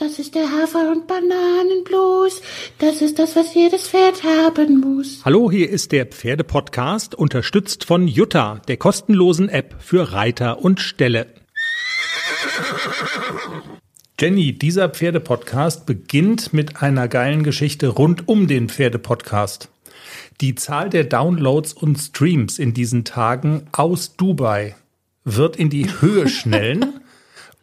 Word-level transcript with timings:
Das 0.00 0.18
ist 0.18 0.34
der 0.34 0.50
Hafer- 0.50 0.92
und 0.92 1.06
Bananenblues. 1.06 2.40
Das 2.78 3.02
ist 3.02 3.18
das, 3.18 3.36
was 3.36 3.54
jedes 3.54 3.86
Pferd 3.86 4.22
haben 4.24 4.80
muss. 4.80 5.20
Hallo, 5.26 5.50
hier 5.50 5.68
ist 5.68 5.92
der 5.92 6.06
Pferdepodcast, 6.06 7.14
unterstützt 7.14 7.84
von 7.84 8.08
Jutta, 8.08 8.62
der 8.66 8.78
kostenlosen 8.78 9.50
App 9.50 9.76
für 9.78 10.10
Reiter 10.14 10.64
und 10.64 10.80
Ställe. 10.80 11.26
Jenny, 14.18 14.58
dieser 14.58 14.88
Pferdepodcast 14.88 15.84
beginnt 15.84 16.54
mit 16.54 16.80
einer 16.80 17.06
geilen 17.06 17.42
Geschichte 17.42 17.88
rund 17.88 18.26
um 18.26 18.48
den 18.48 18.70
Pferdepodcast. 18.70 19.68
Die 20.40 20.54
Zahl 20.54 20.88
der 20.88 21.04
Downloads 21.04 21.74
und 21.74 21.96
Streams 21.96 22.58
in 22.58 22.72
diesen 22.72 23.04
Tagen 23.04 23.66
aus 23.72 24.16
Dubai 24.16 24.76
wird 25.24 25.56
in 25.56 25.68
die 25.68 25.88
Höhe 26.00 26.26
schnellen. 26.30 26.99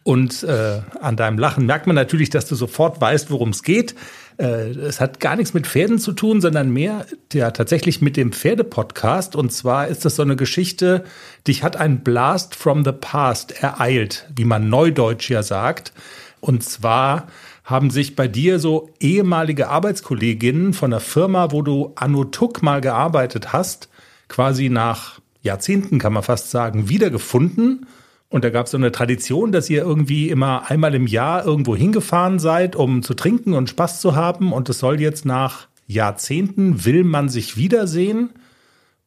Und 0.08 0.42
äh, 0.42 0.80
an 1.02 1.16
deinem 1.16 1.38
Lachen 1.38 1.66
merkt 1.66 1.86
man 1.86 1.94
natürlich, 1.94 2.30
dass 2.30 2.46
du 2.46 2.54
sofort 2.54 2.98
weißt, 2.98 3.30
worum 3.30 3.50
es 3.50 3.62
geht. 3.62 3.94
Äh, 4.38 4.70
es 4.70 5.02
hat 5.02 5.20
gar 5.20 5.36
nichts 5.36 5.52
mit 5.52 5.66
Pferden 5.66 5.98
zu 5.98 6.12
tun, 6.12 6.40
sondern 6.40 6.70
mehr 6.70 7.04
ja 7.30 7.50
tatsächlich 7.50 8.00
mit 8.00 8.16
dem 8.16 8.32
Pferdepodcast. 8.32 9.36
Und 9.36 9.52
zwar 9.52 9.88
ist 9.88 10.06
das 10.06 10.16
so 10.16 10.22
eine 10.22 10.34
Geschichte, 10.34 11.04
dich 11.46 11.62
hat 11.62 11.76
ein 11.76 12.04
Blast 12.04 12.54
from 12.54 12.86
the 12.86 12.92
Past 12.92 13.62
ereilt, 13.62 14.26
wie 14.34 14.46
man 14.46 14.70
neudeutsch 14.70 15.28
ja 15.28 15.42
sagt. 15.42 15.92
Und 16.40 16.64
zwar 16.64 17.26
haben 17.62 17.90
sich 17.90 18.16
bei 18.16 18.28
dir 18.28 18.60
so 18.60 18.88
ehemalige 19.00 19.68
Arbeitskolleginnen 19.68 20.72
von 20.72 20.90
der 20.90 21.00
Firma, 21.00 21.52
wo 21.52 21.60
du 21.60 21.92
Anno 21.96 22.24
Tuck 22.24 22.62
mal 22.62 22.80
gearbeitet 22.80 23.52
hast, 23.52 23.90
quasi 24.28 24.70
nach 24.70 25.20
Jahrzehnten, 25.42 25.98
kann 25.98 26.14
man 26.14 26.22
fast 26.22 26.50
sagen, 26.50 26.88
wiedergefunden 26.88 27.86
und 28.30 28.44
da 28.44 28.50
gab 28.50 28.66
es 28.66 28.72
so 28.72 28.76
eine 28.76 28.92
Tradition, 28.92 29.52
dass 29.52 29.70
ihr 29.70 29.82
irgendwie 29.82 30.28
immer 30.28 30.70
einmal 30.70 30.94
im 30.94 31.06
Jahr 31.06 31.46
irgendwo 31.46 31.74
hingefahren 31.74 32.38
seid, 32.38 32.76
um 32.76 33.02
zu 33.02 33.14
trinken 33.14 33.54
und 33.54 33.70
Spaß 33.70 34.00
zu 34.00 34.14
haben. 34.14 34.52
Und 34.52 34.68
es 34.68 34.80
soll 34.80 35.00
jetzt 35.00 35.24
nach 35.24 35.68
Jahrzehnten, 35.86 36.84
will 36.84 37.04
man 37.04 37.30
sich 37.30 37.56
wiedersehen. 37.56 38.30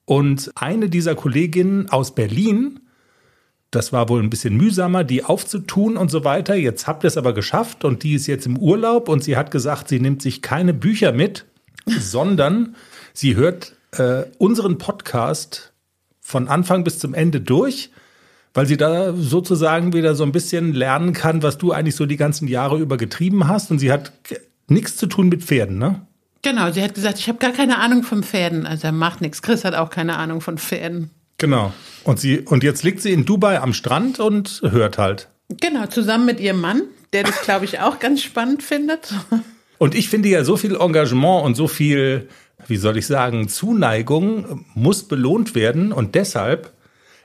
Und 0.05 0.51
eine 0.55 0.89
dieser 0.89 1.13
Kolleginnen 1.13 1.89
aus 1.89 2.15
Berlin, 2.15 2.79
das 3.69 3.93
war 3.93 4.09
wohl 4.09 4.21
ein 4.21 4.31
bisschen 4.31 4.57
mühsamer, 4.57 5.03
die 5.03 5.23
aufzutun 5.23 5.97
und 5.97 6.09
so 6.09 6.23
weiter. 6.23 6.55
Jetzt 6.55 6.87
habt 6.87 7.03
ihr 7.05 7.07
es 7.07 7.17
aber 7.17 7.33
geschafft 7.33 7.85
und 7.85 8.01
die 8.01 8.15
ist 8.15 8.25
jetzt 8.25 8.47
im 8.47 8.57
Urlaub 8.57 9.07
und 9.07 9.23
sie 9.23 9.37
hat 9.37 9.51
gesagt, 9.51 9.87
sie 9.87 9.99
nimmt 9.99 10.23
sich 10.23 10.41
keine 10.41 10.73
Bücher 10.73 11.11
mit, 11.11 11.45
sondern 11.85 12.75
sie 13.13 13.35
hört 13.35 13.75
äh, 13.91 14.23
unseren 14.39 14.79
Podcast 14.79 15.73
von 16.19 16.47
Anfang 16.47 16.83
bis 16.83 16.97
zum 16.97 17.13
Ende 17.13 17.39
durch 17.39 17.91
weil 18.53 18.65
sie 18.65 18.77
da 18.77 19.13
sozusagen 19.13 19.93
wieder 19.93 20.15
so 20.15 20.23
ein 20.23 20.31
bisschen 20.31 20.73
lernen 20.73 21.13
kann, 21.13 21.43
was 21.43 21.57
du 21.57 21.71
eigentlich 21.71 21.95
so 21.95 22.05
die 22.05 22.17
ganzen 22.17 22.47
Jahre 22.47 22.79
über 22.79 22.97
getrieben 22.97 23.47
hast. 23.47 23.71
Und 23.71 23.79
sie 23.79 23.91
hat 23.91 24.11
nichts 24.67 24.97
zu 24.97 25.07
tun 25.07 25.29
mit 25.29 25.43
Pferden, 25.43 25.77
ne? 25.77 26.01
Genau, 26.41 26.71
sie 26.71 26.81
hat 26.81 26.95
gesagt, 26.95 27.19
ich 27.19 27.27
habe 27.27 27.37
gar 27.37 27.51
keine 27.51 27.77
Ahnung 27.77 28.03
von 28.03 28.23
Pferden. 28.23 28.65
Also 28.65 28.87
er 28.87 28.91
macht 28.91 29.21
nichts. 29.21 29.41
Chris 29.41 29.63
hat 29.63 29.75
auch 29.75 29.89
keine 29.89 30.17
Ahnung 30.17 30.41
von 30.41 30.57
Pferden. 30.57 31.11
Genau. 31.37 31.73
Und 32.03 32.19
sie 32.19 32.39
und 32.39 32.63
jetzt 32.63 32.83
liegt 32.83 33.01
sie 33.01 33.11
in 33.11 33.25
Dubai 33.25 33.59
am 33.59 33.73
Strand 33.73 34.19
und 34.19 34.61
hört 34.63 34.97
halt. 34.97 35.27
Genau, 35.49 35.85
zusammen 35.85 36.25
mit 36.25 36.39
ihrem 36.39 36.61
Mann, 36.61 36.83
der 37.13 37.23
das 37.23 37.41
glaube 37.41 37.65
ich 37.65 37.79
auch 37.79 37.99
ganz 37.99 38.21
spannend 38.23 38.63
findet. 38.63 39.13
Und 39.77 39.95
ich 39.95 40.09
finde 40.09 40.29
ja 40.29 40.43
so 40.43 40.57
viel 40.57 40.75
Engagement 40.75 41.43
und 41.43 41.55
so 41.55 41.67
viel, 41.67 42.27
wie 42.67 42.77
soll 42.77 42.97
ich 42.97 43.07
sagen, 43.07 43.49
Zuneigung 43.49 44.65
muss 44.75 45.03
belohnt 45.03 45.55
werden 45.55 45.91
und 45.91 46.15
deshalb 46.15 46.71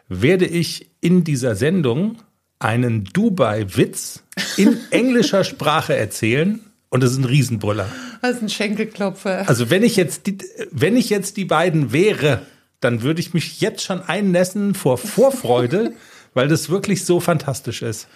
werde 0.08 0.46
ich 0.46 0.90
in 1.00 1.24
dieser 1.24 1.56
Sendung 1.56 2.18
einen 2.58 3.04
Dubai-Witz 3.04 4.22
in 4.56 4.78
englischer 4.90 5.44
Sprache 5.44 5.96
erzählen. 5.96 6.60
Und 6.88 7.02
das 7.02 7.12
ist 7.12 7.18
ein 7.18 7.24
Riesenbrüller. 7.24 7.88
Das 8.22 8.36
ist 8.36 8.42
ein 8.42 8.48
Schenkelklopfer. 8.48 9.48
Also 9.48 9.70
wenn 9.70 9.82
ich 9.82 9.96
jetzt 9.96 10.26
die, 10.26 10.38
wenn 10.70 10.96
ich 10.96 11.10
jetzt 11.10 11.36
die 11.36 11.44
beiden 11.44 11.92
wäre, 11.92 12.42
dann 12.80 13.02
würde 13.02 13.20
ich 13.20 13.34
mich 13.34 13.60
jetzt 13.60 13.82
schon 13.82 14.00
einnässen 14.00 14.74
vor 14.74 14.96
Vorfreude, 14.98 15.94
weil 16.34 16.48
das 16.48 16.70
wirklich 16.70 17.04
so 17.04 17.20
fantastisch 17.20 17.82
ist. 17.82 18.08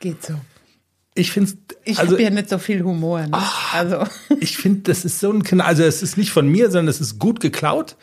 Geht 0.00 0.24
so. 0.24 0.34
Ich 1.14 1.30
finde 1.30 1.52
Ich 1.84 1.98
also, 1.98 2.12
habe 2.12 2.22
ja 2.22 2.30
nicht 2.30 2.48
so 2.48 2.58
viel 2.58 2.82
Humor. 2.82 3.22
Ne? 3.22 3.28
Ach, 3.32 3.74
also. 3.74 4.04
Ich 4.40 4.56
finde, 4.58 4.80
das 4.82 5.04
ist 5.04 5.20
so 5.20 5.32
ein 5.32 5.60
Also 5.60 5.82
es 5.82 6.02
ist 6.02 6.16
nicht 6.16 6.30
von 6.30 6.46
mir, 6.46 6.70
sondern 6.70 6.88
es 6.88 7.00
ist 7.00 7.18
gut 7.18 7.40
geklaut. 7.40 7.96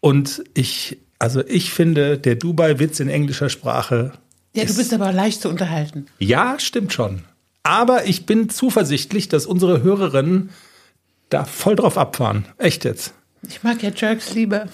Und 0.00 0.44
ich 0.54 0.98
also 1.22 1.40
ich 1.46 1.72
finde, 1.72 2.18
der 2.18 2.34
Dubai-Witz 2.34 2.98
in 2.98 3.08
englischer 3.08 3.48
Sprache. 3.48 4.10
Ja, 4.54 4.64
du 4.64 4.74
bist 4.74 4.92
aber 4.92 5.12
leicht 5.12 5.40
zu 5.40 5.48
unterhalten. 5.48 6.06
Ja, 6.18 6.56
stimmt 6.58 6.92
schon. 6.92 7.22
Aber 7.62 8.06
ich 8.06 8.26
bin 8.26 8.48
zuversichtlich, 8.48 9.28
dass 9.28 9.46
unsere 9.46 9.84
Hörerinnen 9.84 10.50
da 11.28 11.44
voll 11.44 11.76
drauf 11.76 11.96
abfahren. 11.96 12.46
Echt 12.58 12.84
jetzt. 12.84 13.14
Ich 13.48 13.62
mag 13.62 13.80
ja 13.84 13.90
Jerks 13.94 14.34
lieber. 14.34 14.66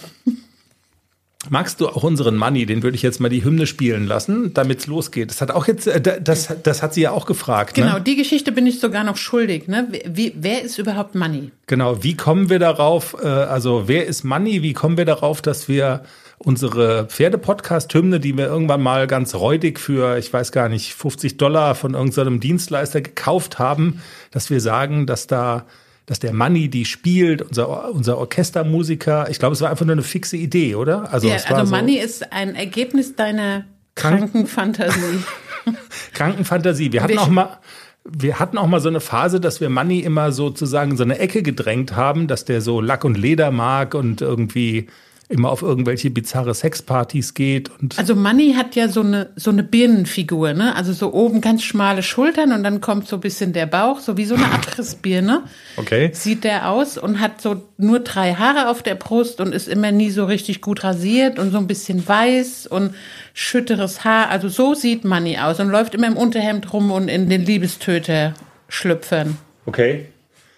Magst 1.50 1.82
du 1.82 1.88
auch 1.88 2.02
unseren 2.02 2.38
Money? 2.38 2.64
Den 2.64 2.82
würde 2.82 2.94
ich 2.94 3.02
jetzt 3.02 3.20
mal 3.20 3.28
die 3.28 3.44
Hymne 3.44 3.66
spielen 3.66 4.06
lassen, 4.06 4.54
damit 4.54 4.78
es 4.78 4.86
losgeht. 4.86 5.28
Das 5.28 5.42
hat 5.42 5.50
auch 5.50 5.66
jetzt, 5.66 5.86
äh, 5.86 6.00
das, 6.00 6.48
das 6.62 6.82
hat 6.82 6.94
sie 6.94 7.02
ja 7.02 7.10
auch 7.10 7.26
gefragt. 7.26 7.76
Ne? 7.76 7.82
Genau, 7.82 7.96
ne? 7.96 8.04
die 8.04 8.16
Geschichte 8.16 8.52
bin 8.52 8.66
ich 8.66 8.80
sogar 8.80 9.04
noch 9.04 9.18
schuldig. 9.18 9.68
Ne? 9.68 9.86
Wie, 10.06 10.32
wer 10.34 10.62
ist 10.62 10.78
überhaupt 10.78 11.14
Money? 11.14 11.50
Genau, 11.66 12.02
wie 12.02 12.16
kommen 12.16 12.48
wir 12.48 12.58
darauf? 12.58 13.16
Äh, 13.22 13.26
also 13.26 13.86
wer 13.86 14.06
ist 14.06 14.24
Money? 14.24 14.62
Wie 14.62 14.72
kommen 14.72 14.96
wir 14.96 15.04
darauf, 15.04 15.42
dass 15.42 15.68
wir 15.68 16.04
unsere 16.38 17.06
Pferde-Podcast-Hymne, 17.06 18.20
die 18.20 18.36
wir 18.36 18.46
irgendwann 18.46 18.82
mal 18.82 19.06
ganz 19.06 19.34
räudig 19.34 19.78
für, 19.78 20.18
ich 20.18 20.32
weiß 20.32 20.52
gar 20.52 20.68
nicht, 20.68 20.94
50 20.94 21.36
Dollar 21.36 21.74
von 21.74 21.94
irgendeinem 21.94 22.40
Dienstleister 22.40 23.00
gekauft 23.00 23.58
haben, 23.58 24.00
dass 24.30 24.50
wir 24.50 24.60
sagen, 24.60 25.06
dass 25.06 25.26
da 25.26 25.66
dass 26.06 26.20
der 26.20 26.32
Manni 26.32 26.70
die 26.70 26.86
spielt, 26.86 27.42
unser, 27.42 27.90
unser 27.92 28.16
Orchestermusiker. 28.16 29.28
Ich 29.28 29.38
glaube, 29.38 29.52
es 29.52 29.60
war 29.60 29.68
einfach 29.68 29.84
nur 29.84 29.92
eine 29.92 30.02
fixe 30.02 30.38
Idee, 30.38 30.74
oder? 30.74 31.12
Also, 31.12 31.28
ja, 31.28 31.34
also 31.34 31.66
so 31.66 31.70
Manni 31.70 31.98
ist 31.98 32.32
ein 32.32 32.54
Ergebnis 32.54 33.14
deiner 33.14 33.66
Krankenfantasie. 33.94 35.22
Krankenfantasie. 36.14 36.92
Wir 36.92 37.02
hatten 37.02 37.18
auch 37.18 37.28
mal, 37.28 37.58
wir 38.04 38.38
hatten 38.38 38.56
auch 38.56 38.66
mal 38.66 38.80
so 38.80 38.88
eine 38.88 39.00
Phase, 39.00 39.38
dass 39.38 39.60
wir 39.60 39.68
Manni 39.68 40.00
immer 40.00 40.32
sozusagen 40.32 40.92
in 40.92 40.96
so 40.96 41.02
eine 41.02 41.18
Ecke 41.18 41.42
gedrängt 41.42 41.94
haben, 41.94 42.26
dass 42.26 42.46
der 42.46 42.62
so 42.62 42.80
Lack 42.80 43.04
und 43.04 43.18
Leder 43.18 43.50
mag 43.50 43.94
und 43.94 44.22
irgendwie 44.22 44.86
immer 45.30 45.50
auf 45.50 45.60
irgendwelche 45.60 46.10
bizarre 46.10 46.54
Sexpartys 46.54 47.34
geht. 47.34 47.70
Und 47.80 47.98
also 47.98 48.14
Manny 48.14 48.54
hat 48.54 48.74
ja 48.76 48.88
so 48.88 49.00
eine, 49.00 49.30
so 49.36 49.50
eine 49.50 49.62
Birnenfigur, 49.62 50.54
ne? 50.54 50.74
Also 50.74 50.94
so 50.94 51.12
oben 51.12 51.42
ganz 51.42 51.62
schmale 51.62 52.02
Schultern 52.02 52.52
und 52.52 52.62
dann 52.62 52.80
kommt 52.80 53.08
so 53.08 53.16
ein 53.16 53.20
bisschen 53.20 53.52
der 53.52 53.66
Bauch, 53.66 54.00
so 54.00 54.16
wie 54.16 54.24
so 54.24 54.36
eine 54.36 54.46
Abrissbirne. 54.52 55.42
Okay. 55.76 56.10
Sieht 56.14 56.44
der 56.44 56.70
aus 56.70 56.96
und 56.96 57.20
hat 57.20 57.42
so 57.42 57.62
nur 57.76 58.00
drei 58.00 58.34
Haare 58.34 58.70
auf 58.70 58.82
der 58.82 58.94
Brust 58.94 59.40
und 59.40 59.54
ist 59.54 59.68
immer 59.68 59.92
nie 59.92 60.10
so 60.10 60.24
richtig 60.24 60.62
gut 60.62 60.82
rasiert 60.82 61.38
und 61.38 61.50
so 61.50 61.58
ein 61.58 61.66
bisschen 61.66 62.06
weiß 62.08 62.66
und 62.66 62.94
schütteres 63.34 64.04
Haar. 64.04 64.30
Also 64.30 64.48
so 64.48 64.72
sieht 64.72 65.04
Manny 65.04 65.38
aus 65.38 65.60
und 65.60 65.68
läuft 65.68 65.94
immer 65.94 66.06
im 66.06 66.16
Unterhemd 66.16 66.72
rum 66.72 66.90
und 66.90 67.08
in 67.08 67.28
den 67.28 67.44
Liebestöter 67.44 68.32
schlüpfern. 68.68 69.36
Okay. 69.66 70.06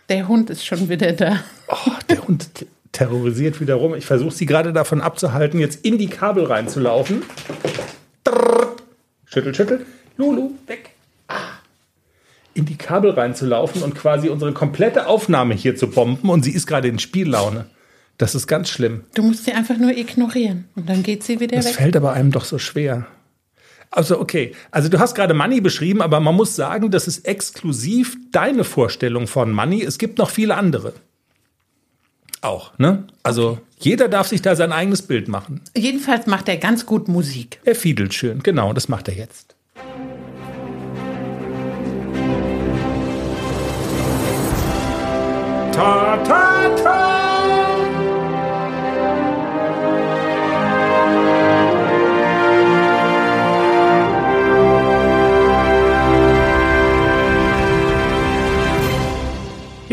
Der 0.09 0.29
Hund 0.29 0.49
ist 0.51 0.65
schon 0.65 0.89
wieder 0.89 1.13
da. 1.13 1.41
Oh, 1.69 1.91
der 2.09 2.27
Hund, 2.27 2.49
terrorisiert 2.93 3.61
wieder 3.61 3.75
rum. 3.75 3.95
Ich 3.95 4.07
versuche 4.07 4.35
sie 4.35 4.47
gerade 4.47 4.73
davon 4.73 5.01
abzuhalten, 5.01 5.61
jetzt 5.61 5.85
in 5.85 5.99
die 5.99 6.09
Kabel 6.09 6.45
reinzulaufen. 6.45 7.23
Schüttel, 9.27 9.55
schüttel. 9.55 9.87
Lulu, 10.17 10.51
weg. 10.67 10.91
Ah. 11.29 11.39
In 12.55 12.67
die 12.67 12.77
Kabel 12.77 13.13
reinzulaufen 13.13 13.83
und 13.83 13.95
quasi 13.95 14.29
unsere 14.29 14.53
komplette 14.53 15.07
Aufnahme 15.07 15.55
hier 15.55 15.77
zu 15.77 15.89
bomben. 15.89 16.29
Und 16.29 16.43
sie 16.43 16.53
ist 16.53 16.67
gerade 16.67 16.89
in 16.89 16.99
Spiellaune. 16.99 17.67
Das 18.19 18.35
ist 18.35 18.47
ganz 18.47 18.69
schlimm. 18.69 19.05
Du 19.15 19.23
musst 19.23 19.45
sie 19.45 19.53
einfach 19.53 19.79
nur 19.79 19.97
ignorieren 19.97 20.69
und 20.75 20.89
dann 20.89 21.03
geht 21.03 21.23
sie 21.23 21.41
wieder 21.41 21.57
das 21.57 21.65
weg. 21.65 21.73
Das 21.73 21.81
fällt 21.81 21.97
aber 21.97 22.13
einem 22.13 22.33
doch 22.33 22.45
so 22.45 22.59
schwer. 22.59 23.07
Also 23.91 24.21
okay, 24.21 24.55
also 24.71 24.89
du 24.89 24.99
hast 24.99 25.15
gerade 25.15 25.33
Money 25.33 25.61
beschrieben, 25.61 26.03
aber 26.03 26.21
man 26.21 26.35
muss 26.35 26.55
sagen, 26.55 26.91
das 26.91 27.09
ist 27.09 27.27
exklusiv 27.27 28.17
deine 28.31 28.65
Vorstellung 28.65 29.27
von 29.27 29.53
Money. 29.53 29.83
Es 29.83 29.99
gibt 29.99 30.19
noch 30.19 30.31
viele 30.31 30.57
andere. 30.57 30.93
Auch, 32.43 32.79
ne? 32.79 33.05
Also 33.23 33.51
okay. 33.51 33.61
jeder 33.81 34.09
darf 34.09 34.29
sich 34.29 34.41
da 34.41 34.57
sein 34.57 34.73
eigenes 34.73 35.03
Bild 35.03 35.29
machen. 35.29 35.61
Jedenfalls 35.77 36.27
macht 36.27 36.49
er 36.49 36.57
ganz 36.57 36.87
gut 36.87 37.09
Musik. 37.09 37.61
Er 37.65 37.75
fiedelt 37.75 38.15
schön, 38.15 38.43
genau, 38.43 38.73
das 38.73 38.89
macht 38.89 39.09
er 39.09 39.15
jetzt. 39.15 39.55
Ta 45.73 46.17
ta 46.25 46.77
ta! 46.83 47.20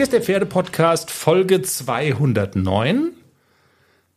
Ist 0.08 0.14
der 0.14 0.22
Pferdepodcast 0.22 1.12
Folge 1.12 1.62
209. 1.62 3.12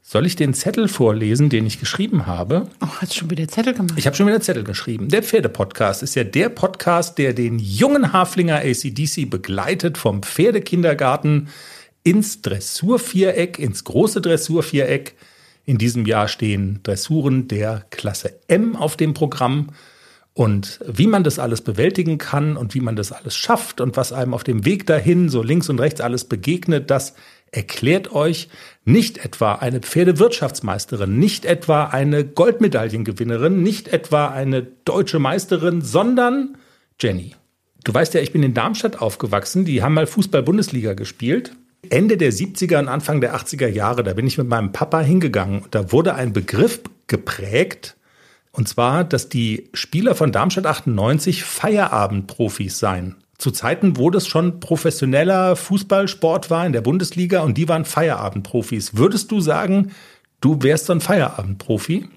Soll 0.01 0.25
ich 0.25 0.37
den 0.37 0.55
Zettel 0.55 0.87
vorlesen, 0.87 1.51
den 1.51 1.67
ich 1.67 1.81
geschrieben 1.81 2.29
habe? 2.29 2.69
Oh, 2.81 2.87
hast 3.01 3.11
du 3.11 3.19
schon 3.19 3.31
wieder 3.31 3.49
Zettel 3.49 3.75
gemacht? 3.75 3.95
Ich 3.97 4.07
habe 4.07 4.15
schon 4.15 4.29
wieder 4.29 4.41
Zettel 4.41 4.63
geschrieben. 4.63 5.09
Der 5.09 5.25
Pferdepodcast 5.25 6.05
ist 6.05 6.15
ja 6.15 6.23
der 6.23 6.49
Podcast, 6.49 7.19
der 7.19 7.33
den 7.33 7.59
jungen 7.59 8.13
Haflinger 8.13 8.59
ACDC 8.59 9.29
begleitet 9.29 9.99
vom 9.99 10.23
Pferdekindergarten 10.23 11.49
ins 12.05 12.41
Dressurviereck, 12.41 13.59
ins 13.59 13.83
große 13.83 14.21
Dressurviereck. 14.21 15.17
In 15.65 15.77
diesem 15.77 16.07
Jahr 16.07 16.29
stehen 16.29 16.79
Dressuren 16.85 17.49
der 17.49 17.85
Klasse 17.91 18.39
M 18.47 18.77
auf 18.77 18.97
dem 18.97 19.13
Programm. 19.13 19.71
Und 20.33 20.81
wie 20.87 21.07
man 21.07 21.25
das 21.25 21.39
alles 21.39 21.61
bewältigen 21.61 22.19
kann 22.19 22.57
und 22.57 22.75
wie 22.75 22.81
man 22.81 22.97
das 22.97 23.13
alles 23.13 23.37
schafft 23.37 23.81
und 23.81 23.97
was 23.97 24.13
einem 24.13 24.33
auf 24.33 24.45
dem 24.45 24.65
Weg 24.65 24.87
dahin 24.87 25.29
so 25.29 25.43
links 25.43 25.69
und 25.69 25.81
rechts 25.81 26.01
alles 26.01 26.25
begegnet, 26.25 26.91
das 26.91 27.15
erklärt 27.53 28.13
euch 28.13 28.49
nicht 28.85 29.25
etwa 29.25 29.55
eine 29.55 29.81
Pferdewirtschaftsmeisterin, 29.81 31.19
nicht 31.19 31.45
etwa 31.45 31.85
eine 31.85 32.25
Goldmedaillengewinnerin, 32.25 33.63
nicht 33.63 33.89
etwa 33.89 34.29
eine 34.29 34.63
deutsche 34.63 35.19
Meisterin, 35.19 35.83
sondern 35.83 36.57
Jenny. 37.01 37.35
Du 37.85 37.93
weißt 37.93 38.15
ja, 38.15 38.21
ich 38.21 38.33
bin 38.33 38.43
in 38.43 38.55
Darmstadt 38.55 39.01
aufgewachsen, 39.01 39.65
die 39.65 39.83
haben 39.83 39.95
mal 39.95 40.07
Fußball-Bundesliga 40.07 40.95
gespielt. 40.95 41.53
Ende 41.89 42.17
der 42.19 42.33
70er 42.33 42.79
und 42.79 42.89
Anfang 42.89 43.21
der 43.21 43.35
80er 43.35 43.67
Jahre, 43.67 44.03
da 44.03 44.13
bin 44.13 44.27
ich 44.27 44.37
mit 44.37 44.47
meinem 44.47 44.71
Papa 44.71 45.01
hingegangen 45.01 45.63
und 45.63 45.75
da 45.75 45.93
wurde 45.93 46.15
ein 46.15 46.33
Begriff 46.33 46.83
geprägt, 47.07 47.97
und 48.53 48.69
zwar, 48.69 49.05
dass 49.05 49.29
die 49.29 49.71
Spieler 49.75 50.15
von 50.15 50.33
Darmstadt 50.33 50.67
98 50.67 51.45
Feierabendprofis 51.45 52.79
seien 52.79 53.17
zu 53.41 53.51
Zeiten, 53.51 53.97
wo 53.97 54.11
das 54.11 54.27
schon 54.27 54.61
professioneller 54.61 55.57
Fußballsport 55.57 56.51
war 56.51 56.67
in 56.67 56.73
der 56.73 56.83
Bundesliga 56.83 57.41
und 57.41 57.57
die 57.57 57.69
waren 57.69 57.85
Feierabendprofis. 57.85 58.97
Würdest 58.97 59.31
du 59.31 59.41
sagen, 59.41 59.93
du 60.41 60.63
wärst 60.63 60.87
so 60.87 60.93
ein 60.93 61.01
Feierabendprofi? 61.01 62.09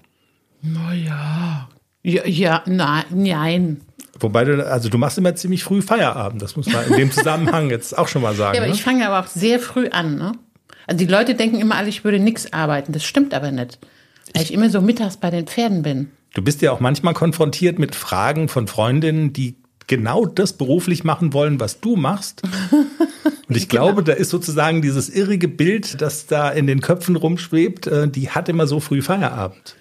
Naja. 0.62 1.68
Ja, 2.02 2.26
ja, 2.26 2.62
nein, 2.66 3.04
nein. 3.10 3.80
Wobei 4.20 4.44
du, 4.44 4.70
also 4.70 4.88
du 4.88 4.98
machst 4.98 5.18
immer 5.18 5.34
ziemlich 5.34 5.64
früh 5.64 5.82
Feierabend. 5.82 6.42
Das 6.42 6.56
muss 6.56 6.70
man 6.70 6.86
in 6.86 6.96
dem 6.96 7.10
Zusammenhang 7.10 7.70
jetzt 7.70 7.96
auch 7.96 8.08
schon 8.08 8.22
mal 8.22 8.34
sagen. 8.34 8.56
Ja, 8.56 8.60
aber 8.60 8.68
ne? 8.68 8.74
ich 8.74 8.82
fange 8.82 9.06
aber 9.06 9.26
auch 9.26 9.30
sehr 9.30 9.58
früh 9.58 9.88
an, 9.88 10.16
ne? 10.16 10.32
Also 10.86 10.98
die 10.98 11.10
Leute 11.10 11.34
denken 11.34 11.60
immer 11.60 11.76
alle, 11.76 11.88
ich 11.88 12.04
würde 12.04 12.18
nichts 12.18 12.52
arbeiten. 12.52 12.92
Das 12.92 13.04
stimmt 13.04 13.32
aber 13.32 13.50
nicht. 13.50 13.78
Weil 14.34 14.42
ich 14.42 14.52
immer 14.52 14.68
so 14.68 14.82
mittags 14.82 15.16
bei 15.16 15.30
den 15.30 15.46
Pferden 15.46 15.82
bin. 15.82 16.10
Du 16.34 16.42
bist 16.42 16.62
ja 16.62 16.72
auch 16.72 16.80
manchmal 16.80 17.14
konfrontiert 17.14 17.78
mit 17.78 17.94
Fragen 17.94 18.48
von 18.48 18.66
Freundinnen, 18.66 19.32
die 19.32 19.54
genau 19.86 20.26
das 20.26 20.54
beruflich 20.54 21.04
machen 21.04 21.32
wollen, 21.32 21.60
was 21.60 21.80
du 21.80 21.96
machst. 21.96 22.42
Und 23.48 23.56
ich 23.56 23.68
glaube, 23.68 24.02
da 24.02 24.12
ist 24.12 24.30
sozusagen 24.30 24.82
dieses 24.82 25.10
irrige 25.10 25.48
Bild, 25.48 26.00
das 26.00 26.26
da 26.26 26.48
in 26.50 26.66
den 26.66 26.80
Köpfen 26.80 27.16
rumschwebt, 27.16 27.86
äh, 27.86 28.08
die 28.08 28.30
hat 28.30 28.48
immer 28.48 28.66
so 28.66 28.80
früh 28.80 29.02
Feierabend. 29.02 29.76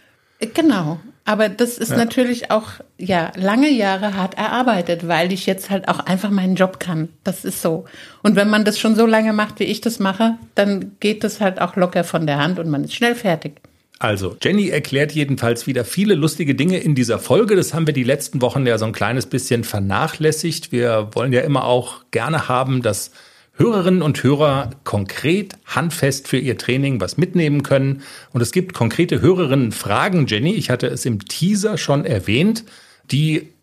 Genau. 0.54 1.00
Aber 1.26 1.48
das 1.48 1.78
ist 1.78 1.92
Ja. 1.92 1.98
natürlich 1.98 2.52
auch, 2.52 2.72
ja, 2.98 3.32
lange 3.38 3.70
Jahre 3.72 4.16
hart 4.18 4.38
erarbeitet, 4.38 5.08
weil 5.08 5.32
ich 5.32 5.46
jetzt 5.46 5.70
halt 5.70 5.88
auch 5.88 6.00
einfach 6.00 6.30
meinen 6.30 6.56
Job 6.56 6.82
kann. 6.82 7.08
Das 7.24 7.46
ist 7.46 7.62
so. 7.62 7.86
Und 8.22 8.36
wenn 8.36 8.50
man 8.50 8.66
das 8.66 8.78
schon 8.78 8.96
so 8.96 9.06
lange 9.06 9.32
macht, 9.32 9.60
wie 9.62 9.64
ich 9.64 9.80
das 9.80 10.00
mache, 10.00 10.36
dann 10.56 10.98
geht 11.00 11.24
das 11.24 11.40
halt 11.40 11.62
auch 11.62 11.78
locker 11.78 12.04
von 12.04 12.28
der 12.28 12.40
Hand 12.40 12.60
und 12.60 12.70
man 12.70 12.84
ist 12.84 12.94
schnell 12.94 13.16
fertig. 13.16 13.62
Also, 14.04 14.36
Jenny 14.42 14.68
erklärt 14.68 15.14
jedenfalls 15.14 15.66
wieder 15.66 15.86
viele 15.86 16.16
lustige 16.16 16.56
Dinge 16.56 16.78
in 16.78 16.94
dieser 16.94 17.20
Folge. 17.20 17.56
Das 17.56 17.74
haben 17.74 17.88
wir 17.88 17.94
die 17.94 18.04
letzten 18.04 18.42
Wochen 18.42 18.68
ja 18.68 18.78
so 18.78 18.84
ein 18.84 18.92
kleines 18.92 19.28
bisschen 19.28 19.64
vernachlässigt. 19.64 20.74
Wir 20.74 21.12
wollen 21.14 21.32
ja 21.32 21.40
immer 21.40 21.64
auch 21.64 22.04
gerne 22.12 22.50
haben, 22.50 22.82
dass 22.82 23.12
Hörerinnen 23.54 24.02
und 24.02 24.22
Hörer 24.22 24.72
konkret, 24.84 25.54
handfest 25.66 26.28
für 26.28 26.38
ihr 26.38 26.58
Training 26.58 27.00
was 27.00 27.16
mitnehmen 27.16 27.64
können. 27.64 28.02
Und 28.34 28.42
es 28.42 28.52
gibt 28.52 28.74
konkrete 28.74 29.22
Hörerinnenfragen, 29.22 30.28
Jenny. 30.28 30.54
Ich 30.54 30.70
hatte 30.70 30.88
es 30.88 31.06
im 31.06 31.24
Teaser 31.24 31.78
schon 31.78 32.04
erwähnt, 32.04 32.66
die 33.10 33.54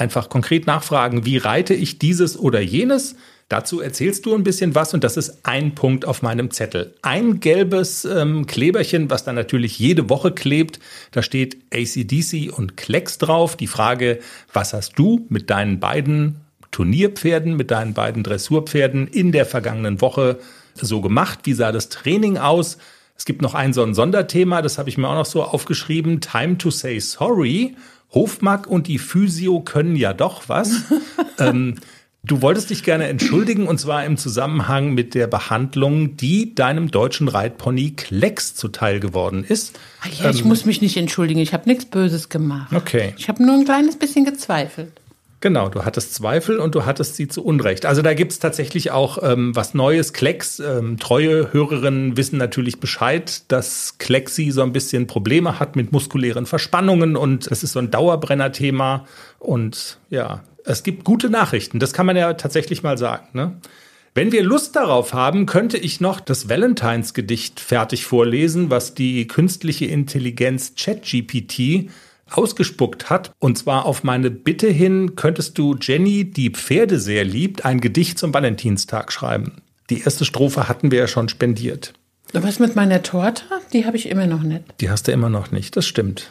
einfach 0.00 0.28
konkret 0.28 0.66
nachfragen, 0.66 1.24
wie 1.24 1.36
reite 1.36 1.74
ich 1.74 1.98
dieses 1.98 2.38
oder 2.38 2.60
jenes? 2.60 3.16
Dazu 3.50 3.80
erzählst 3.80 4.26
du 4.26 4.34
ein 4.36 4.44
bisschen 4.44 4.76
was 4.76 4.94
und 4.94 5.02
das 5.02 5.16
ist 5.16 5.40
ein 5.42 5.74
Punkt 5.74 6.04
auf 6.04 6.22
meinem 6.22 6.52
Zettel. 6.52 6.94
Ein 7.02 7.40
gelbes 7.40 8.04
ähm, 8.04 8.46
Kleberchen, 8.46 9.10
was 9.10 9.24
dann 9.24 9.34
natürlich 9.34 9.76
jede 9.78 10.08
Woche 10.08 10.30
klebt. 10.30 10.78
Da 11.10 11.20
steht 11.22 11.56
ACDC 11.74 12.56
und 12.56 12.76
Klecks 12.76 13.18
drauf. 13.18 13.56
Die 13.56 13.66
Frage, 13.66 14.20
was 14.52 14.72
hast 14.72 14.92
du 14.96 15.26
mit 15.28 15.50
deinen 15.50 15.80
beiden 15.80 16.36
Turnierpferden, 16.70 17.56
mit 17.56 17.72
deinen 17.72 17.92
beiden 17.92 18.22
Dressurpferden 18.22 19.08
in 19.08 19.32
der 19.32 19.46
vergangenen 19.46 20.00
Woche 20.00 20.38
so 20.74 21.00
gemacht? 21.00 21.40
Wie 21.42 21.52
sah 21.52 21.72
das 21.72 21.88
Training 21.88 22.38
aus? 22.38 22.78
Es 23.16 23.24
gibt 23.24 23.42
noch 23.42 23.54
ein 23.54 23.72
so 23.72 23.82
ein 23.82 23.94
Sonderthema, 23.94 24.62
das 24.62 24.78
habe 24.78 24.88
ich 24.88 24.96
mir 24.96 25.08
auch 25.08 25.14
noch 25.14 25.26
so 25.26 25.42
aufgeschrieben. 25.42 26.20
Time 26.20 26.56
to 26.56 26.70
say 26.70 27.00
sorry. 27.00 27.74
Hofmark 28.12 28.66
und 28.66 28.86
die 28.86 28.98
Physio 28.98 29.60
können 29.60 29.96
ja 29.96 30.12
doch 30.12 30.48
was. 30.48 30.82
ähm, 31.38 31.76
du 32.22 32.42
wolltest 32.42 32.70
dich 32.70 32.82
gerne 32.82 33.06
entschuldigen 33.08 33.66
und 33.66 33.78
zwar 33.78 34.04
im 34.04 34.16
Zusammenhang 34.16 34.92
mit 34.92 35.14
der 35.14 35.26
Behandlung, 35.26 36.16
die 36.16 36.54
deinem 36.54 36.90
deutschen 36.90 37.28
Reitpony 37.28 37.92
Klecks 37.92 38.54
zuteil 38.54 39.00
geworden 39.00 39.44
ist. 39.44 39.78
Ah 40.02 40.08
ja, 40.22 40.30
ich 40.30 40.44
muss 40.44 40.64
mich 40.64 40.80
nicht 40.80 40.96
entschuldigen, 40.96 41.40
ich 41.40 41.52
habe 41.52 41.68
nichts 41.68 41.84
Böses 41.84 42.28
gemacht. 42.28 42.72
Okay. 42.74 43.14
Ich 43.16 43.28
habe 43.28 43.44
nur 43.44 43.54
ein 43.54 43.64
kleines 43.64 43.96
bisschen 43.96 44.24
gezweifelt. 44.24 44.92
Genau, 45.42 45.70
du 45.70 45.86
hattest 45.86 46.14
Zweifel 46.14 46.58
und 46.58 46.74
du 46.74 46.84
hattest 46.84 47.16
sie 47.16 47.26
zu 47.26 47.42
Unrecht. 47.42 47.86
Also 47.86 48.02
da 48.02 48.12
gibt's 48.12 48.40
tatsächlich 48.40 48.90
auch 48.90 49.18
ähm, 49.22 49.56
was 49.56 49.72
Neues. 49.72 50.12
Klecks, 50.12 50.60
ähm, 50.60 50.98
treue 50.98 51.50
Hörerinnen 51.54 52.18
wissen 52.18 52.36
natürlich 52.36 52.78
Bescheid, 52.78 53.50
dass 53.50 53.96
Klexi 53.96 54.50
so 54.50 54.62
ein 54.62 54.72
bisschen 54.72 55.06
Probleme 55.06 55.58
hat 55.58 55.76
mit 55.76 55.92
muskulären 55.92 56.44
Verspannungen 56.44 57.16
und 57.16 57.50
das 57.50 57.62
ist 57.62 57.72
so 57.72 57.78
ein 57.78 57.90
Dauerbrenner-Thema. 57.90 59.06
Und 59.38 59.98
ja, 60.10 60.42
es 60.66 60.82
gibt 60.82 61.04
gute 61.04 61.30
Nachrichten, 61.30 61.78
das 61.78 61.94
kann 61.94 62.04
man 62.04 62.16
ja 62.16 62.34
tatsächlich 62.34 62.82
mal 62.82 62.98
sagen. 62.98 63.28
Ne? 63.32 63.56
Wenn 64.14 64.32
wir 64.32 64.42
Lust 64.42 64.76
darauf 64.76 65.14
haben, 65.14 65.46
könnte 65.46 65.78
ich 65.78 66.02
noch 66.02 66.20
das 66.20 66.50
Valentines-Gedicht 66.50 67.60
fertig 67.60 68.04
vorlesen, 68.04 68.68
was 68.68 68.92
die 68.92 69.26
künstliche 69.26 69.86
Intelligenz 69.86 70.74
ChatGPT 70.76 71.88
ausgespuckt 72.30 73.10
hat. 73.10 73.32
Und 73.38 73.58
zwar 73.58 73.86
auf 73.86 74.04
meine 74.04 74.30
Bitte 74.30 74.68
hin, 74.68 75.16
könntest 75.16 75.58
du 75.58 75.76
Jenny, 75.80 76.30
die 76.30 76.50
Pferde 76.50 76.98
sehr 76.98 77.24
liebt, 77.24 77.64
ein 77.64 77.80
Gedicht 77.80 78.18
zum 78.18 78.32
Valentinstag 78.32 79.12
schreiben. 79.12 79.62
Die 79.90 80.02
erste 80.02 80.24
Strophe 80.24 80.68
hatten 80.68 80.90
wir 80.90 81.00
ja 81.00 81.08
schon 81.08 81.28
spendiert. 81.28 81.92
Was 82.32 82.60
mit 82.60 82.76
meiner 82.76 83.02
Torte? 83.02 83.42
Die 83.72 83.86
habe 83.86 83.96
ich 83.96 84.08
immer 84.08 84.26
noch 84.26 84.42
nicht. 84.42 84.62
Die 84.80 84.90
hast 84.90 85.08
du 85.08 85.12
immer 85.12 85.28
noch 85.28 85.50
nicht, 85.50 85.76
das 85.76 85.86
stimmt. 85.86 86.30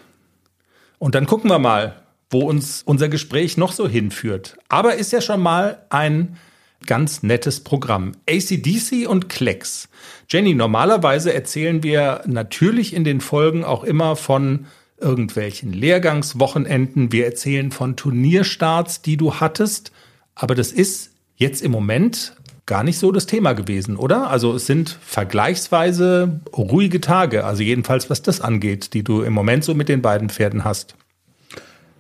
Und 0.98 1.16
dann 1.16 1.26
gucken 1.26 1.50
wir 1.50 1.60
mal, 1.60 1.96
wo 2.30 2.42
uns 2.42 2.84
unser 2.86 3.10
Gespräch 3.10 3.58
noch 3.58 3.72
so 3.72 3.88
hinführt. 3.88 4.58
Aber 4.70 4.96
ist 4.96 5.12
ja 5.12 5.22
schon 5.22 5.42
mal 5.42 5.86
ein 5.90 6.38
ganz 6.86 7.24
nettes 7.24 7.62
Programm. 7.64 8.14
ACDC 8.30 9.08
und 9.08 9.30
Klecks. 9.30 9.90
Jenny, 10.30 10.54
normalerweise 10.54 11.34
erzählen 11.34 11.84
wir 11.84 12.22
natürlich 12.26 12.94
in 12.94 13.04
den 13.04 13.20
Folgen 13.20 13.64
auch 13.64 13.84
immer 13.84 14.16
von 14.16 14.68
irgendwelchen 15.02 15.74
Lehrgangswochenenden. 15.74 17.12
Wir 17.12 17.26
erzählen 17.26 17.72
von 17.72 17.96
Turnierstarts, 17.96 19.02
die 19.02 19.18
du 19.18 19.36
hattest. 19.36 19.92
Aber 20.36 20.56
das 20.56 20.72
ist 20.72 21.12
jetzt 21.36 21.62
im 21.62 21.72
Moment 21.72 22.36
gar 22.66 22.84
nicht 22.84 23.00
so 23.00 23.12
das 23.12 23.26
Thema 23.26 23.54
gewesen, 23.54 23.98
oder? 23.98 24.30
Also 24.30 24.54
es 24.54 24.68
sind 24.68 24.96
vergleichsweise 25.02 26.40
ruhige 26.56 27.02
Tage, 27.02 27.44
also 27.44 27.64
jedenfalls 27.64 28.12
was 28.12 28.22
das 28.22 28.42
angeht, 28.42 28.94
die 28.94 29.04
du 29.04 29.24
im 29.24 29.34
Moment 29.34 29.64
so 29.64 29.74
mit 29.74 29.90
den 29.90 30.04
beiden 30.04 30.30
Pferden 30.30 30.64
hast. 30.64 30.94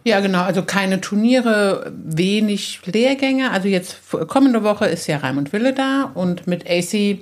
Ja, 0.03 0.20
genau. 0.20 0.44
Also 0.44 0.62
keine 0.62 1.01
Turniere, 1.01 1.91
wenig 1.96 2.82
Lehrgänge. 2.86 3.51
Also 3.51 3.68
jetzt 3.68 3.98
kommende 4.27 4.63
Woche 4.63 4.86
ist 4.86 5.08
ja 5.08 5.18
Raimund 5.18 5.53
Wille 5.53 5.74
da 5.74 6.12
und 6.13 6.48
mit 6.48 6.70
AC 6.70 7.18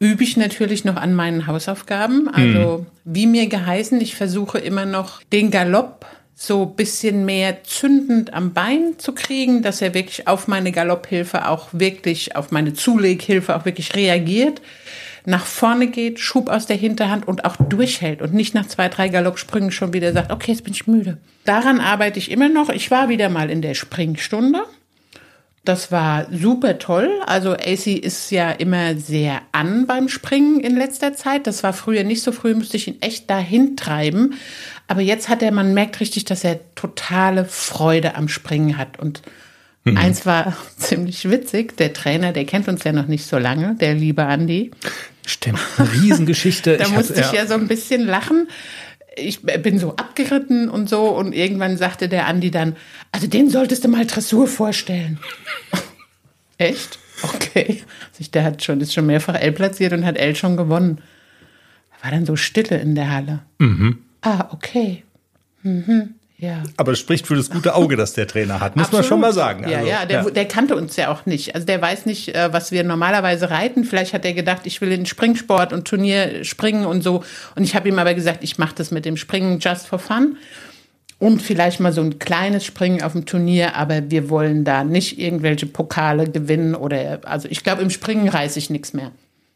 übe 0.00 0.24
ich 0.24 0.36
natürlich 0.36 0.84
noch 0.84 0.96
an 0.96 1.14
meinen 1.14 1.46
Hausaufgaben. 1.46 2.28
Also 2.28 2.86
wie 3.04 3.26
mir 3.26 3.46
geheißen, 3.46 4.00
ich 4.00 4.16
versuche 4.16 4.58
immer 4.58 4.86
noch 4.86 5.22
den 5.24 5.50
Galopp 5.50 6.06
so 6.34 6.64
bisschen 6.64 7.26
mehr 7.26 7.64
zündend 7.64 8.32
am 8.32 8.54
Bein 8.54 8.94
zu 8.96 9.12
kriegen, 9.12 9.60
dass 9.60 9.82
er 9.82 9.92
wirklich 9.92 10.26
auf 10.26 10.48
meine 10.48 10.72
Galopphilfe 10.72 11.46
auch 11.46 11.68
wirklich, 11.72 12.34
auf 12.34 12.50
meine 12.50 12.72
Zuleghilfe 12.72 13.54
auch 13.54 13.66
wirklich 13.66 13.94
reagiert, 13.94 14.62
nach 15.26 15.44
vorne 15.44 15.88
geht, 15.88 16.18
Schub 16.18 16.48
aus 16.48 16.64
der 16.64 16.78
Hinterhand 16.78 17.28
und 17.28 17.44
auch 17.44 17.56
durchhält 17.56 18.22
und 18.22 18.32
nicht 18.32 18.54
nach 18.54 18.66
zwei, 18.66 18.88
drei 18.88 19.10
Galoppsprüngen 19.10 19.70
schon 19.70 19.92
wieder 19.92 20.14
sagt, 20.14 20.32
okay, 20.32 20.52
jetzt 20.52 20.64
bin 20.64 20.72
ich 20.72 20.86
müde. 20.86 21.18
Daran 21.44 21.78
arbeite 21.78 22.18
ich 22.18 22.30
immer 22.30 22.48
noch. 22.48 22.70
Ich 22.70 22.90
war 22.90 23.10
wieder 23.10 23.28
mal 23.28 23.50
in 23.50 23.60
der 23.60 23.74
Springstunde. 23.74 24.62
Das 25.64 25.92
war 25.92 26.26
super 26.32 26.78
toll. 26.78 27.10
Also 27.26 27.52
AC 27.52 27.86
ist 27.88 28.30
ja 28.30 28.50
immer 28.50 28.96
sehr 28.96 29.42
an 29.52 29.86
beim 29.86 30.08
Springen 30.08 30.60
in 30.60 30.74
letzter 30.76 31.12
Zeit. 31.14 31.46
Das 31.46 31.62
war 31.62 31.72
früher 31.74 32.02
nicht 32.02 32.22
so 32.22 32.32
früh, 32.32 32.54
müsste 32.54 32.78
ich 32.78 32.88
ihn 32.88 33.00
echt 33.02 33.28
dahin 33.28 33.76
treiben. 33.76 34.34
Aber 34.88 35.02
jetzt 35.02 35.28
hat 35.28 35.42
er, 35.42 35.52
man 35.52 35.74
merkt 35.74 36.00
richtig, 36.00 36.24
dass 36.24 36.44
er 36.44 36.60
totale 36.74 37.44
Freude 37.44 38.14
am 38.14 38.28
Springen 38.28 38.78
hat. 38.78 38.98
Und 38.98 39.20
eins 39.84 40.24
war 40.24 40.56
ziemlich 40.78 41.28
witzig. 41.30 41.76
Der 41.76 41.92
Trainer, 41.92 42.32
der 42.32 42.46
kennt 42.46 42.66
uns 42.66 42.82
ja 42.84 42.92
noch 42.92 43.06
nicht 43.06 43.26
so 43.26 43.36
lange, 43.36 43.74
der 43.76 43.94
liebe 43.94 44.24
Andi. 44.24 44.70
Stimmt, 45.26 45.60
eine 45.76 45.92
Riesengeschichte. 45.92 46.76
da 46.78 46.86
Ich 46.86 46.90
musste 46.92 47.22
hab- 47.22 47.32
ich 47.34 47.38
ja 47.38 47.46
so 47.46 47.54
ein 47.54 47.68
bisschen 47.68 48.06
lachen. 48.06 48.48
Ich 49.20 49.42
bin 49.42 49.78
so 49.78 49.96
abgeritten 49.96 50.68
und 50.68 50.88
so 50.88 51.08
und 51.08 51.32
irgendwann 51.32 51.76
sagte 51.76 52.08
der 52.08 52.26
Andi 52.26 52.50
dann, 52.50 52.76
also 53.12 53.26
den 53.26 53.50
solltest 53.50 53.84
du 53.84 53.88
mal 53.88 54.06
Dressur 54.06 54.46
vorstellen. 54.46 55.18
Echt? 56.58 56.98
Okay. 57.22 57.82
Sich, 58.12 58.30
der 58.30 58.44
hat 58.44 58.62
schon, 58.62 58.80
ist 58.80 58.94
schon 58.94 59.06
mehrfach 59.06 59.34
L 59.34 59.52
platziert 59.52 59.92
und 59.92 60.04
hat 60.04 60.16
L 60.16 60.34
schon 60.36 60.56
gewonnen. 60.56 61.00
Da 61.90 62.04
war 62.04 62.10
dann 62.10 62.26
so 62.26 62.36
Stille 62.36 62.78
in 62.78 62.94
der 62.94 63.10
Halle. 63.10 63.40
Ah, 64.22 64.48
okay. 64.52 65.04
Mhm. 65.62 66.14
Ja. 66.40 66.62
Aber 66.78 66.92
es 66.92 66.98
spricht 66.98 67.26
für 67.26 67.36
das 67.36 67.50
gute 67.50 67.74
Auge, 67.74 67.96
das 67.96 68.14
der 68.14 68.26
Trainer 68.26 68.60
hat, 68.60 68.74
muss 68.74 68.90
man 68.90 69.04
schon 69.04 69.20
mal 69.20 69.34
sagen. 69.34 69.68
Ja, 69.68 69.78
Also, 69.78 69.90
ja, 69.90 70.06
der, 70.06 70.30
der 70.30 70.46
kannte 70.46 70.74
uns 70.74 70.96
ja 70.96 71.12
auch 71.12 71.26
nicht. 71.26 71.54
Also 71.54 71.66
der 71.66 71.82
weiß 71.82 72.06
nicht, 72.06 72.34
äh, 72.34 72.50
was 72.50 72.72
wir 72.72 72.82
normalerweise 72.82 73.50
reiten. 73.50 73.84
Vielleicht 73.84 74.14
hat 74.14 74.24
er 74.24 74.32
gedacht, 74.32 74.62
ich 74.64 74.80
will 74.80 74.90
in 74.90 75.04
Springsport 75.04 75.74
und 75.74 75.86
Turnier 75.86 76.42
springen 76.44 76.86
und 76.86 77.02
so. 77.02 77.22
Und 77.56 77.64
ich 77.64 77.74
habe 77.74 77.88
ihm 77.90 77.98
aber 77.98 78.14
gesagt, 78.14 78.42
ich 78.42 78.56
mache 78.56 78.74
das 78.74 78.90
mit 78.90 79.04
dem 79.04 79.18
Springen 79.18 79.58
just 79.60 79.86
for 79.86 79.98
fun. 79.98 80.38
Und 81.18 81.42
vielleicht 81.42 81.80
mal 81.80 81.92
so 81.92 82.00
ein 82.00 82.18
kleines 82.18 82.64
Springen 82.64 83.02
auf 83.02 83.12
dem 83.12 83.26
Turnier, 83.26 83.76
aber 83.76 84.10
wir 84.10 84.30
wollen 84.30 84.64
da 84.64 84.84
nicht 84.84 85.18
irgendwelche 85.18 85.66
Pokale 85.66 86.30
gewinnen 86.30 86.74
oder 86.74 87.20
also 87.24 87.46
ich 87.50 87.62
glaube, 87.62 87.82
im 87.82 87.90
Springen 87.90 88.26
reiße 88.26 88.58
ich 88.58 88.70
nichts 88.70 88.94
mehr. 88.94 89.12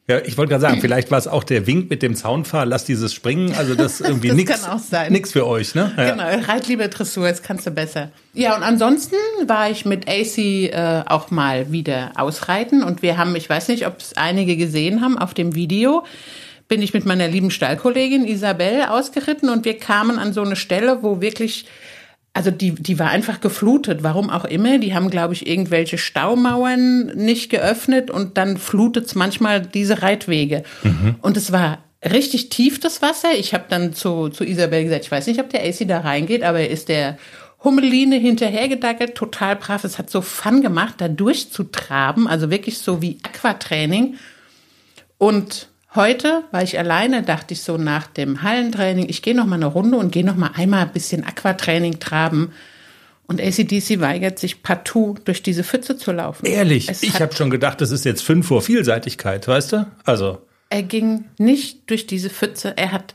Ja, 0.07 0.19
ich 0.19 0.37
wollte 0.37 0.51
gerade 0.51 0.61
sagen, 0.61 0.81
vielleicht 0.83 1.11
war 1.11 1.17
es 1.17 1.27
auch 1.27 1.45
der 1.45 1.67
Wink 1.67 1.89
mit 1.89 2.03
dem 2.03 2.15
Zaunpfahl, 2.15 2.69
lass 2.69 2.85
dieses 2.85 3.15
springen, 3.15 3.55
also 3.55 3.75
das 3.75 4.01
ist 4.01 4.07
irgendwie 4.07 4.29
Das 4.29 4.37
nichts 4.37 4.63
kann 4.63 4.73
auch 4.73 4.79
sein. 4.79 5.11
nix 5.11 5.33
für 5.33 5.47
euch, 5.47 5.75
ne? 5.75 5.93
Ja. 5.97 6.11
Genau, 6.11 6.47
reit 6.47 6.69
lieber 6.69 6.89
Dressur, 6.89 7.27
das 7.27 7.43
kannst 7.43 7.67
du 7.67 7.71
besser. 7.71 8.11
Ja, 8.35 8.55
und 8.55 8.63
ansonsten 8.63 9.17
war 9.47 9.71
ich 9.71 9.87
mit 9.87 10.07
AC 10.07 10.37
äh, 10.39 11.05
auch 11.07 11.31
mal 11.31 11.73
wieder 11.73 12.13
ausreiten 12.17 12.83
und 12.83 13.01
wir 13.01 13.17
haben, 13.17 13.35
ich 13.35 13.49
weiß 13.49 13.69
nicht, 13.69 13.87
ob 13.87 13.99
es 13.99 14.15
einige 14.15 14.59
gesehen 14.59 15.01
haben, 15.01 15.17
auf 15.17 15.33
dem 15.33 15.55
Video 15.55 16.05
bin 16.69 16.83
ich 16.83 16.93
mit 16.93 17.07
meiner 17.07 17.29
lieben 17.29 17.51
Stallkollegin 17.51 18.27
Isabel 18.27 18.83
ausgeritten 18.89 19.49
und 19.49 19.65
wir 19.65 19.79
kamen 19.79 20.19
an 20.19 20.35
so 20.35 20.43
eine 20.43 20.57
Stelle, 20.57 21.03
wo 21.03 21.23
wirklich 21.23 21.65
also 22.35 22.51
die, 22.51 22.73
die 22.73 22.99
war 22.99 23.11
einfach 23.11 23.41
geflutet, 23.41 24.03
warum 24.03 24.29
auch 24.29 24.45
immer. 24.45 24.79
Die 24.79 24.93
haben, 24.93 25.09
glaube 25.09 25.35
ich, 25.35 25.47
irgendwelche 25.47 25.99
Staumauern 25.99 27.07
nicht 27.15 27.49
geöffnet 27.49 28.11
und 28.11 28.37
dann 28.37 28.57
flutet 28.59 29.07
es 29.07 29.15
manchmal 29.15 29.63
diese 29.63 30.03
Reitwege. 30.03 30.65
Und 31.23 31.37
es 31.37 31.53
war 31.53 31.79
richtig 32.05 32.49
tief, 32.49 32.81
das 32.81 33.03
Wasser. 33.03 33.31
Ich 33.39 33.55
habe 33.55 33.65
dann 33.69 33.93
zu, 33.93 34.31
zu 34.31 34.45
Isabel 34.45 34.83
gesagt, 34.83 35.05
ich 35.05 35.13
weiß 35.13 35.29
nicht, 35.29 35.41
ob 35.41 35.49
der 35.51 35.63
AC 35.63 35.87
da 35.87 36.01
reingeht, 36.01 36.43
aber 36.43 36.59
er 36.59 36.71
ist 36.71 36.89
der 36.89 37.19
Hummeline 37.63 38.17
hinterhergedackelt, 38.17 39.15
total 39.15 39.55
brav. 39.55 39.85
Es 39.85 39.99
hat 39.99 40.11
so 40.11 40.21
Fun 40.21 40.61
gemacht, 40.61 40.97
da 40.99 41.07
durchzutraben, 41.07 42.27
also 42.27 42.51
wirklich 42.51 42.79
so 42.79 43.01
wie 43.01 43.19
Aquatraining. 43.23 44.17
Und 45.19 45.69
heute 45.95 46.45
war 46.51 46.63
ich 46.63 46.79
alleine, 46.79 47.23
dachte 47.23 47.55
ich 47.55 47.63
so 47.63 47.77
nach 47.77 48.07
dem 48.07 48.43
Hallentraining, 48.43 49.09
ich 49.09 49.23
gehe 49.23 49.35
noch 49.35 49.47
mal 49.47 49.57
eine 49.57 49.67
Runde 49.67 49.97
und 49.97 50.13
gehe 50.13 50.25
noch 50.25 50.37
mal 50.37 50.51
einmal 50.55 50.83
ein 50.83 50.93
bisschen 50.93 51.25
Aquatraining 51.25 51.99
traben. 52.01 52.53
Und 53.27 53.41
ACDC 53.41 54.01
weigert 54.01 54.39
sich 54.39 54.63
partout 54.63 55.17
durch 55.25 55.43
diese 55.43 55.65
Pfütze 55.65 55.97
zu 55.97 56.13
laufen. 56.13 56.45
Ehrlich, 56.45 56.91
Es 56.91 57.03
ich 57.03 57.21
habe 57.23 57.35
schon 57.35 57.49
gedacht, 57.49 57.81
das 57.81 57.91
ist 57.91 58.05
jetzt 58.05 58.23
fünf 58.23 58.47
vor 58.47 58.61
Vielseitigkeit, 58.61 59.49
weißt 59.49 59.73
du? 59.73 59.87
Also, 60.05 60.43
Er 60.69 60.83
ging 60.83 61.25
nicht 61.39 61.89
durch 61.89 62.07
diese 62.07 62.29
Pfütze. 62.29 62.75
Er 62.77 62.93
hat 62.93 63.15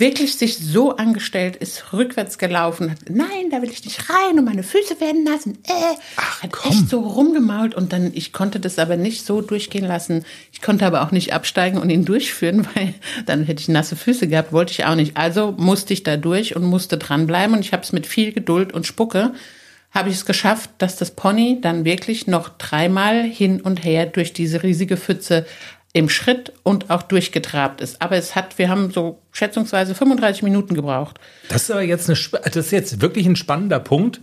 wirklich 0.00 0.34
sich 0.34 0.58
so 0.58 0.96
angestellt, 0.96 1.56
ist 1.56 1.92
rückwärts 1.92 2.38
gelaufen, 2.38 2.90
hat, 2.90 2.98
nein, 3.08 3.50
da 3.50 3.62
will 3.62 3.70
ich 3.70 3.84
nicht 3.84 4.10
rein 4.10 4.38
und 4.38 4.44
meine 4.44 4.62
Füße 4.62 5.00
werden 5.00 5.24
nass. 5.24 5.46
Und, 5.46 5.58
äh, 5.68 5.96
hat 6.16 6.50
komm. 6.50 6.72
echt 6.72 6.88
so 6.88 7.00
rumgemault 7.00 7.74
und 7.74 7.92
dann, 7.92 8.10
ich 8.14 8.32
konnte 8.32 8.58
das 8.58 8.78
aber 8.78 8.96
nicht 8.96 9.24
so 9.24 9.42
durchgehen 9.42 9.84
lassen. 9.84 10.24
Ich 10.52 10.62
konnte 10.62 10.86
aber 10.86 11.02
auch 11.02 11.12
nicht 11.12 11.32
absteigen 11.32 11.78
und 11.78 11.90
ihn 11.90 12.04
durchführen, 12.04 12.66
weil 12.74 12.94
dann 13.26 13.44
hätte 13.44 13.60
ich 13.60 13.68
nasse 13.68 13.94
Füße 13.94 14.26
gehabt, 14.26 14.52
wollte 14.52 14.72
ich 14.72 14.84
auch 14.84 14.96
nicht. 14.96 15.16
Also 15.16 15.52
musste 15.56 15.92
ich 15.92 16.02
da 16.02 16.16
durch 16.16 16.56
und 16.56 16.64
musste 16.64 16.96
dranbleiben 16.96 17.54
und 17.54 17.64
ich 17.64 17.72
habe 17.72 17.82
es 17.82 17.92
mit 17.92 18.06
viel 18.06 18.32
Geduld 18.32 18.72
und 18.72 18.86
Spucke 18.86 19.32
habe 19.92 20.08
ich 20.08 20.14
es 20.14 20.24
geschafft, 20.24 20.70
dass 20.78 20.96
das 20.96 21.10
Pony 21.10 21.58
dann 21.60 21.84
wirklich 21.84 22.26
noch 22.26 22.48
dreimal 22.48 23.24
hin 23.24 23.60
und 23.60 23.84
her 23.84 24.06
durch 24.06 24.32
diese 24.32 24.62
riesige 24.62 24.96
Pfütze 24.96 25.46
im 25.92 26.08
Schritt 26.08 26.52
und 26.62 26.90
auch 26.90 27.02
durchgetrabt 27.02 27.80
ist. 27.80 28.00
Aber 28.00 28.16
es 28.16 28.36
hat, 28.36 28.58
wir 28.58 28.68
haben 28.68 28.90
so 28.90 29.20
schätzungsweise 29.32 29.94
35 29.94 30.42
Minuten 30.42 30.74
gebraucht. 30.74 31.18
das 31.48 31.64
ist 31.64 31.70
aber 31.70 31.82
jetzt 31.82 32.08
eine, 32.08 32.18
das 32.44 32.56
ist 32.56 32.70
jetzt 32.70 33.00
wirklich 33.00 33.26
ein 33.26 33.36
spannender 33.36 33.80
Punkt, 33.80 34.20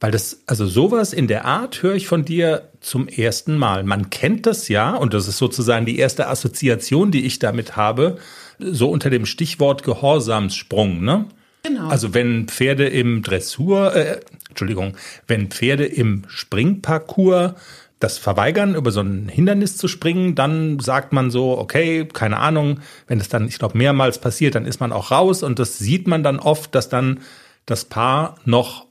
weil 0.00 0.10
das, 0.10 0.40
also 0.46 0.66
sowas 0.66 1.12
in 1.12 1.28
der 1.28 1.44
Art 1.44 1.82
höre 1.82 1.94
ich 1.94 2.06
von 2.06 2.24
dir 2.24 2.70
zum 2.80 3.08
ersten 3.08 3.56
Mal. 3.56 3.84
Man 3.84 4.10
kennt 4.10 4.46
das 4.46 4.68
ja, 4.68 4.94
und 4.94 5.14
das 5.14 5.28
ist 5.28 5.38
sozusagen 5.38 5.86
die 5.86 5.98
erste 5.98 6.28
Assoziation, 6.28 7.10
die 7.10 7.24
ich 7.24 7.38
damit 7.38 7.76
habe, 7.76 8.18
so 8.58 8.90
unter 8.90 9.10
dem 9.10 9.26
Stichwort 9.26 9.84
Gehorsamssprung, 9.84 11.04
ne? 11.04 11.26
Genau. 11.62 11.88
Also 11.88 12.12
wenn 12.12 12.48
Pferde 12.48 12.88
im 12.88 13.22
Dressur, 13.22 13.94
äh, 13.94 14.20
Entschuldigung, 14.48 14.96
wenn 15.28 15.48
Pferde 15.48 15.86
im 15.86 16.24
Springparcours 16.26 17.54
das 18.02 18.18
verweigern, 18.18 18.74
über 18.74 18.90
so 18.90 19.00
ein 19.00 19.28
Hindernis 19.28 19.76
zu 19.76 19.88
springen, 19.88 20.34
dann 20.34 20.78
sagt 20.80 21.12
man 21.12 21.30
so, 21.30 21.58
okay, 21.58 22.06
keine 22.12 22.38
Ahnung, 22.38 22.80
wenn 23.06 23.20
es 23.20 23.28
dann, 23.28 23.46
ich 23.46 23.58
glaube, 23.58 23.78
mehrmals 23.78 24.18
passiert, 24.18 24.54
dann 24.54 24.66
ist 24.66 24.80
man 24.80 24.92
auch 24.92 25.10
raus 25.10 25.42
und 25.42 25.58
das 25.58 25.78
sieht 25.78 26.06
man 26.06 26.22
dann 26.22 26.38
oft, 26.38 26.74
dass 26.74 26.88
dann 26.88 27.20
das 27.66 27.84
Paar 27.84 28.36
noch 28.44 28.86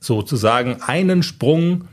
sozusagen 0.00 0.82
einen 0.82 1.22
Sprung 1.22 1.88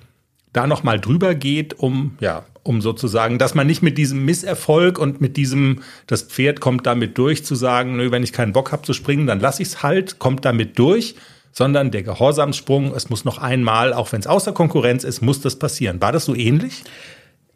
da 0.52 0.68
noch 0.68 0.84
mal 0.84 1.00
drüber 1.00 1.36
geht, 1.36 1.78
um 1.78 2.18
ja, 2.20 2.44
um 2.64 2.82
sozusagen, 2.82 3.40
dass 3.40 3.56
man 3.56 3.68
nicht 3.68 3.82
mit 3.82 3.98
diesem 3.98 4.26
Misserfolg 4.26 5.00
und 5.00 5.22
mit 5.22 5.38
diesem, 5.38 5.82
das 6.08 6.24
Pferd 6.24 6.60
kommt 6.60 6.86
damit 6.86 7.18
durch, 7.18 7.44
zu 7.44 7.56
sagen, 7.56 7.96
nö, 7.96 8.12
wenn 8.12 8.22
ich 8.22 8.34
keinen 8.34 8.54
Bock 8.54 8.72
habe 8.72 8.84
zu 8.84 8.94
springen, 8.94 9.28
dann 9.28 9.40
lasse 9.40 9.62
ich 9.62 9.70
es 9.70 9.84
halt, 9.84 10.20
kommt 10.20 10.46
damit 10.46 10.78
durch, 10.78 11.16
sondern 11.52 11.92
der 11.92 12.04
Gehorsamssprung, 12.04 12.94
es 12.96 13.10
muss 13.10 13.26
noch 13.26 13.38
einmal, 13.38 13.94
auch 13.94 14.12
wenn 14.12 14.20
es 14.20 14.28
außer 14.28 14.52
Konkurrenz 14.52 15.04
ist, 15.04 15.22
muss 15.22 15.42
das 15.42 15.58
passieren. 15.58 16.02
War 16.02 16.12
das 16.12 16.26
so 16.26 16.36
ähnlich? 16.36 16.84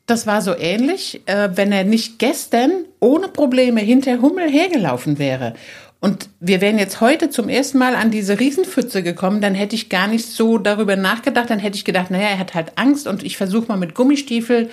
Das 0.05 0.27
war 0.27 0.41
so 0.41 0.53
ähnlich, 0.57 1.21
äh, 1.27 1.49
wenn 1.55 1.71
er 1.71 1.85
nicht 1.85 2.19
gestern 2.19 2.85
ohne 2.99 3.29
Probleme 3.29 3.79
hinter 3.79 4.21
Hummel 4.21 4.49
hergelaufen 4.49 5.17
wäre. 5.17 5.53
Und 6.03 6.27
wir 6.41 6.59
wären 6.59 6.77
jetzt 6.77 6.99
heute 6.99 7.29
zum 7.29 7.47
ersten 7.47 7.77
Mal 7.77 7.95
an 7.95 8.11
diese 8.11 8.37
Riesenpfütze 8.37 9.03
gekommen, 9.03 9.39
dann 9.39 9.55
hätte 9.55 9.73
ich 9.73 9.87
gar 9.87 10.09
nicht 10.09 10.25
so 10.25 10.57
darüber 10.57 10.97
nachgedacht. 10.97 11.49
Dann 11.49 11.59
hätte 11.59 11.77
ich 11.77 11.85
gedacht, 11.85 12.11
naja, 12.11 12.27
er 12.27 12.39
hat 12.39 12.55
halt 12.55 12.73
Angst 12.77 13.07
und 13.07 13.23
ich 13.23 13.37
versuche 13.37 13.69
mal 13.69 13.77
mit 13.77 13.95
Gummistiefel, 13.95 14.69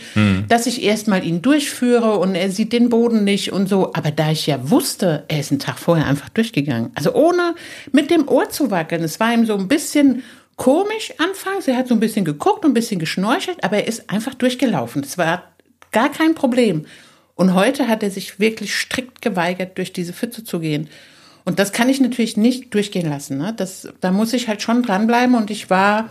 dass 0.49 0.66
ich 0.66 0.82
erstmal 0.82 1.25
ihn 1.25 1.40
durchführe 1.40 2.18
und 2.18 2.34
er 2.34 2.50
sieht 2.50 2.72
den 2.72 2.88
Boden 2.88 3.22
nicht 3.22 3.52
und 3.52 3.68
so. 3.68 3.92
Aber 3.92 4.10
da 4.10 4.32
ich 4.32 4.49
ja 4.49 4.70
wusste, 4.70 5.22
er 5.28 5.38
ist 5.38 5.52
einen 5.52 5.60
Tag 5.60 5.78
vorher 5.78 6.08
einfach 6.08 6.30
durchgegangen. 6.30 6.90
Also 6.96 7.14
ohne 7.14 7.54
mit 7.92 8.10
dem 8.10 8.26
Ohr 8.26 8.50
zu 8.50 8.72
wackeln. 8.72 9.04
Es 9.04 9.20
war 9.20 9.32
ihm 9.32 9.46
so 9.46 9.56
ein 9.56 9.68
bisschen 9.68 10.25
komisch 10.56 11.14
anfangs. 11.18 11.68
Er 11.68 11.76
hat 11.76 11.87
so 11.87 11.94
ein 11.94 12.00
bisschen 12.00 12.25
geguckt 12.25 12.64
und 12.64 12.72
ein 12.72 12.75
bisschen 12.75 12.99
geschnorchelt, 12.99 13.62
aber 13.62 13.76
er 13.76 13.87
ist 13.87 14.10
einfach 14.10 14.34
durchgelaufen. 14.34 15.04
Es 15.04 15.16
war 15.16 15.44
gar 15.92 16.10
kein 16.10 16.34
Problem. 16.34 16.87
Und 17.37 17.54
heute 17.54 17.87
hat 17.87 18.02
er 18.02 18.10
sich 18.10 18.40
wirklich 18.40 18.75
strikt 18.75 19.22
geweigert, 19.22 19.78
durch 19.78 19.92
diese 19.92 20.12
Pfütze 20.12 20.42
zu 20.42 20.58
gehen. 20.58 20.88
Und 21.50 21.59
das 21.59 21.73
kann 21.73 21.88
ich 21.88 22.00
natürlich 22.00 22.37
nicht 22.37 22.73
durchgehen 22.73 23.09
lassen. 23.11 23.38
Ne? 23.38 23.52
Das, 23.57 23.88
da 24.00 24.12
muss 24.12 24.33
ich 24.33 24.47
halt 24.49 24.62
schon 24.62 24.83
dranbleiben. 24.83 25.35
Und 25.35 25.50
ich 25.50 25.69
war, 25.69 26.11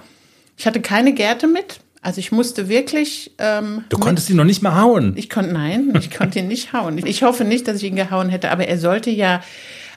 ich 0.58 0.68
hatte 0.68 0.82
keine 0.82 1.14
Gerte 1.14 1.48
mit. 1.48 1.80
Also 2.02 2.20
ich 2.20 2.32
musste 2.32 2.68
wirklich. 2.70 3.32
Ähm, 3.38 3.86
Du 3.90 3.98
mit- 3.98 4.04
konntest 4.06 4.30
ihn 4.30 4.36
noch 4.36 4.44
nicht 4.44 4.62
mal 4.62 4.76
hauen. 4.82 5.14
ich 5.16 5.30
konnte, 5.30 5.54
nein, 5.54 5.94
ich 5.98 6.12
konnte 6.12 6.40
ihn 6.40 6.48
nicht 6.48 6.74
hauen. 6.74 6.98
Ich 7.06 7.24
hoffe 7.24 7.46
nicht, 7.46 7.68
dass 7.68 7.78
ich 7.78 7.84
ihn 7.86 7.96
gehauen 7.96 8.30
hätte, 8.30 8.52
aber 8.52 8.68
er 8.68 8.78
sollte 8.78 9.10
ja 9.10 9.42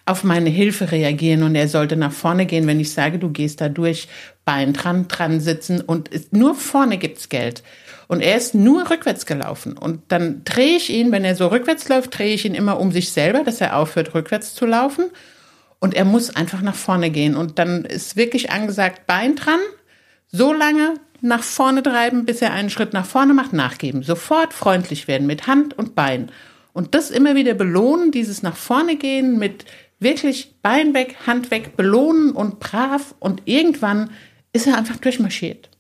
auf 0.06 0.24
meine 0.24 0.50
Hilfe 0.50 0.90
reagieren 0.90 1.42
und 1.44 1.54
er 1.54 1.68
sollte 1.68 1.96
nach 1.96 2.10
vorne 2.12 2.46
gehen, 2.46 2.66
wenn 2.66 2.80
ich 2.80 2.92
sage, 2.92 3.18
du 3.20 3.30
gehst 3.30 3.60
da 3.60 3.68
durch, 3.68 4.08
Bein 4.44 4.72
dran, 4.72 5.06
dran 5.06 5.38
sitzen 5.40 5.80
und 5.80 6.10
nur 6.32 6.56
vorne 6.56 6.98
gibt's 6.98 7.28
Geld. 7.28 7.62
Und 8.12 8.20
er 8.20 8.36
ist 8.36 8.54
nur 8.54 8.90
rückwärts 8.90 9.24
gelaufen. 9.24 9.72
Und 9.72 10.02
dann 10.08 10.44
drehe 10.44 10.76
ich 10.76 10.90
ihn, 10.90 11.12
wenn 11.12 11.24
er 11.24 11.34
so 11.34 11.46
rückwärts 11.46 11.88
läuft, 11.88 12.18
drehe 12.18 12.34
ich 12.34 12.44
ihn 12.44 12.54
immer 12.54 12.78
um 12.78 12.92
sich 12.92 13.10
selber, 13.10 13.42
dass 13.42 13.62
er 13.62 13.74
aufhört, 13.74 14.14
rückwärts 14.14 14.54
zu 14.54 14.66
laufen. 14.66 15.06
Und 15.78 15.94
er 15.94 16.04
muss 16.04 16.36
einfach 16.36 16.60
nach 16.60 16.74
vorne 16.74 17.08
gehen. 17.08 17.34
Und 17.34 17.58
dann 17.58 17.86
ist 17.86 18.14
wirklich 18.16 18.50
angesagt, 18.50 19.06
Bein 19.06 19.34
dran, 19.34 19.60
so 20.28 20.52
lange 20.52 20.96
nach 21.22 21.42
vorne 21.42 21.82
treiben, 21.82 22.26
bis 22.26 22.42
er 22.42 22.52
einen 22.52 22.68
Schritt 22.68 22.92
nach 22.92 23.06
vorne 23.06 23.32
macht, 23.32 23.54
nachgeben. 23.54 24.02
Sofort 24.02 24.52
freundlich 24.52 25.08
werden 25.08 25.26
mit 25.26 25.46
Hand 25.46 25.72
und 25.78 25.94
Bein. 25.94 26.30
Und 26.74 26.94
das 26.94 27.10
immer 27.10 27.34
wieder 27.34 27.54
belohnen, 27.54 28.10
dieses 28.10 28.42
nach 28.42 28.56
vorne 28.56 28.96
gehen 28.96 29.38
mit 29.38 29.64
wirklich 30.00 30.56
Bein 30.60 30.92
weg, 30.92 31.16
Hand 31.26 31.50
weg, 31.50 31.78
belohnen 31.78 32.32
und 32.32 32.60
brav. 32.60 33.14
Und 33.20 33.40
irgendwann 33.46 34.10
ist 34.52 34.66
er 34.66 34.76
einfach 34.76 34.96
durchmarschiert. 34.96 35.70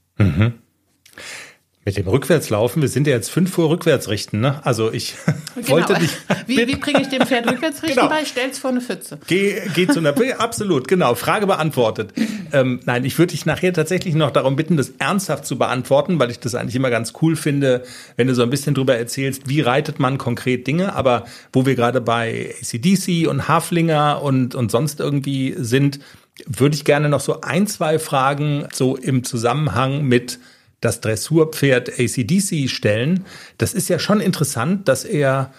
Mit 1.84 1.96
dem 1.96 2.06
Rückwärtslaufen, 2.06 2.80
wir 2.80 2.88
sind 2.88 3.08
ja 3.08 3.14
jetzt 3.14 3.28
fünf 3.28 3.58
Uhr 3.58 3.68
rückwärts 3.68 4.08
richten, 4.08 4.38
ne? 4.38 4.64
Also 4.64 4.92
ich 4.92 5.14
genau. 5.56 5.68
wollte 5.68 5.94
dich. 5.94 6.10
Wie, 6.46 6.56
wie 6.56 6.76
bringe 6.76 7.02
ich 7.02 7.08
dem 7.08 7.26
Pferd 7.26 7.50
rückwärts 7.50 7.82
richten 7.82 7.96
genau. 7.96 8.08
bei? 8.08 8.24
Stell's 8.24 8.58
vor 8.60 8.70
eine 8.70 8.80
Pfütze. 8.80 9.18
Geh, 9.26 9.60
geh 9.74 9.88
zu 9.88 9.98
einer 9.98 10.14
absolut, 10.38 10.86
genau. 10.86 11.16
Frage 11.16 11.48
beantwortet. 11.48 12.12
Ähm, 12.52 12.80
nein, 12.84 13.04
ich 13.04 13.18
würde 13.18 13.32
dich 13.32 13.46
nachher 13.46 13.72
tatsächlich 13.72 14.14
noch 14.14 14.30
darum 14.30 14.54
bitten, 14.54 14.76
das 14.76 14.90
ernsthaft 14.98 15.44
zu 15.44 15.58
beantworten, 15.58 16.20
weil 16.20 16.30
ich 16.30 16.38
das 16.38 16.54
eigentlich 16.54 16.76
immer 16.76 16.90
ganz 16.90 17.14
cool 17.20 17.34
finde, 17.34 17.82
wenn 18.16 18.28
du 18.28 18.34
so 18.34 18.42
ein 18.42 18.50
bisschen 18.50 18.74
drüber 18.74 18.96
erzählst, 18.96 19.48
wie 19.48 19.60
reitet 19.60 19.98
man 19.98 20.18
konkret 20.18 20.68
Dinge. 20.68 20.94
Aber 20.94 21.24
wo 21.52 21.66
wir 21.66 21.74
gerade 21.74 22.00
bei 22.00 22.54
ACDC 22.60 23.28
und 23.28 23.48
Haflinger 23.48 24.22
und, 24.22 24.54
und 24.54 24.70
sonst 24.70 25.00
irgendwie 25.00 25.54
sind, 25.58 25.98
würde 26.46 26.76
ich 26.76 26.84
gerne 26.84 27.08
noch 27.08 27.20
so 27.20 27.40
ein, 27.40 27.66
zwei 27.66 27.98
Fragen 27.98 28.68
so 28.72 28.96
im 28.96 29.24
Zusammenhang 29.24 30.04
mit 30.04 30.38
das 30.82 31.00
Dressurpferd 31.00 31.98
ACDC 31.98 32.68
stellen. 32.68 33.24
Das 33.56 33.72
ist 33.72 33.88
ja 33.88 33.98
schon 33.98 34.20
interessant, 34.20 34.88
dass 34.88 35.04
er 35.04 35.54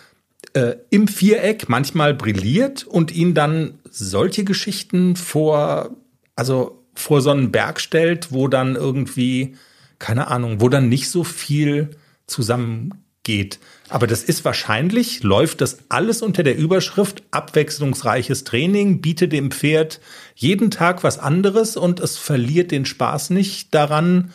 äh, 0.53 0.75
im 0.91 1.07
Viereck 1.07 1.69
manchmal 1.69 2.13
brilliert 2.13 2.83
und 2.83 3.11
ihn 3.11 3.33
dann 3.33 3.79
solche 3.89 4.43
Geschichten 4.43 5.15
vor, 5.15 5.95
also 6.35 6.83
vor 6.93 7.21
so 7.21 7.31
einen 7.31 7.51
Berg 7.51 7.79
stellt, 7.79 8.31
wo 8.31 8.47
dann 8.47 8.75
irgendwie, 8.75 9.55
keine 9.97 10.27
Ahnung, 10.27 10.59
wo 10.59 10.69
dann 10.69 10.89
nicht 10.89 11.09
so 11.09 11.23
viel 11.23 11.91
zusammengeht. 12.27 13.59
Aber 13.87 14.07
das 14.07 14.23
ist 14.23 14.43
wahrscheinlich, 14.43 15.23
läuft 15.23 15.61
das 15.61 15.77
alles 15.87 16.21
unter 16.21 16.43
der 16.43 16.57
Überschrift 16.57 17.23
abwechslungsreiches 17.31 18.43
Training, 18.43 18.99
bietet 18.99 19.31
dem 19.31 19.51
Pferd 19.51 20.01
jeden 20.35 20.69
Tag 20.69 21.03
was 21.03 21.17
anderes 21.17 21.77
und 21.77 22.01
es 22.01 22.17
verliert 22.17 22.71
den 22.71 22.85
Spaß 22.85 23.29
nicht 23.29 23.73
daran, 23.73 24.33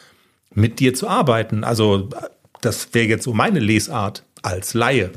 mit 0.58 0.80
dir 0.80 0.94
zu 0.94 1.08
arbeiten. 1.08 1.64
Also 1.64 2.08
das 2.60 2.92
wäre 2.92 3.06
jetzt 3.06 3.24
so 3.24 3.32
meine 3.32 3.60
Lesart 3.60 4.24
als 4.42 4.74
Laie. 4.74 5.10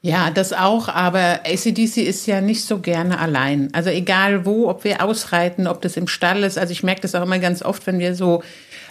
Ja, 0.00 0.30
das 0.30 0.52
auch, 0.52 0.88
aber 0.88 1.40
ACDC 1.44 1.98
ist 1.98 2.26
ja 2.26 2.40
nicht 2.40 2.64
so 2.64 2.78
gerne 2.78 3.18
allein. 3.18 3.68
Also 3.72 3.90
egal 3.90 4.46
wo, 4.46 4.68
ob 4.68 4.84
wir 4.84 5.02
ausreiten, 5.02 5.66
ob 5.66 5.82
das 5.82 5.96
im 5.96 6.06
Stall 6.06 6.44
ist. 6.44 6.56
Also 6.56 6.72
ich 6.72 6.84
merke 6.84 7.00
das 7.00 7.16
auch 7.16 7.22
immer 7.22 7.40
ganz 7.40 7.62
oft, 7.62 7.86
wenn 7.86 7.98
wir 7.98 8.14
so 8.14 8.42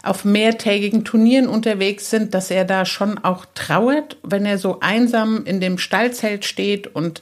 auf 0.04 0.26
mehrtägigen 0.26 1.06
Turnieren 1.06 1.48
unterwegs 1.48 2.10
sind, 2.10 2.34
dass 2.34 2.52
er 2.52 2.66
da 2.66 2.86
schon 2.86 3.18
auch 3.20 3.46
trauert, 3.56 4.18
wenn 4.24 4.46
er 4.46 4.58
so 4.58 4.80
einsam 4.82 5.46
in 5.46 5.62
dem 5.62 5.78
Stallzelt 5.78 6.44
steht 6.44 6.88
und 6.88 7.22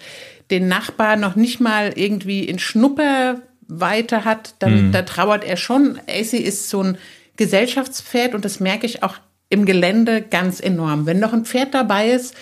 den 0.49 0.67
Nachbar 0.67 1.15
noch 1.15 1.35
nicht 1.35 1.59
mal 1.59 1.93
irgendwie 1.95 2.43
in 2.43 2.59
Schnupperweite 2.59 4.25
hat, 4.25 4.55
dann 4.59 4.87
mhm. 4.87 4.91
da 4.91 5.03
trauert 5.03 5.43
er 5.43 5.57
schon. 5.57 5.99
AC 6.07 6.33
ist 6.33 6.69
so 6.69 6.81
ein 6.81 6.97
Gesellschaftspferd 7.37 8.35
und 8.35 8.45
das 8.45 8.59
merke 8.59 8.85
ich 8.85 9.03
auch 9.03 9.15
im 9.49 9.65
Gelände 9.65 10.21
ganz 10.21 10.59
enorm. 10.59 11.05
Wenn 11.05 11.19
noch 11.19 11.33
ein 11.33 11.45
Pferd 11.45 11.73
dabei 11.73 12.09
ist, 12.09 12.35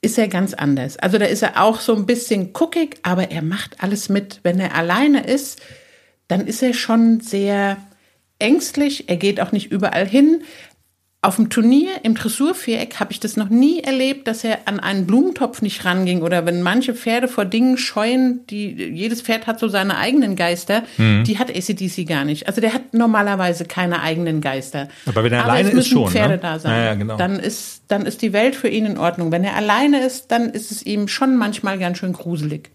ist 0.00 0.18
er 0.18 0.28
ganz 0.28 0.54
anders. 0.54 0.98
Also 0.98 1.18
da 1.18 1.26
ist 1.26 1.42
er 1.42 1.62
auch 1.62 1.80
so 1.80 1.94
ein 1.94 2.06
bisschen 2.06 2.52
guckig, 2.52 2.98
aber 3.02 3.30
er 3.30 3.42
macht 3.42 3.82
alles 3.82 4.08
mit. 4.08 4.40
Wenn 4.42 4.60
er 4.60 4.74
alleine 4.74 5.24
ist, 5.24 5.60
dann 6.28 6.46
ist 6.46 6.62
er 6.62 6.74
schon 6.74 7.20
sehr 7.20 7.76
ängstlich. 8.38 9.08
Er 9.08 9.16
geht 9.16 9.40
auch 9.40 9.52
nicht 9.52 9.70
überall 9.70 10.06
hin. 10.06 10.42
Auf 11.26 11.34
dem 11.34 11.50
Turnier 11.50 11.90
im 12.04 12.14
Dressurviereck 12.14 13.00
habe 13.00 13.10
ich 13.10 13.18
das 13.18 13.36
noch 13.36 13.48
nie 13.48 13.80
erlebt, 13.80 14.28
dass 14.28 14.44
er 14.44 14.60
an 14.66 14.78
einen 14.78 15.08
Blumentopf 15.08 15.60
nicht 15.60 15.84
ranging 15.84 16.22
oder 16.22 16.46
wenn 16.46 16.62
manche 16.62 16.94
Pferde 16.94 17.26
vor 17.26 17.44
Dingen 17.44 17.78
scheuen, 17.78 18.46
die 18.48 18.68
jedes 18.70 19.22
Pferd 19.22 19.48
hat 19.48 19.58
so 19.58 19.66
seine 19.66 19.98
eigenen 19.98 20.36
Geister, 20.36 20.84
mhm. 20.98 21.24
die 21.24 21.40
hat 21.40 21.50
ACDC 21.50 22.06
gar 22.06 22.24
nicht. 22.24 22.46
Also 22.46 22.60
der 22.60 22.72
hat 22.72 22.94
normalerweise 22.94 23.64
keine 23.64 24.02
eigenen 24.02 24.40
Geister. 24.40 24.86
Aber 25.04 25.24
wenn 25.24 25.32
er 25.32 25.42
Aber 25.42 25.54
alleine 25.54 25.70
ist 25.70 25.88
schon, 25.88 26.08
Pferde 26.08 26.34
ne? 26.34 26.38
da 26.38 26.60
sein. 26.60 26.70
Ja, 26.70 26.84
ja, 26.84 26.94
genau. 26.94 27.16
Dann 27.16 27.40
ist 27.40 27.82
dann 27.88 28.06
ist 28.06 28.22
die 28.22 28.32
Welt 28.32 28.54
für 28.54 28.68
ihn 28.68 28.86
in 28.86 28.96
Ordnung. 28.96 29.32
Wenn 29.32 29.42
er 29.42 29.56
alleine 29.56 30.06
ist, 30.06 30.30
dann 30.30 30.50
ist 30.50 30.70
es 30.70 30.86
ihm 30.86 31.08
schon 31.08 31.36
manchmal 31.36 31.80
ganz 31.80 31.98
schön 31.98 32.12
gruselig 32.12 32.70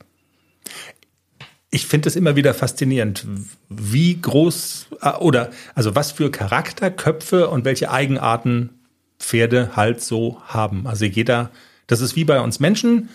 ich 1.71 1.87
finde 1.87 2.09
es 2.09 2.17
immer 2.17 2.35
wieder 2.35 2.53
faszinierend, 2.53 3.25
wie 3.69 4.19
groß 4.19 4.87
äh, 5.01 5.11
oder 5.13 5.49
also 5.73 5.95
was 5.95 6.11
für 6.11 6.29
Charakterköpfe 6.29 7.49
und 7.49 7.65
welche 7.65 7.89
Eigenarten 7.89 8.69
Pferde 9.19 9.71
halt 9.75 10.01
so 10.01 10.41
haben. 10.45 10.85
Also 10.85 11.05
jeder, 11.05 11.51
das 11.87 12.01
ist 12.01 12.15
wie 12.15 12.25
bei 12.25 12.41
uns 12.41 12.59
Menschen, 12.59 13.09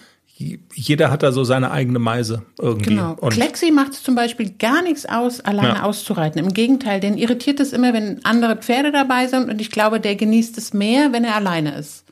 jeder 0.75 1.11
hat 1.11 1.23
da 1.23 1.33
so 1.33 1.45
seine 1.45 1.71
eigene 1.71 1.99
Meise 1.99 2.43
irgendwie. 2.59 2.91
Genau. 2.91 3.15
Und 3.15 3.33
Klexi 3.33 3.71
macht 3.71 3.93
es 3.93 4.03
zum 4.03 4.15
Beispiel 4.15 4.51
gar 4.51 4.83
nichts 4.83 5.07
aus, 5.07 5.41
alleine 5.41 5.77
ja. 5.77 5.83
auszureiten. 5.83 6.39
Im 6.39 6.53
Gegenteil, 6.53 7.01
den 7.01 7.17
irritiert 7.17 7.59
es 7.59 7.73
immer, 7.73 7.95
wenn 7.95 8.25
andere 8.25 8.57
Pferde 8.57 8.93
dabei 8.93 9.29
sind 9.29 9.51
und 9.51 9.61
ich 9.61 9.71
glaube, 9.71 9.99
der 9.99 10.15
genießt 10.17 10.59
es 10.59 10.75
mehr, 10.75 11.13
wenn 11.13 11.25
er 11.25 11.37
alleine 11.37 11.79
ist. 11.79 12.06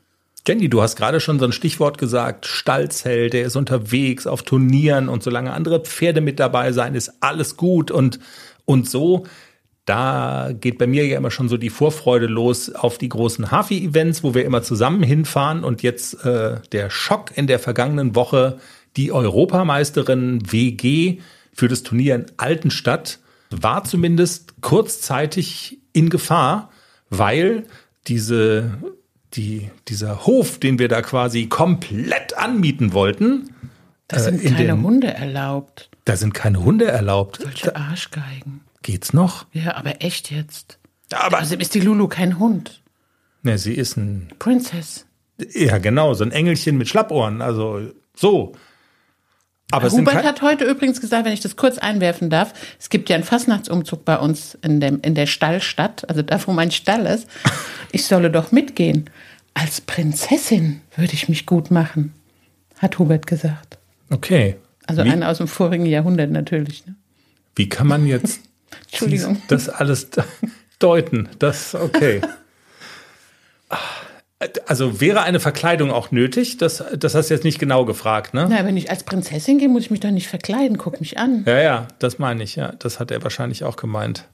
Jenny, 0.47 0.69
du 0.69 0.83
hast 0.83 0.97
gerade 0.97 1.21
schon 1.21 1.39
so 1.39 1.47
ein 1.47 1.53
Stichwort 1.53 1.97
gesagt, 1.97 2.45
Stallzelt, 2.45 3.33
der 3.33 3.47
ist 3.47 3.57
unterwegs 3.57 4.27
auf 4.27 4.43
Turnieren 4.43 5.09
und 5.09 5.23
solange 5.23 5.53
andere 5.53 5.81
Pferde 5.81 6.21
mit 6.21 6.39
dabei 6.39 6.73
sein, 6.73 6.95
ist 6.95 7.13
alles 7.21 7.57
gut 7.57 7.91
und, 7.91 8.19
und 8.67 8.89
so. 8.89 9.25
Da 9.87 10.51
geht 10.53 10.77
bei 10.77 10.87
mir 10.87 11.07
ja 11.07 11.17
immer 11.17 11.31
schon 11.31 11.49
so 11.49 11.57
die 11.57 11.71
Vorfreude 11.71 12.27
los 12.27 12.75
auf 12.75 12.99
die 12.99 13.09
großen 13.09 13.51
Hafi-Events, 13.51 14.23
wo 14.23 14.35
wir 14.35 14.45
immer 14.45 14.63
zusammen 14.63 15.03
hinfahren 15.03 15.65
und 15.65 15.83
jetzt 15.83 16.25
äh, 16.27 16.61
der 16.73 16.91
Schock 16.91 17.37
in 17.37 17.47
der 17.47 17.59
vergangenen 17.59 18.15
Woche, 18.15 18.59
die 18.97 19.13
Europameisterin 19.13 20.41
WG 20.51 21.21
für 21.55 21.69
das 21.69 21.83
Turnier 21.83 22.17
in 22.17 22.27
Altenstadt 22.37 23.19
war 23.51 23.85
zumindest 23.85 24.61
kurzzeitig 24.61 25.79
in 25.93 26.11
Gefahr, 26.11 26.71
weil 27.09 27.65
diese 28.09 28.79
die, 29.37 29.71
dieser 29.89 30.27
Hof, 30.27 30.59
den 30.59 30.79
wir 30.79 30.89
da 30.89 31.03
quasi 31.03 31.47
komplett 31.47 32.37
anmieten 32.37 32.93
wollten. 32.93 33.51
Da 34.09 34.19
sind 34.19 34.45
äh, 34.45 34.51
keine 34.51 34.67
den, 34.75 34.83
Hunde 34.83 35.09
erlaubt. 35.09 35.91
Da 36.05 36.17
sind 36.17 36.35
keine 36.35 36.63
Hunde 36.65 36.87
erlaubt. 36.87 37.41
Solche 37.43 37.75
Arschgeigen. 37.77 38.61
Geht's 38.83 39.13
noch? 39.13 39.47
Ja, 39.53 39.77
aber 39.77 40.03
echt 40.03 40.31
jetzt. 40.31 40.79
Aber 41.13 41.39
also 41.39 41.57
ist 41.57 41.75
die 41.75 41.81
Lulu 41.81 42.09
kein 42.09 42.39
Hund. 42.39 42.83
Ne, 43.43 43.59
sie 43.59 43.75
ist 43.75 43.97
ein 43.97 44.29
Princess. 44.39 45.07
Ja, 45.53 45.79
genau, 45.79 46.15
so 46.15 46.25
ein 46.25 46.33
Engelchen 46.33 46.79
mit 46.79 46.89
Schlappohren, 46.89 47.43
also 47.43 47.91
so. 48.15 48.53
Aber 49.71 49.91
Hubert 49.91 50.25
hat 50.25 50.43
heute 50.43 50.65
übrigens 50.65 51.01
gesagt, 51.01 51.25
wenn 51.25 51.33
ich 51.33 51.41
das 51.41 51.57
kurz 51.57 51.79
einwerfen 51.79 52.31
darf, 52.31 52.53
es 52.79 52.91
gibt 52.91 53.09
ja 53.09 53.17
einen 53.17 53.25
Fastnachtsumzug 53.25 54.05
bei 54.05 54.19
uns 54.19 54.57
in, 54.63 54.81
dem, 54.81 55.01
in 55.01 55.15
der 55.15 55.27
Stallstadt, 55.27 56.09
also 56.09 56.23
da, 56.23 56.39
wo 56.47 56.53
mein 56.53 56.71
Stall 56.71 57.07
ist. 57.07 57.27
Ich 57.91 58.07
solle 58.07 58.31
doch 58.31 58.53
mitgehen. 58.53 59.11
Als 59.55 59.81
Prinzessin 59.81 60.81
würde 60.97 61.15
ich 61.15 61.29
mich 61.29 61.47
gut 61.47 61.71
machen, 61.71 62.13
hat 62.79 62.99
Hubert 62.99 63.27
gesagt. 63.27 63.79
Okay. 64.11 64.57
Also 64.87 65.05
Wie? 65.05 65.11
einer 65.11 65.29
aus 65.29 65.39
dem 65.39 65.49
vorigen 65.49 65.87
Jahrhundert 65.87 66.31
natürlich. 66.31 66.87
Ne? 66.87 66.95
Wie 67.57 67.69
kann 67.69 67.87
man 67.87 68.07
jetzt 68.07 68.41
Entschuldigung. 68.91 69.41
das 69.49 69.69
alles 69.69 70.09
deuten? 70.79 71.29
Das, 71.39 71.75
okay. 71.75 72.21
Also 74.67 75.01
wäre 75.01 75.23
eine 75.23 75.41
Verkleidung 75.41 75.91
auch 75.91 76.11
nötig? 76.11 76.59
Das, 76.59 76.83
das 76.97 77.15
hast 77.15 77.31
du 77.31 77.35
jetzt 77.35 77.45
nicht 77.45 77.59
genau 77.59 77.85
gefragt, 77.85 78.35
ne? 78.35 78.47
Na, 78.49 78.65
wenn 78.65 78.77
ich 78.77 78.91
als 78.91 79.05
Prinzessin 79.05 79.59
gehe, 79.59 79.69
muss 79.69 79.85
ich 79.85 79.91
mich 79.91 80.01
doch 80.01 80.11
nicht 80.11 80.29
verkleiden. 80.29 80.79
Guck 80.79 81.01
mich 81.01 81.19
an. 81.19 81.45
Ja, 81.47 81.61
ja, 81.61 81.89
das 81.99 82.19
meine 82.19 82.43
ich, 82.43 82.57
ja. 82.57 82.73
Das 82.79 83.01
hat 83.01 83.11
er 83.11 83.23
wahrscheinlich 83.23 83.65
auch 83.65 83.77
gemeint. 83.77 84.27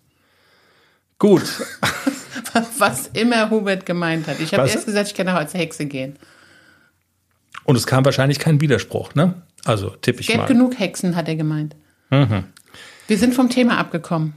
Gut. 1.18 1.42
Was 2.78 3.08
immer 3.12 3.50
Hubert 3.50 3.86
gemeint 3.86 4.26
hat. 4.26 4.40
Ich 4.40 4.54
habe 4.54 4.68
erst 4.68 4.86
gesagt, 4.86 5.08
ich 5.08 5.14
kann 5.14 5.28
auch 5.28 5.34
als 5.34 5.54
Hexe 5.54 5.86
gehen. 5.86 6.16
Und 7.64 7.76
es 7.76 7.86
kam 7.86 8.04
wahrscheinlich 8.04 8.38
kein 8.38 8.60
Widerspruch, 8.60 9.14
ne? 9.14 9.34
Also 9.64 9.90
tippe 9.90 10.20
ich 10.20 10.30
es 10.30 10.36
mal. 10.36 10.46
genug 10.46 10.78
Hexen, 10.78 11.14
hat 11.14 11.28
er 11.28 11.36
gemeint. 11.36 11.76
Mhm. 12.10 12.44
Wir 13.06 13.18
sind 13.18 13.34
vom 13.34 13.50
Thema 13.50 13.78
abgekommen. 13.78 14.32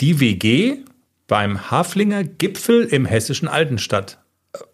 Die 0.00 0.20
WG 0.20 0.78
beim 1.26 1.70
Haflinger 1.70 2.24
Gipfel 2.24 2.84
im 2.84 3.06
hessischen 3.06 3.48
Altenstadt 3.48 4.18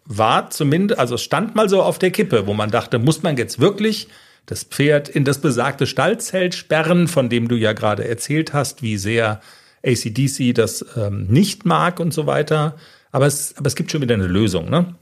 war 0.05 0.49
zumindest, 0.49 0.99
also 0.99 1.17
stand 1.17 1.55
mal 1.55 1.69
so 1.69 1.81
auf 1.81 1.99
der 1.99 2.11
Kippe, 2.11 2.47
wo 2.47 2.53
man 2.53 2.71
dachte, 2.71 2.99
muss 2.99 3.23
man 3.23 3.37
jetzt 3.37 3.59
wirklich 3.59 4.07
das 4.45 4.63
Pferd 4.63 5.09
in 5.09 5.25
das 5.25 5.39
besagte 5.39 5.87
Stallzelt 5.87 6.55
sperren, 6.55 7.07
von 7.07 7.29
dem 7.29 7.47
du 7.47 7.55
ja 7.55 7.73
gerade 7.73 8.07
erzählt 8.07 8.53
hast, 8.53 8.81
wie 8.81 8.97
sehr 8.97 9.41
ACDC 9.85 10.53
das 10.53 10.85
ähm, 10.95 11.27
nicht 11.27 11.65
mag 11.65 11.99
und 11.99 12.13
so 12.13 12.27
weiter. 12.27 12.75
Aber 13.11 13.27
es, 13.27 13.55
aber 13.57 13.67
es 13.67 13.75
gibt 13.75 13.91
schon 13.91 14.01
wieder 14.01 14.15
eine 14.15 14.27
Lösung, 14.27 14.69
ne? 14.69 14.95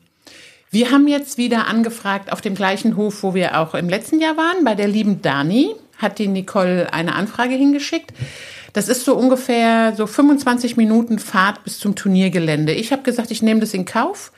Wir 0.69 0.89
haben 0.89 1.07
jetzt 1.07 1.37
wieder 1.37 1.67
angefragt 1.67 2.31
auf 2.31 2.41
dem 2.41 2.55
gleichen 2.55 2.97
Hof, 2.97 3.21
wo 3.21 3.35
wir 3.35 3.59
auch 3.59 3.75
im 3.75 3.89
letzten 3.89 4.19
Jahr 4.19 4.37
waren, 4.37 4.63
bei 4.65 4.73
der 4.73 4.87
lieben 4.87 5.21
Dani, 5.21 5.75
hat 5.99 6.17
die 6.17 6.27
Nicole 6.27 6.91
eine 6.91 7.13
Anfrage 7.13 7.53
hingeschickt. 7.53 8.11
Das 8.73 8.89
ist 8.89 9.05
so 9.05 9.15
ungefähr 9.15 9.93
so 9.95 10.07
25 10.07 10.75
Minuten 10.75 11.19
Fahrt 11.19 11.63
bis 11.63 11.77
zum 11.77 11.95
Turniergelände. 11.95 12.73
Ich 12.73 12.91
habe 12.91 13.03
gesagt, 13.03 13.29
ich 13.29 13.43
nehme 13.43 13.59
das 13.59 13.75
in 13.75 13.85
Kauf 13.85 14.31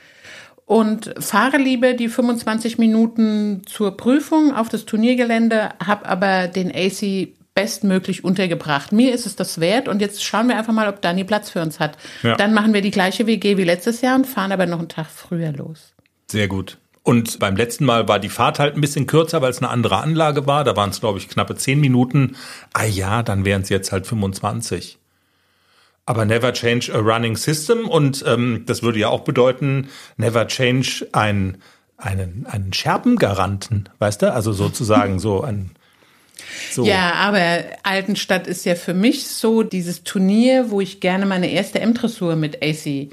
und 0.65 1.13
fahre 1.19 1.57
lieber 1.57 1.93
die 1.93 2.09
25 2.09 2.77
Minuten 2.77 3.61
zur 3.65 3.95
Prüfung 3.95 4.53
auf 4.53 4.69
das 4.69 4.85
Turniergelände, 4.85 5.69
habe 5.85 6.05
aber 6.07 6.47
den 6.47 6.71
AC 6.73 7.29
bestmöglich 7.53 8.23
untergebracht. 8.23 8.91
Mir 8.91 9.13
ist 9.13 9.25
es 9.25 9.35
das 9.35 9.59
wert 9.59 9.87
und 9.87 10.01
jetzt 10.01 10.23
schauen 10.23 10.49
wir 10.49 10.57
einfach 10.57 10.73
mal, 10.73 10.89
ob 10.89 11.01
Dani 11.01 11.23
Platz 11.23 11.49
für 11.49 11.61
uns 11.61 11.79
hat. 11.79 11.97
Ja. 12.21 12.35
Dann 12.35 12.53
machen 12.53 12.73
wir 12.73 12.81
die 12.81 12.91
gleiche 12.91 13.27
WG 13.27 13.57
wie 13.57 13.63
letztes 13.63 14.01
Jahr 14.01 14.15
und 14.15 14.27
fahren 14.27 14.51
aber 14.51 14.65
noch 14.65 14.79
einen 14.79 14.89
Tag 14.89 15.07
früher 15.07 15.53
los. 15.53 15.93
Sehr 16.29 16.47
gut. 16.47 16.77
Und 17.03 17.39
beim 17.39 17.55
letzten 17.55 17.85
Mal 17.85 18.07
war 18.07 18.19
die 18.19 18.29
Fahrt 18.29 18.57
halt 18.57 18.75
ein 18.75 18.81
bisschen 18.81 19.05
kürzer, 19.05 19.41
weil 19.41 19.51
es 19.51 19.59
eine 19.59 19.69
andere 19.69 19.97
Anlage 19.97 20.47
war. 20.47 20.63
Da 20.63 20.75
waren 20.75 20.89
es, 20.89 20.99
glaube 20.99 21.19
ich, 21.19 21.29
knappe 21.29 21.55
zehn 21.55 21.79
Minuten. 21.79 22.35
Ah 22.73 22.85
ja, 22.85 23.21
dann 23.21 23.45
wären 23.45 23.61
es 23.61 23.69
jetzt 23.69 23.91
halt 23.91 24.07
25. 24.07 24.97
Aber 26.05 26.25
never 26.25 26.53
change 26.53 26.93
a 26.93 26.99
running 26.99 27.35
system. 27.35 27.87
Und 27.87 28.23
ähm, 28.27 28.63
das 28.65 28.83
würde 28.83 28.99
ja 28.99 29.09
auch 29.09 29.21
bedeuten, 29.21 29.89
never 30.17 30.47
change 30.47 31.07
ein, 31.13 31.57
einen, 31.97 32.45
einen 32.47 32.73
Scherbengaranten, 32.73 33.89
weißt 33.99 34.21
du? 34.21 34.33
Also 34.33 34.53
sozusagen 34.53 35.19
so 35.19 35.41
ein 35.41 35.71
so. 36.71 36.85
Ja, 36.85 37.13
aber 37.13 37.63
Altenstadt 37.83 38.47
ist 38.47 38.65
ja 38.65 38.75
für 38.75 38.93
mich 38.93 39.27
so 39.27 39.63
dieses 39.63 40.03
Turnier, 40.03 40.69
wo 40.69 40.81
ich 40.81 40.99
gerne 40.99 41.25
meine 41.25 41.49
erste 41.49 41.79
M-Dressur 41.79 42.35
mit 42.35 42.61
AC 42.61 43.09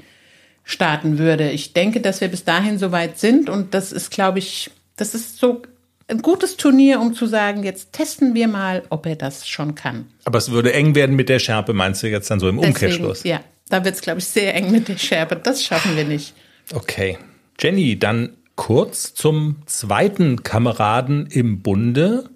starten 0.63 1.17
würde. 1.17 1.49
Ich 1.49 1.73
denke, 1.73 2.01
dass 2.01 2.21
wir 2.21 2.27
bis 2.27 2.43
dahin 2.43 2.77
soweit 2.77 3.19
sind 3.19 3.49
und 3.49 3.73
das 3.73 3.91
ist, 3.91 4.11
glaube 4.11 4.39
ich, 4.39 4.71
das 4.95 5.15
ist 5.15 5.37
so 5.37 5.61
ein 6.07 6.21
gutes 6.21 6.57
Turnier, 6.57 6.99
um 6.99 7.13
zu 7.13 7.25
sagen, 7.25 7.63
jetzt 7.63 7.93
testen 7.93 8.33
wir 8.33 8.47
mal, 8.47 8.83
ob 8.89 9.05
er 9.05 9.15
das 9.15 9.47
schon 9.47 9.75
kann. 9.75 10.07
Aber 10.25 10.37
es 10.37 10.51
würde 10.51 10.73
eng 10.73 10.95
werden 10.95 11.15
mit 11.15 11.29
der 11.29 11.39
Schärpe, 11.39 11.73
meinst 11.73 12.03
du 12.03 12.07
jetzt 12.07 12.29
dann 12.29 12.39
so 12.39 12.49
im 12.49 12.57
Deswegen, 12.57 12.73
Umkehrschluss? 12.73 13.23
Ja, 13.23 13.41
da 13.69 13.85
wird 13.85 13.95
es, 13.95 14.01
glaube 14.01 14.19
ich, 14.19 14.25
sehr 14.25 14.53
eng 14.53 14.71
mit 14.71 14.87
der 14.87 14.97
Schärpe. 14.97 15.35
Das 15.35 15.63
schaffen 15.63 15.95
wir 15.95 16.05
nicht. 16.05 16.33
Okay. 16.73 17.17
Jenny, 17.59 17.97
dann 17.97 18.37
kurz 18.55 19.13
zum 19.13 19.57
zweiten 19.65 20.43
Kameraden 20.43 21.27
im 21.27 21.61
Bunde, 21.61 22.29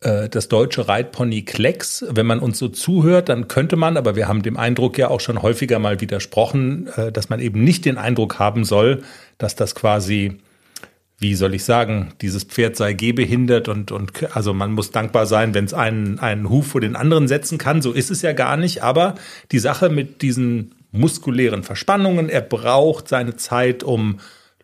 äh, 0.00 0.28
das 0.28 0.48
deutsche 0.48 0.88
Reitpony 0.88 1.42
Klecks. 1.42 2.04
Wenn 2.08 2.26
man 2.26 2.40
uns 2.40 2.58
so 2.58 2.68
zuhört, 2.68 3.28
dann 3.28 3.48
könnte 3.48 3.76
man, 3.76 3.96
aber 3.96 4.16
wir 4.16 4.28
haben 4.28 4.42
dem 4.42 4.56
Eindruck 4.56 4.98
ja 4.98 5.08
auch 5.08 5.20
schon 5.20 5.42
häufiger 5.42 5.78
mal 5.78 6.00
widersprochen, 6.00 6.88
äh, 6.96 7.12
dass 7.12 7.28
man 7.28 7.40
eben 7.40 7.62
nicht 7.62 7.84
den 7.84 7.98
Eindruck 7.98 8.38
haben 8.38 8.64
soll, 8.64 9.02
dass 9.38 9.54
das 9.56 9.74
quasi 9.74 10.38
wie 11.20 11.34
soll 11.34 11.54
ich 11.54 11.64
sagen, 11.64 12.14
dieses 12.22 12.44
Pferd 12.44 12.76
sei 12.76 12.94
gehbehindert 12.94 13.68
und, 13.68 13.92
und 13.92 14.34
also 14.34 14.54
man 14.54 14.72
muss 14.72 14.90
dankbar 14.90 15.26
sein, 15.26 15.52
wenn 15.52 15.66
es 15.66 15.74
einen, 15.74 16.18
einen 16.18 16.48
Huf 16.48 16.68
vor 16.68 16.80
den 16.80 16.96
anderen 16.96 17.28
setzen 17.28 17.58
kann. 17.58 17.82
So 17.82 17.92
ist 17.92 18.10
es 18.10 18.22
ja 18.22 18.32
gar 18.32 18.56
nicht. 18.56 18.82
Aber 18.82 19.16
die 19.52 19.58
Sache 19.58 19.90
mit 19.90 20.22
diesen 20.22 20.74
muskulären 20.92 21.62
Verspannungen, 21.62 22.30
er 22.30 22.40
braucht 22.40 23.06
seine 23.08 23.36
Zeit, 23.36 23.84
um 23.84 24.18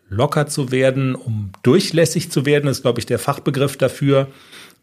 locker 0.09 0.47
zu 0.47 0.71
werden, 0.71 1.13
um 1.13 1.51
durchlässig 1.61 2.31
zu 2.31 2.47
werden, 2.47 2.69
ist, 2.69 2.81
glaube 2.81 2.99
ich, 2.99 3.05
der 3.05 3.19
Fachbegriff 3.19 3.77
dafür. 3.77 4.27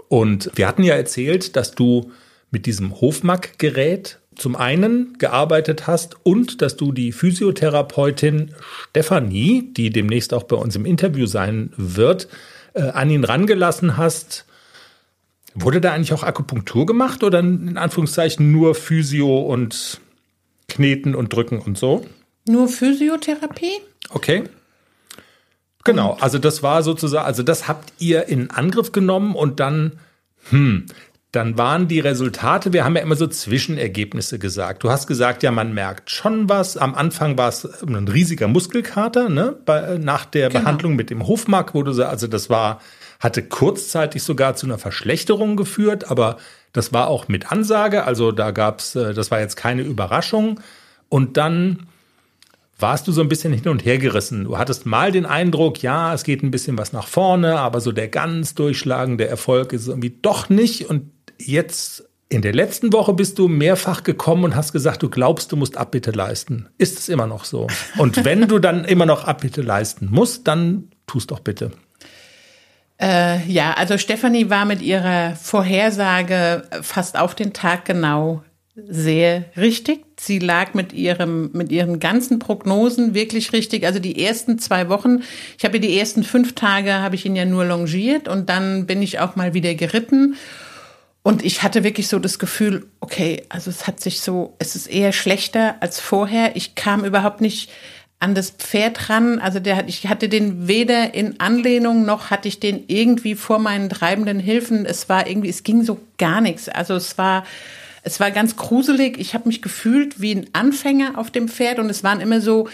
Und 0.08 0.52
wir 0.54 0.68
hatten 0.68 0.84
ja 0.84 0.94
erzählt, 0.94 1.56
dass 1.56 1.74
du 1.74 2.12
mit 2.52 2.66
diesem 2.66 3.00
Hofmack-Gerät 3.00 4.20
zum 4.36 4.56
einen 4.56 5.16
gearbeitet 5.18 5.86
hast 5.86 6.16
und 6.24 6.62
dass 6.62 6.76
du 6.76 6.92
die 6.92 7.12
Physiotherapeutin 7.12 8.54
Stefanie, 8.90 9.72
die 9.72 9.90
demnächst 9.90 10.34
auch 10.34 10.44
bei 10.44 10.56
uns 10.56 10.76
im 10.76 10.84
Interview 10.84 11.26
sein 11.26 11.72
wird, 11.76 12.28
äh, 12.74 12.82
an 12.82 13.10
ihn 13.10 13.24
rangelassen 13.24 13.96
hast. 13.96 14.44
Wurde 15.54 15.80
da 15.80 15.92
eigentlich 15.92 16.12
auch 16.12 16.24
Akupunktur 16.24 16.84
gemacht 16.84 17.22
oder 17.22 17.38
in 17.38 17.76
Anführungszeichen 17.76 18.50
nur 18.50 18.74
Physio 18.74 19.38
und 19.38 20.00
Kneten 20.68 21.14
und 21.14 21.32
Drücken 21.32 21.60
und 21.60 21.78
so? 21.78 22.04
Nur 22.46 22.68
Physiotherapie? 22.68 23.80
Okay. 24.10 24.44
Genau, 25.84 26.16
also 26.18 26.38
das 26.38 26.62
war 26.62 26.82
sozusagen, 26.82 27.26
also 27.26 27.42
das 27.42 27.68
habt 27.68 27.92
ihr 27.98 28.26
in 28.26 28.50
Angriff 28.50 28.92
genommen 28.92 29.34
und 29.34 29.60
dann, 29.60 29.92
hm, 30.48 30.86
dann 31.34 31.58
waren 31.58 31.88
die 31.88 32.00
Resultate, 32.00 32.72
wir 32.72 32.84
haben 32.84 32.96
ja 32.96 33.02
immer 33.02 33.16
so 33.16 33.26
Zwischenergebnisse 33.26 34.38
gesagt. 34.38 34.84
Du 34.84 34.90
hast 34.90 35.06
gesagt, 35.06 35.42
ja, 35.42 35.50
man 35.50 35.74
merkt 35.74 36.10
schon 36.10 36.48
was. 36.48 36.76
Am 36.76 36.94
Anfang 36.94 37.36
war 37.38 37.48
es 37.48 37.64
ein 37.82 38.08
riesiger 38.08 38.48
Muskelkater, 38.48 39.28
ne? 39.28 39.56
Bei, 39.64 39.98
nach 39.98 40.24
der 40.24 40.48
Genau. 40.48 40.60
Behandlung 40.60 40.96
mit 40.96 41.10
dem 41.10 41.26
Hofmark, 41.26 41.74
wo 41.74 41.82
du 41.82 41.92
sa- 41.92 42.08
also 42.08 42.26
das 42.26 42.50
war, 42.50 42.80
hatte 43.20 43.42
kurzzeitig 43.42 44.22
sogar 44.22 44.54
zu 44.56 44.66
einer 44.66 44.78
Verschlechterung 44.78 45.56
geführt, 45.56 46.10
aber 46.10 46.36
das 46.72 46.92
war 46.92 47.08
auch 47.08 47.28
mit 47.28 47.50
Ansage, 47.52 48.04
also 48.04 48.32
da 48.32 48.50
gab's, 48.50 48.94
äh, 48.96 49.14
das 49.14 49.30
war 49.30 49.40
jetzt 49.40 49.56
keine 49.56 49.82
Überraschung. 49.82 50.60
Und 51.08 51.36
dann 51.36 51.86
warst 52.78 53.06
du 53.06 53.12
so 53.12 53.20
ein 53.20 53.28
bisschen 53.28 53.52
hin 53.52 53.68
und 53.68 53.84
her 53.84 53.98
gerissen. 53.98 54.44
Du 54.44 54.58
hattest 54.58 54.84
mal 54.84 55.12
den 55.12 55.26
Eindruck, 55.26 55.80
ja, 55.82 56.12
es 56.12 56.24
geht 56.24 56.42
ein 56.42 56.50
bisschen 56.50 56.76
was 56.76 56.92
nach 56.92 57.06
vorne, 57.06 57.58
aber 57.60 57.80
so 57.80 57.92
der 57.92 58.08
ganz 58.08 58.54
durchschlagende 58.54 59.26
Erfolg 59.28 59.72
ist 59.72 59.86
irgendwie 59.86 60.18
doch 60.20 60.48
nicht. 60.48 60.90
Und 60.90 61.10
jetzt 61.38 62.04
in 62.28 62.42
der 62.42 62.52
letzten 62.52 62.92
Woche 62.92 63.12
bist 63.12 63.38
du 63.38 63.48
mehrfach 63.48 64.02
gekommen 64.02 64.44
und 64.44 64.56
hast 64.56 64.72
gesagt, 64.72 65.02
du 65.02 65.10
glaubst, 65.10 65.52
du 65.52 65.56
musst 65.56 65.76
Abbitte 65.76 66.10
leisten. 66.10 66.68
Ist 66.78 66.98
es 66.98 67.08
immer 67.08 67.26
noch 67.26 67.44
so? 67.44 67.68
Und 67.96 68.24
wenn 68.24 68.48
du 68.48 68.58
dann 68.58 68.84
immer 68.84 69.06
noch 69.06 69.24
Abbitte 69.24 69.62
leisten 69.62 70.08
musst, 70.10 70.48
dann 70.48 70.88
tust 71.06 71.30
doch 71.30 71.40
bitte. 71.40 71.70
Äh, 73.00 73.44
ja, 73.46 73.74
also 73.74 73.98
Stefanie 73.98 74.50
war 74.50 74.64
mit 74.64 74.82
ihrer 74.82 75.36
Vorhersage 75.36 76.62
fast 76.82 77.18
auf 77.18 77.34
den 77.34 77.52
Tag 77.52 77.84
genau 77.84 78.42
sehr 78.74 79.44
richtig. 79.56 80.04
Sie 80.18 80.40
lag 80.40 80.74
mit 80.74 80.92
ihrem, 80.92 81.50
mit 81.52 81.70
ihren 81.70 82.00
ganzen 82.00 82.40
Prognosen 82.40 83.14
wirklich 83.14 83.52
richtig. 83.52 83.86
Also 83.86 84.00
die 84.00 84.24
ersten 84.24 84.58
zwei 84.58 84.88
Wochen, 84.88 85.22
ich 85.56 85.64
habe 85.64 85.78
die 85.78 85.96
ersten 85.96 86.24
fünf 86.24 86.54
Tage 86.54 86.94
habe 86.94 87.14
ich 87.14 87.24
ihn 87.24 87.36
ja 87.36 87.44
nur 87.44 87.64
longiert 87.64 88.26
und 88.26 88.48
dann 88.48 88.86
bin 88.86 89.00
ich 89.02 89.20
auch 89.20 89.36
mal 89.36 89.54
wieder 89.54 89.74
geritten. 89.74 90.36
Und 91.26 91.42
ich 91.42 91.62
hatte 91.62 91.84
wirklich 91.84 92.08
so 92.08 92.18
das 92.18 92.38
Gefühl, 92.38 92.86
okay, 93.00 93.44
also 93.48 93.70
es 93.70 93.86
hat 93.86 93.98
sich 93.98 94.20
so, 94.20 94.54
es 94.58 94.76
ist 94.76 94.86
eher 94.86 95.10
schlechter 95.12 95.76
als 95.80 95.98
vorher. 95.98 96.54
Ich 96.54 96.74
kam 96.74 97.02
überhaupt 97.02 97.40
nicht 97.40 97.70
an 98.20 98.34
das 98.34 98.50
Pferd 98.50 99.08
ran. 99.08 99.38
Also 99.38 99.58
der, 99.58 99.88
ich 99.88 100.06
hatte 100.08 100.28
den 100.28 100.68
weder 100.68 101.14
in 101.14 101.40
Anlehnung 101.40 102.04
noch 102.04 102.28
hatte 102.28 102.46
ich 102.46 102.60
den 102.60 102.84
irgendwie 102.88 103.36
vor 103.36 103.58
meinen 103.58 103.88
treibenden 103.88 104.38
Hilfen. 104.38 104.84
Es 104.84 105.08
war 105.08 105.26
irgendwie, 105.26 105.48
es 105.48 105.62
ging 105.62 105.82
so 105.82 105.98
gar 106.18 106.42
nichts. 106.42 106.68
Also 106.68 106.94
es 106.94 107.16
war, 107.16 107.44
es 108.02 108.20
war 108.20 108.30
ganz 108.30 108.56
gruselig. 108.56 109.16
Ich 109.18 109.32
habe 109.32 109.48
mich 109.48 109.62
gefühlt 109.62 110.20
wie 110.20 110.34
ein 110.34 110.50
Anfänger 110.52 111.16
auf 111.16 111.30
dem 111.30 111.48
Pferd 111.48 111.78
und 111.78 111.88
es 111.88 112.04
waren 112.04 112.20
immer 112.20 112.42
so, 112.42 112.68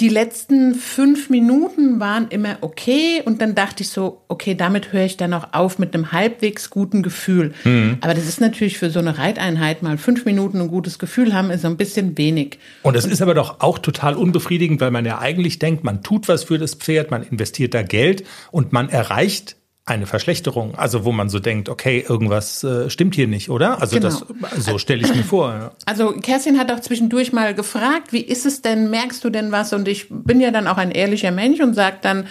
die 0.00 0.08
letzten 0.08 0.74
fünf 0.74 1.30
Minuten 1.30 2.00
waren 2.00 2.28
immer 2.28 2.58
okay 2.62 3.22
und 3.24 3.40
dann 3.40 3.54
dachte 3.54 3.82
ich 3.82 3.90
so, 3.90 4.22
okay, 4.28 4.54
damit 4.54 4.92
höre 4.92 5.04
ich 5.04 5.16
dann 5.16 5.32
auch 5.32 5.52
auf 5.52 5.78
mit 5.78 5.94
einem 5.94 6.10
halbwegs 6.10 6.70
guten 6.70 7.02
Gefühl. 7.02 7.52
Aber 8.00 8.14
das 8.14 8.26
ist 8.26 8.40
natürlich 8.40 8.78
für 8.78 8.90
so 8.90 8.98
eine 8.98 9.18
Reiteinheit 9.18 9.82
mal 9.82 9.96
fünf 9.98 10.24
Minuten 10.24 10.60
ein 10.60 10.68
gutes 10.68 10.98
Gefühl 10.98 11.32
haben, 11.32 11.50
ist 11.50 11.62
so 11.62 11.68
ein 11.68 11.76
bisschen 11.76 12.18
wenig. 12.18 12.58
Und 12.82 12.96
das 12.96 13.04
ist 13.04 13.22
aber 13.22 13.34
doch 13.34 13.60
auch 13.60 13.78
total 13.78 14.16
unbefriedigend, 14.16 14.80
weil 14.80 14.90
man 14.90 15.04
ja 15.04 15.20
eigentlich 15.20 15.58
denkt, 15.58 15.84
man 15.84 16.02
tut 16.02 16.26
was 16.28 16.44
für 16.44 16.58
das 16.58 16.74
Pferd, 16.74 17.10
man 17.10 17.22
investiert 17.22 17.74
da 17.74 17.82
Geld 17.82 18.24
und 18.50 18.72
man 18.72 18.88
erreicht 18.88 19.56
eine 19.86 20.06
Verschlechterung. 20.06 20.74
Also 20.76 21.04
wo 21.04 21.12
man 21.12 21.28
so 21.28 21.38
denkt, 21.40 21.68
okay, 21.68 22.04
irgendwas 22.08 22.64
äh, 22.64 22.88
stimmt 22.88 23.14
hier 23.14 23.26
nicht, 23.26 23.50
oder? 23.50 23.80
Also 23.82 23.96
Genau. 23.96 24.08
das, 24.08 24.64
so 24.64 24.78
stelle 24.78 25.02
ich 25.02 25.14
mir 25.14 25.24
vor. 25.24 25.50
Ja. 25.52 25.72
Also 25.84 26.12
Kerstin 26.12 26.58
hat 26.58 26.72
auch 26.72 26.80
zwischendurch 26.80 27.32
mal 27.32 27.54
gefragt, 27.54 28.12
wie 28.12 28.22
ist 28.22 28.46
es 28.46 28.62
denn, 28.62 28.88
merkst 28.88 29.22
du 29.24 29.28
denn 29.30 29.52
was? 29.52 29.72
Und 29.74 29.86
ich 29.86 30.06
bin 30.08 30.40
ja 30.40 30.50
dann 30.50 30.68
auch 30.68 30.78
ein 30.78 30.90
ehrlicher 30.90 31.30
Mensch 31.32 31.60
und 31.60 31.74
sage 31.74 31.98
dann, 32.00 32.26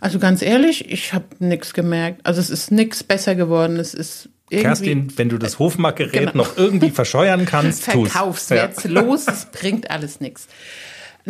also 0.00 0.18
ganz 0.18 0.42
ehrlich, 0.42 0.90
ich 0.90 1.12
habe 1.14 1.24
nichts 1.38 1.72
gemerkt. 1.72 2.20
Also 2.24 2.40
es 2.40 2.50
ist 2.50 2.70
nichts 2.70 3.02
besser 3.02 3.34
geworden. 3.34 3.76
Es 3.78 3.94
ist 3.94 4.28
irgendwie 4.50 4.66
Kerstin, 4.66 5.12
wenn 5.16 5.28
du 5.30 5.38
das 5.38 5.58
Hofmarktgerät 5.58 6.32
Genau. 6.32 6.44
noch 6.44 6.56
irgendwie 6.58 6.90
verscheuern 6.90 7.46
kannst, 7.46 7.84
tu's. 7.90 8.10
Verkauf's 8.12 8.48
Ja. 8.50 8.56
jetzt 8.66 8.84
los, 8.86 9.26
es 9.26 9.46
bringt 9.46 9.90
alles 9.90 10.20
nichts. 10.20 10.48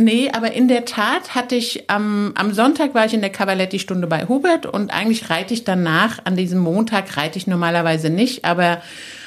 Nee, 0.00 0.30
aber 0.32 0.52
in 0.52 0.66
der 0.66 0.86
Tat 0.86 1.34
hatte 1.34 1.54
ich 1.54 1.90
am, 1.90 2.32
am 2.34 2.54
Sonntag 2.54 2.94
war 2.94 3.04
ich 3.04 3.12
in 3.12 3.20
der 3.20 3.28
Cavaletti-Stunde 3.28 4.06
bei 4.06 4.26
Hubert 4.28 4.64
und 4.64 4.90
eigentlich 4.90 5.28
reite 5.28 5.52
ich 5.52 5.64
danach, 5.64 6.20
an 6.24 6.36
diesem 6.36 6.58
Montag 6.58 7.18
reite 7.18 7.36
ich 7.36 7.46
normalerweise 7.46 8.08
nicht, 8.08 8.46
aber 8.46 8.80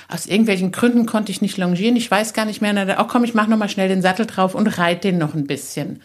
aus 0.10 0.26
irgendwelchen 0.26 0.72
Gründen 0.72 1.06
konnte 1.06 1.32
ich 1.32 1.44
nicht 1.44 1.58
longieren. 1.58 1.96
Ich 1.96 2.10
weiß 2.10 2.34
gar 2.34 2.46
nicht 2.46 2.60
mehr. 2.60 2.74
Dann, 2.74 2.90
oh 3.00 3.06
komm, 3.08 3.24
ich 3.24 3.36
mach 3.36 3.48
noch 3.48 3.58
mal 3.58 3.70
schnell 3.70 3.88
den 3.88 4.02
Sattel 4.02 4.26
drauf 4.26 4.56
und 4.56 4.80
reite 4.80 5.10
den 5.10 5.20
noch 5.20 5.36
ein 5.36 5.46
bisschen. 5.46 6.02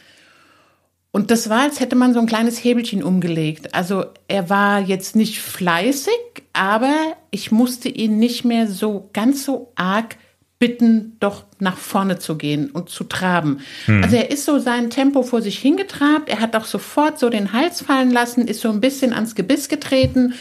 Und 1.13 1.31
das 1.31 1.49
war, 1.49 1.63
als 1.63 1.81
hätte 1.81 1.97
man 1.97 2.13
so 2.13 2.21
ein 2.21 2.27
kleines 2.27 2.63
Hebelchen 2.63 3.03
umgelegt. 3.03 3.75
Also 3.75 4.05
er 4.29 4.51
war 4.51 4.81
jetzt 4.81 5.17
nicht 5.17 5.41
fleißig, 5.41 6.13
aber 6.53 6.95
ich 7.31 7.51
musste 7.51 7.89
ihn 7.89 8.19
nicht 8.19 8.45
mehr 8.45 8.67
so 8.67 9.09
ganz 9.15 9.47
so 9.47 9.73
arg 9.77 10.17
bitten, 10.59 11.17
doch 11.21 11.45
nach 11.61 11.77
vorne 11.77 12.19
zu 12.19 12.37
gehen 12.37 12.71
und 12.71 12.89
zu 12.89 13.05
traben. 13.05 13.61
Also 14.03 14.17
er 14.17 14.31
ist 14.31 14.45
so 14.45 14.59
sein 14.59 14.91
Tempo 14.91 15.23
vor 15.23 15.41
sich 15.41 15.59
hingetrabt. 15.59 16.29
Er 16.29 16.41
hat 16.41 16.57
auch 16.57 16.65
sofort 16.65 17.19
so 17.19 17.31
den 17.31 17.53
Hals 17.53 17.83
fallen 17.83 18.11
lassen, 18.11 18.49
ist 18.49 18.61
so 18.61 18.71
ein 18.71 18.81
bisschen 18.81 19.13
ans 19.13 19.35
Gebiss 19.35 19.69
getreten. 19.69 20.35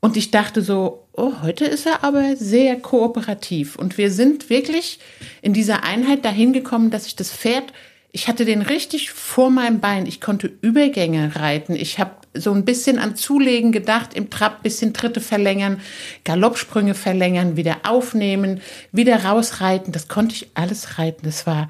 Und 0.00 0.16
ich 0.16 0.30
dachte 0.30 0.62
so, 0.62 1.06
oh, 1.12 1.32
heute 1.42 1.64
ist 1.64 1.86
er 1.86 2.04
aber 2.04 2.36
sehr 2.36 2.76
kooperativ. 2.76 3.76
Und 3.76 3.98
wir 3.98 4.10
sind 4.10 4.50
wirklich 4.50 5.00
in 5.40 5.54
dieser 5.54 5.82
Einheit 5.82 6.24
dahin 6.24 6.52
gekommen, 6.52 6.90
dass 6.90 7.06
ich 7.06 7.16
das 7.16 7.32
Pferd 7.32 7.72
ich 8.10 8.26
hatte 8.26 8.44
den 8.44 8.62
richtig 8.62 9.10
vor 9.10 9.50
meinem 9.50 9.80
Bein. 9.80 10.06
Ich 10.06 10.20
konnte 10.20 10.50
Übergänge 10.60 11.36
reiten. 11.36 11.74
Ich 11.76 11.98
habe 11.98 12.12
so 12.40 12.52
ein 12.52 12.64
bisschen 12.64 12.98
an 12.98 13.16
Zulegen 13.16 13.72
gedacht, 13.72 14.14
im 14.14 14.30
Trab 14.30 14.62
bisschen 14.62 14.94
Tritte 14.94 15.20
verlängern, 15.20 15.80
Galoppsprünge 16.24 16.94
verlängern, 16.94 17.56
wieder 17.56 17.78
aufnehmen, 17.84 18.60
wieder 18.92 19.24
rausreiten. 19.24 19.92
Das 19.92 20.08
konnte 20.08 20.34
ich 20.34 20.50
alles 20.54 20.98
reiten. 20.98 21.20
Das 21.24 21.46
war, 21.46 21.68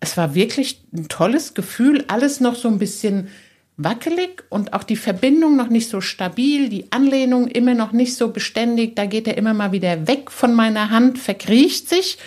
es 0.00 0.16
war 0.16 0.34
wirklich 0.34 0.80
ein 0.92 1.08
tolles 1.08 1.54
Gefühl. 1.54 2.04
Alles 2.08 2.40
noch 2.40 2.54
so 2.54 2.68
ein 2.68 2.78
bisschen 2.78 3.28
wackelig 3.76 4.44
und 4.50 4.72
auch 4.72 4.84
die 4.84 4.96
Verbindung 4.96 5.56
noch 5.56 5.68
nicht 5.68 5.88
so 5.88 6.00
stabil, 6.00 6.68
die 6.68 6.92
Anlehnung 6.92 7.48
immer 7.48 7.74
noch 7.74 7.92
nicht 7.92 8.16
so 8.16 8.28
beständig. 8.28 8.94
Da 8.94 9.06
geht 9.06 9.26
er 9.26 9.36
immer 9.36 9.54
mal 9.54 9.72
wieder 9.72 10.06
weg 10.06 10.30
von 10.30 10.54
meiner 10.54 10.90
Hand, 10.90 11.18
verkriecht 11.18 11.88
sich 11.88 12.18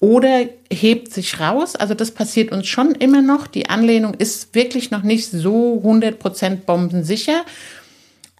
oder 0.00 0.46
hebt 0.70 1.12
sich 1.12 1.40
raus. 1.40 1.74
Also 1.74 1.94
das 1.94 2.10
passiert 2.10 2.52
uns 2.52 2.66
schon 2.66 2.92
immer 2.92 3.22
noch. 3.22 3.46
Die 3.46 3.68
Anlehnung 3.68 4.14
ist 4.14 4.54
wirklich 4.54 4.90
noch 4.90 5.02
nicht 5.02 5.30
so 5.30 5.82
100% 5.84 6.56
bombensicher. 6.66 7.44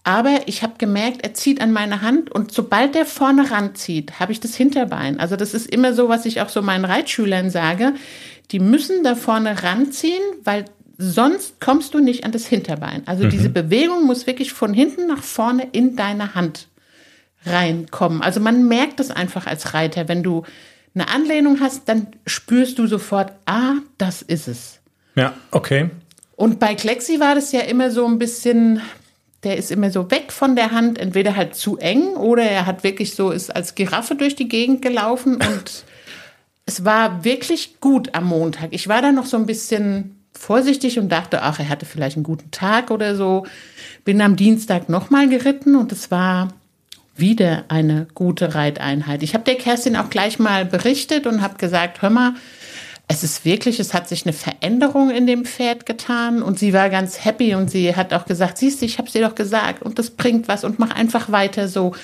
Aber 0.03 0.39
ich 0.45 0.63
habe 0.63 0.75
gemerkt, 0.77 1.23
er 1.23 1.33
zieht 1.33 1.59
an 1.59 1.73
meine 1.73 2.01
Hand 2.01 2.31
und 2.31 2.53
sobald 2.53 2.95
er 2.95 3.05
vorne 3.05 3.51
ranzieht, 3.51 4.21
habe 4.21 4.31
ich 4.31 4.39
das 4.39 4.55
Hinterbein. 4.55 5.19
Also 5.19 5.35
das 5.35 5.53
ist 5.53 5.69
immer 5.69 5.93
so, 5.93 6.07
was 6.07 6.25
ich 6.25 6.39
auch 6.39 6.47
so 6.47 6.61
meinen 6.61 6.85
Reitschülern 6.85 7.49
sage. 7.49 7.93
Die 8.51 8.59
müssen 8.59 9.03
da 9.03 9.15
vorne 9.15 9.63
ranziehen, 9.63 10.21
weil 10.45 10.63
sonst 10.97 11.59
kommst 11.59 11.93
du 11.93 11.99
nicht 11.99 12.23
an 12.23 12.31
das 12.31 12.47
Hinterbein. 12.47 13.03
Also 13.05 13.25
mhm. 13.25 13.31
diese 13.31 13.49
Bewegung 13.49 14.05
muss 14.05 14.27
wirklich 14.27 14.53
von 14.53 14.73
hinten 14.73 15.07
nach 15.07 15.23
vorne 15.23 15.67
in 15.73 15.95
deine 15.95 16.35
Hand 16.35 16.67
reinkommen. 17.45 18.21
Also 18.21 18.39
man 18.39 18.67
merkt 18.67 18.99
es 18.99 19.11
einfach 19.11 19.45
als 19.45 19.73
Reiter, 19.73 20.07
wenn 20.07 20.23
du 20.23 20.43
eine 20.99 21.09
Anlehnung 21.09 21.59
hast, 21.59 21.87
dann 21.87 22.07
spürst 22.25 22.79
du 22.79 22.87
sofort, 22.87 23.33
ah, 23.45 23.75
das 23.97 24.21
ist 24.21 24.47
es. 24.47 24.79
Ja, 25.15 25.33
okay. 25.51 25.89
Und 26.35 26.59
bei 26.59 26.75
Klexi 26.75 27.19
war 27.19 27.35
das 27.35 27.51
ja 27.51 27.61
immer 27.61 27.91
so 27.91 28.05
ein 28.05 28.19
bisschen, 28.19 28.81
der 29.43 29.57
ist 29.57 29.71
immer 29.71 29.91
so 29.91 30.09
weg 30.11 30.31
von 30.31 30.55
der 30.55 30.71
Hand, 30.71 30.99
entweder 30.99 31.35
halt 31.35 31.55
zu 31.55 31.77
eng 31.77 32.15
oder 32.15 32.43
er 32.43 32.65
hat 32.65 32.83
wirklich 32.83 33.15
so, 33.15 33.31
ist 33.31 33.55
als 33.55 33.75
Giraffe 33.75 34.15
durch 34.15 34.35
die 34.35 34.47
Gegend 34.47 34.81
gelaufen 34.81 35.35
und 35.35 35.83
es 36.65 36.83
war 36.83 37.23
wirklich 37.23 37.79
gut 37.79 38.13
am 38.13 38.25
Montag. 38.25 38.69
Ich 38.71 38.87
war 38.87 39.01
da 39.01 39.11
noch 39.11 39.25
so 39.25 39.37
ein 39.37 39.45
bisschen 39.45 40.17
vorsichtig 40.33 40.99
und 40.99 41.09
dachte, 41.09 41.41
ach, 41.41 41.59
er 41.59 41.69
hatte 41.69 41.85
vielleicht 41.85 42.17
einen 42.17 42.23
guten 42.23 42.51
Tag 42.51 42.91
oder 42.91 43.15
so. 43.15 43.45
Bin 44.03 44.21
am 44.21 44.35
Dienstag 44.35 44.89
nochmal 44.89 45.29
geritten 45.29 45.75
und 45.75 45.91
es 45.91 46.11
war 46.11 46.49
wieder 47.19 47.65
eine 47.67 48.07
gute 48.13 48.55
Reiteinheit. 48.55 49.23
Ich 49.23 49.33
habe 49.33 49.43
der 49.43 49.55
Kerstin 49.55 49.95
auch 49.95 50.09
gleich 50.09 50.39
mal 50.39 50.65
berichtet 50.65 51.27
und 51.27 51.41
habe 51.41 51.57
gesagt, 51.57 52.01
hör 52.01 52.09
mal, 52.09 52.33
es 53.09 53.23
ist 53.23 53.45
wirklich, 53.45 53.79
es 53.79 53.93
hat 53.93 54.09
sich 54.09 54.25
eine 54.25 54.33
Veränderung 54.33 55.09
in 55.11 55.27
dem 55.27 55.45
Pferd 55.45 55.85
getan 55.85 56.41
und 56.41 56.59
sie 56.59 56.73
war 56.73 56.89
ganz 56.89 57.23
happy 57.23 57.55
und 57.55 57.71
sie 57.71 57.95
hat 57.95 58.13
auch 58.13 58.25
gesagt, 58.25 58.57
siehst 58.57 58.81
du, 58.81 58.85
ich 58.85 58.97
habe 58.97 59.09
dir 59.09 59.21
doch 59.21 59.33
gesagt 59.33 59.81
und 59.81 59.97
das 59.97 60.09
bringt 60.09 60.49
was 60.49 60.65
und 60.65 60.77
mach 60.77 60.93
einfach 60.93 61.31
weiter 61.31 61.69
so. 61.69 61.95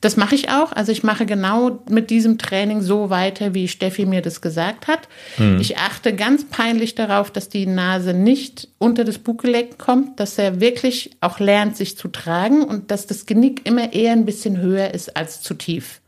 Das 0.00 0.16
mache 0.16 0.34
ich 0.34 0.50
auch. 0.50 0.72
Also 0.72 0.90
ich 0.90 1.04
mache 1.04 1.26
genau 1.26 1.78
mit 1.88 2.10
diesem 2.10 2.38
Training 2.38 2.82
so 2.82 3.08
weiter, 3.08 3.54
wie 3.54 3.68
Steffi 3.68 4.04
mir 4.04 4.20
das 4.20 4.40
gesagt 4.40 4.88
hat. 4.88 5.08
Mhm. 5.38 5.60
Ich 5.60 5.78
achte 5.78 6.14
ganz 6.14 6.44
peinlich 6.48 6.96
darauf, 6.96 7.30
dass 7.30 7.48
die 7.48 7.66
Nase 7.66 8.12
nicht 8.12 8.66
unter 8.78 9.04
das 9.04 9.18
Buggelenk 9.18 9.78
kommt, 9.78 10.18
dass 10.18 10.38
er 10.38 10.60
wirklich 10.60 11.12
auch 11.20 11.38
lernt, 11.38 11.76
sich 11.76 11.96
zu 11.96 12.08
tragen 12.08 12.64
und 12.64 12.90
dass 12.90 13.06
das 13.06 13.26
Genick 13.26 13.64
immer 13.64 13.92
eher 13.92 14.12
ein 14.12 14.24
bisschen 14.24 14.58
höher 14.58 14.92
ist 14.92 15.16
als 15.16 15.40
zu 15.40 15.54
tief. 15.54 16.00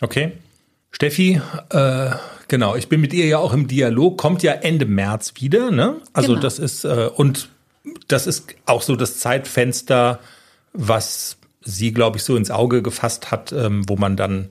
Okay. 0.00 0.32
Steffi, 0.90 1.40
äh, 1.70 2.10
genau, 2.50 2.76
ich 2.76 2.88
bin 2.88 3.00
mit 3.00 3.14
ihr 3.14 3.26
ja 3.26 3.38
auch 3.38 3.54
im 3.54 3.66
Dialog, 3.68 4.18
kommt 4.18 4.42
ja 4.42 4.52
Ende 4.52 4.84
März 4.84 5.34
wieder, 5.36 5.70
ne? 5.70 5.96
Also 6.12 6.32
genau. 6.32 6.42
das 6.42 6.58
ist, 6.58 6.84
äh, 6.84 7.08
und 7.14 7.48
das 8.08 8.26
ist 8.26 8.54
auch 8.66 8.82
so 8.82 8.96
das 8.96 9.18
Zeitfenster, 9.18 10.20
was 10.74 11.38
sie, 11.62 11.92
glaube 11.92 12.18
ich, 12.18 12.24
so 12.24 12.36
ins 12.36 12.50
Auge 12.50 12.82
gefasst 12.82 13.30
hat, 13.30 13.52
ähm, 13.52 13.88
wo 13.88 13.96
man 13.96 14.16
dann 14.16 14.50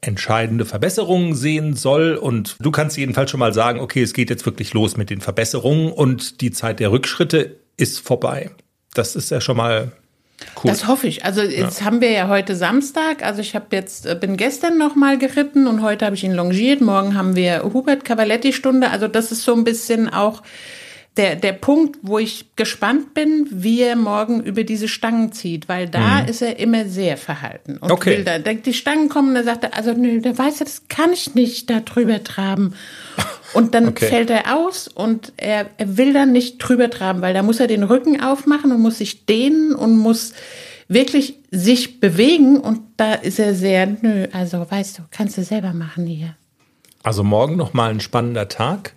entscheidende 0.00 0.64
Verbesserungen 0.64 1.34
sehen 1.34 1.74
soll. 1.74 2.16
Und 2.16 2.56
du 2.60 2.72
kannst 2.72 2.96
jedenfalls 2.98 3.30
schon 3.30 3.40
mal 3.40 3.54
sagen, 3.54 3.80
okay, 3.80 4.02
es 4.02 4.14
geht 4.14 4.28
jetzt 4.28 4.44
wirklich 4.44 4.74
los 4.74 4.96
mit 4.96 5.08
den 5.08 5.20
Verbesserungen 5.20 5.92
und 5.92 6.40
die 6.40 6.50
Zeit 6.50 6.80
der 6.80 6.90
Rückschritte 6.90 7.56
ist 7.76 8.00
vorbei. 8.00 8.50
Das 8.94 9.14
ist 9.14 9.30
ja 9.30 9.40
schon 9.40 9.56
mal 9.56 9.92
cool. 10.56 10.70
Das 10.70 10.86
hoffe 10.86 11.06
ich. 11.06 11.24
Also 11.24 11.42
jetzt 11.42 11.80
ja. 11.80 11.86
haben 11.86 12.00
wir 12.00 12.10
ja 12.10 12.28
heute 12.28 12.56
Samstag. 12.56 13.24
Also 13.24 13.40
ich 13.40 13.54
habe 13.54 13.66
jetzt 13.72 14.06
äh, 14.06 14.14
bin 14.14 14.36
gestern 14.36 14.78
noch 14.78 14.94
mal 14.94 15.18
geritten 15.18 15.66
und 15.66 15.82
heute 15.82 16.04
habe 16.06 16.16
ich 16.16 16.24
ihn 16.24 16.32
longiert. 16.34 16.80
Morgen 16.80 17.16
haben 17.16 17.36
wir 17.36 17.62
Hubert 17.64 18.04
Cavaletti 18.04 18.52
Stunde. 18.52 18.90
Also 18.90 19.08
das 19.08 19.32
ist 19.32 19.44
so 19.44 19.54
ein 19.54 19.64
bisschen 19.64 20.08
auch 20.08 20.42
der, 21.16 21.36
der 21.36 21.52
Punkt, 21.52 21.98
wo 22.02 22.18
ich 22.18 22.56
gespannt 22.56 23.12
bin, 23.12 23.46
wie 23.50 23.82
er 23.82 23.96
morgen 23.96 24.42
über 24.42 24.64
diese 24.64 24.88
Stangen 24.88 25.32
zieht, 25.32 25.68
weil 25.68 25.88
da 25.88 26.22
mhm. 26.22 26.28
ist 26.28 26.40
er 26.40 26.58
immer 26.58 26.86
sehr 26.86 27.18
verhalten. 27.18 27.76
Und 27.76 27.90
okay. 27.90 28.16
will 28.16 28.24
da, 28.24 28.38
denkt, 28.38 28.64
die 28.64 28.72
Stangen 28.72 29.10
kommen, 29.10 29.34
da 29.34 29.42
sagt 29.42 29.64
er, 29.64 29.76
also 29.76 29.92
nö, 29.92 30.20
der 30.20 30.38
weiß 30.38 30.60
ja, 30.60 30.64
das 30.64 30.88
kann 30.88 31.12
ich 31.12 31.34
nicht 31.34 31.68
da 31.68 31.80
drüber 31.80 32.24
traben. 32.24 32.74
Und 33.54 33.74
dann 33.74 33.88
okay. 33.88 34.06
fällt 34.06 34.30
er 34.30 34.56
aus 34.56 34.88
und 34.88 35.32
er, 35.36 35.66
er 35.76 35.96
will 35.96 36.12
dann 36.12 36.32
nicht 36.32 36.58
drüber 36.58 36.90
traben, 36.90 37.20
weil 37.20 37.34
da 37.34 37.42
muss 37.42 37.60
er 37.60 37.66
den 37.66 37.82
Rücken 37.82 38.20
aufmachen 38.20 38.72
und 38.72 38.80
muss 38.80 38.98
sich 38.98 39.26
dehnen 39.26 39.74
und 39.74 39.98
muss 39.98 40.32
wirklich 40.88 41.36
sich 41.50 42.00
bewegen 42.00 42.58
und 42.58 42.80
da 42.96 43.14
ist 43.14 43.38
er 43.38 43.54
sehr, 43.54 43.86
nö, 43.86 44.26
also 44.32 44.66
weißt 44.68 44.98
du, 44.98 45.02
kannst 45.10 45.36
du 45.38 45.44
selber 45.44 45.72
machen 45.72 46.06
hier. 46.06 46.36
Also 47.02 47.24
morgen 47.24 47.56
noch 47.56 47.72
mal 47.72 47.90
ein 47.90 48.00
spannender 48.00 48.48
Tag. 48.48 48.94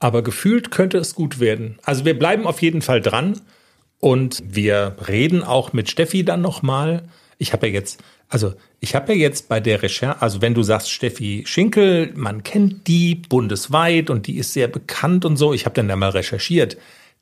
Aber 0.00 0.22
gefühlt 0.22 0.70
könnte 0.70 0.98
es 0.98 1.14
gut 1.14 1.40
werden. 1.40 1.78
Also 1.82 2.04
wir 2.04 2.16
bleiben 2.16 2.46
auf 2.46 2.62
jeden 2.62 2.82
Fall 2.82 3.00
dran 3.00 3.40
und 3.98 4.42
wir 4.46 4.96
reden 5.08 5.42
auch 5.42 5.72
mit 5.72 5.90
Steffi 5.90 6.24
dann 6.24 6.40
nochmal. 6.40 7.02
Ich 7.38 7.52
habe 7.52 7.68
ja 7.68 7.74
jetzt, 7.74 8.00
also 8.28 8.54
ich 8.80 8.94
habe 8.94 9.14
ja 9.14 9.18
jetzt 9.20 9.48
bei 9.48 9.60
der 9.60 9.82
Recherche, 9.82 10.20
also 10.20 10.42
wenn 10.42 10.54
du 10.54 10.62
sagst 10.62 10.90
Steffi 10.90 11.44
Schinkel, 11.46 12.12
man 12.16 12.42
kennt 12.42 12.88
die 12.88 13.14
bundesweit 13.14 14.10
und 14.10 14.26
die 14.26 14.38
ist 14.38 14.52
sehr 14.52 14.68
bekannt 14.68 15.24
und 15.24 15.36
so. 15.36 15.52
Ich 15.52 15.64
habe 15.64 15.74
dann 15.74 15.88
da 15.88 15.96
mal 15.96 16.10
recherchiert. 16.10 16.76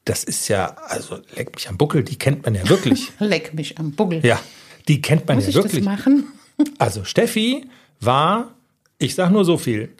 Das 0.06 0.24
ist 0.24 0.48
ja, 0.48 0.76
also 0.86 1.18
leck 1.34 1.54
mich 1.54 1.68
am 1.68 1.76
Buckel, 1.76 2.02
die 2.02 2.16
kennt 2.16 2.44
man 2.44 2.54
ja 2.54 2.68
wirklich. 2.68 3.12
leck 3.18 3.52
mich 3.54 3.78
am 3.78 3.92
Buckel. 3.92 4.24
Ja, 4.24 4.40
die 4.88 5.02
kennt 5.02 5.28
man 5.28 5.36
Muss 5.36 5.48
ja 5.48 5.54
wirklich. 5.54 5.84
Muss 5.84 5.92
ich 5.92 5.96
das 5.96 6.06
machen? 6.06 6.24
also 6.78 7.04
Steffi 7.04 7.66
war, 8.00 8.54
ich 8.98 9.14
sag 9.14 9.30
nur 9.30 9.44
so 9.44 9.58
viel, 9.58 9.90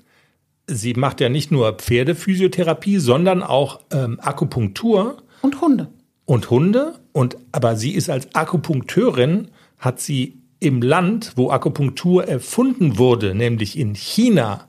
sie 0.67 0.95
macht 0.95 1.21
ja 1.21 1.29
nicht 1.29 1.51
nur 1.51 1.75
Pferdephysiotherapie, 1.75 2.99
sondern 2.99 3.43
auch 3.43 3.81
ähm, 3.93 4.19
Akupunktur. 4.21 5.23
Und 5.43 5.61
Hunde. 5.61 5.89
Und 6.25 6.51
Hunde. 6.51 6.95
Und, 7.13 7.37
aber 7.53 7.77
sie 7.77 7.93
ist 7.93 8.11
als 8.11 8.35
Akupunkteurin, 8.35 9.49
hat 9.79 10.01
sie 10.01 10.41
im 10.61 10.83
Land, 10.83 11.33
wo 11.37 11.51
Akupunktur 11.51 12.27
erfunden 12.27 12.99
wurde, 12.99 13.35
nämlich 13.35 13.79
in 13.79 13.95
China, 13.95 14.69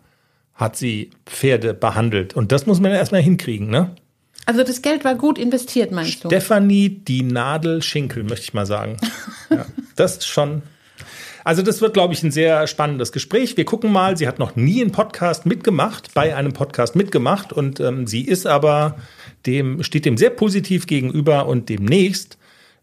hat 0.53 0.75
sie 0.75 1.11
Pferde 1.25 1.73
behandelt. 1.73 2.33
Und 2.35 2.51
das 2.51 2.65
muss 2.65 2.79
man 2.79 2.91
ja 2.91 2.97
erstmal 2.97 3.21
hinkriegen, 3.21 3.69
ne? 3.69 3.95
Also 4.45 4.63
das 4.63 4.81
Geld 4.81 5.03
war 5.03 5.15
gut 5.15 5.37
investiert, 5.37 5.91
meinst 5.91 6.23
du? 6.23 6.29
Stefanie 6.29 6.89
die 6.89 7.21
Nadel 7.21 7.81
Schinkel, 7.81 8.23
möchte 8.23 8.43
ich 8.43 8.53
mal 8.53 8.65
sagen. 8.65 8.97
ja, 9.49 9.65
das 9.95 10.17
ist 10.17 10.27
schon 10.27 10.61
also 11.47 11.61
das 11.61 11.79
wird, 11.79 11.93
glaube 11.93 12.13
ich, 12.13 12.21
ein 12.23 12.31
sehr 12.31 12.67
spannendes 12.67 13.13
Gespräch. 13.13 13.55
Wir 13.55 13.63
gucken 13.63 13.89
mal. 13.89 14.17
Sie 14.17 14.27
hat 14.27 14.37
noch 14.37 14.57
nie 14.57 14.81
einen 14.81 14.91
Podcast 14.91 15.45
mitgemacht, 15.45 16.13
bei 16.13 16.35
einem 16.35 16.51
Podcast 16.51 16.97
mitgemacht 16.97 17.53
und 17.53 17.79
ähm, 17.79 18.05
sie 18.05 18.25
ist 18.25 18.45
aber 18.45 18.97
dem 19.45 19.81
steht 19.81 20.03
dem 20.03 20.17
sehr 20.17 20.29
positiv 20.29 20.87
gegenüber 20.87 21.45
und 21.45 21.69
demnächst 21.69 22.36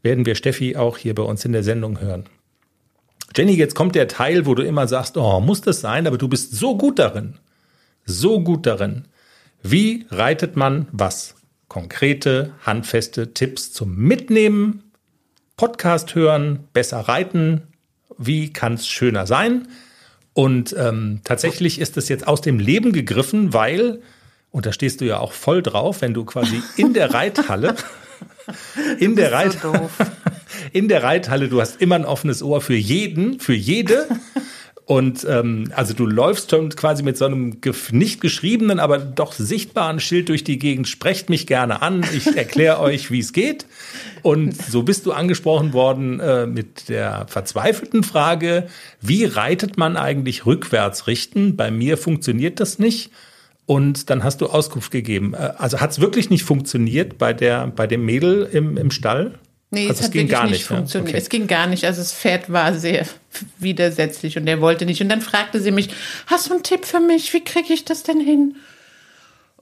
werden 0.05 0.27
wir 0.27 0.37
Steffi 0.37 0.77
auch 0.77 0.99
hier 0.99 1.15
bei 1.15 1.23
uns 1.23 1.45
in 1.45 1.53
der 1.53 1.65
Sendung 1.65 2.01
hören. 2.01 2.27
Jenny, 3.35 3.55
jetzt 3.55 3.75
kommt 3.75 3.97
der 3.97 4.07
Teil, 4.07 4.47
wo 4.47 4.55
du 4.55 4.63
immer 4.63 4.87
sagst, 4.87 5.17
oh, 5.17 5.41
muss 5.41 5.61
das 5.61 5.81
sein, 5.81 6.07
aber 6.07 6.19
du 6.19 6.29
bist 6.29 6.53
so 6.53 6.77
gut 6.77 7.01
darin. 7.01 7.39
So 8.05 8.41
gut 8.41 8.67
darin. 8.67 9.07
Wie 9.63 10.07
reitet 10.11 10.57
man 10.57 10.87
was? 10.93 11.35
Konkrete, 11.69 12.53
handfeste 12.61 13.33
Tipps 13.33 13.73
zum 13.73 13.97
Mitnehmen, 13.97 14.93
Podcast 15.57 16.15
hören, 16.15 16.69
besser 16.73 17.01
reiten, 17.01 17.63
wie 18.19 18.53
kann 18.53 18.75
es 18.75 18.87
schöner 18.87 19.27
sein? 19.27 19.69
Und 20.35 20.75
ähm, 20.79 21.21
tatsächlich 21.25 21.81
ist 21.81 21.97
es 21.97 22.09
jetzt 22.09 22.29
aus 22.29 22.41
dem 22.41 22.59
Leben 22.59 22.93
gegriffen, 22.93 23.53
weil, 23.53 24.03
und 24.51 24.67
da 24.67 24.73
stehst 24.73 25.01
du 25.01 25.07
ja 25.07 25.19
auch 25.19 25.33
voll 25.33 25.63
drauf, 25.63 26.03
wenn 26.03 26.13
du 26.13 26.25
quasi 26.25 26.61
in 26.77 26.93
der 26.93 27.15
Reithalle, 27.15 27.75
in 28.99 29.17
der 29.17 29.33
Reithalle, 29.33 29.79
so 29.79 30.05
in 30.73 30.89
der 30.89 31.03
Reithalle, 31.03 31.49
du 31.49 31.61
hast 31.61 31.81
immer 31.81 31.95
ein 31.95 32.05
offenes 32.05 32.43
Ohr 32.43 32.61
für 32.61 32.75
jeden, 32.75 33.41
für 33.41 33.55
jede. 33.55 34.07
Und 34.87 35.27
ähm, 35.27 35.73
also 35.75 35.95
du 35.95 36.05
läufst 36.05 36.51
schon 36.51 36.69
quasi 36.69 37.03
mit 37.03 37.17
so 37.17 37.25
einem 37.25 37.57
nicht 37.91 38.21
geschriebenen, 38.21 38.81
aber 38.81 38.99
doch 38.99 39.33
sichtbaren 39.33 39.99
Schild 39.99 40.29
durch 40.29 40.45
die 40.45 40.59
Gegend. 40.59 40.89
Sprecht 40.89 41.31
mich 41.31 41.47
gerne 41.47 41.81
an. 41.81 42.05
Ich 42.15 42.37
erkläre 42.37 42.81
euch, 42.81 43.11
wie 43.11 43.21
es 43.21 43.33
geht. 43.33 43.65
Und 44.23 44.55
so 44.55 44.83
bist 44.83 45.07
du 45.07 45.13
angesprochen 45.13 45.73
worden 45.73 46.21
äh, 46.21 46.47
mit 46.47 46.91
der 46.91 47.27
verzweifelten 47.29 48.03
Frage, 48.03 48.69
wie 49.01 49.25
reitet 49.25 49.79
man 49.79 49.97
eigentlich 49.97 50.45
rückwärts 50.45 51.07
richten? 51.07 51.57
Bei 51.57 51.71
mir 51.71 51.97
funktioniert 51.97 52.61
das 52.61 52.79
nicht. 52.79 53.11
Und 53.67 54.11
dann 54.11 54.25
hast 54.25 54.41
du 54.41 54.47
Auskunft 54.47 54.91
gegeben. 54.91 55.35
Äh, 55.35 55.53
also 55.57 55.81
hat 55.81 55.93
es 55.93 56.01
wirklich 56.01 56.31
nicht 56.31 56.45
funktioniert 56.45 57.19
bei, 57.19 57.33
der, 57.33 57.67
bei 57.69 57.87
dem 57.87 58.05
Mädel 58.05 58.49
im, 58.53 58.77
im 58.77 58.91
Stall? 58.91 59.39
Nee, 59.71 59.89
also 59.89 60.01
es, 60.01 60.07
hat 60.07 60.13
ging 60.13 60.29
gar 60.29 60.47
nicht, 60.47 60.65
funktioniert. 60.65 61.11
Okay. 61.11 61.19
Es 61.19 61.29
ging 61.29 61.47
gar 61.47 61.67
nicht. 61.67 61.85
Also 61.85 62.01
das 62.01 62.13
Pferd 62.13 62.51
war 62.53 62.75
sehr 62.75 63.07
widersetzlich 63.59 64.37
und 64.37 64.47
er 64.47 64.61
wollte 64.61 64.87
nicht. 64.87 65.01
Und 65.01 65.09
dann 65.09 65.21
fragte 65.21 65.61
sie 65.61 65.73
mich, 65.73 65.91
hast 66.27 66.49
du 66.49 66.55
einen 66.55 66.63
Tipp 66.63 66.85
für 66.85 67.01
mich? 67.01 67.33
Wie 67.33 67.43
kriege 67.43 67.73
ich 67.73 67.85
das 67.85 68.05
denn 68.05 68.21
hin? 68.21 68.57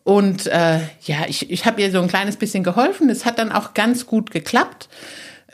Und 0.05 0.49
äh, 0.49 0.81
ja, 1.03 1.25
ich, 1.29 1.51
ich 1.51 1.65
habe 1.65 1.81
ihr 1.81 1.91
so 1.91 2.01
ein 2.01 2.09
kleines 2.09 2.37
bisschen 2.37 2.65
geholfen. 2.65 3.09
Es 3.09 3.25
hat 3.25 3.39
dann 3.39 3.53
auch 3.53 3.73
ganz 3.73 4.05
gut 4.05 4.31
geklappt. 4.31 4.89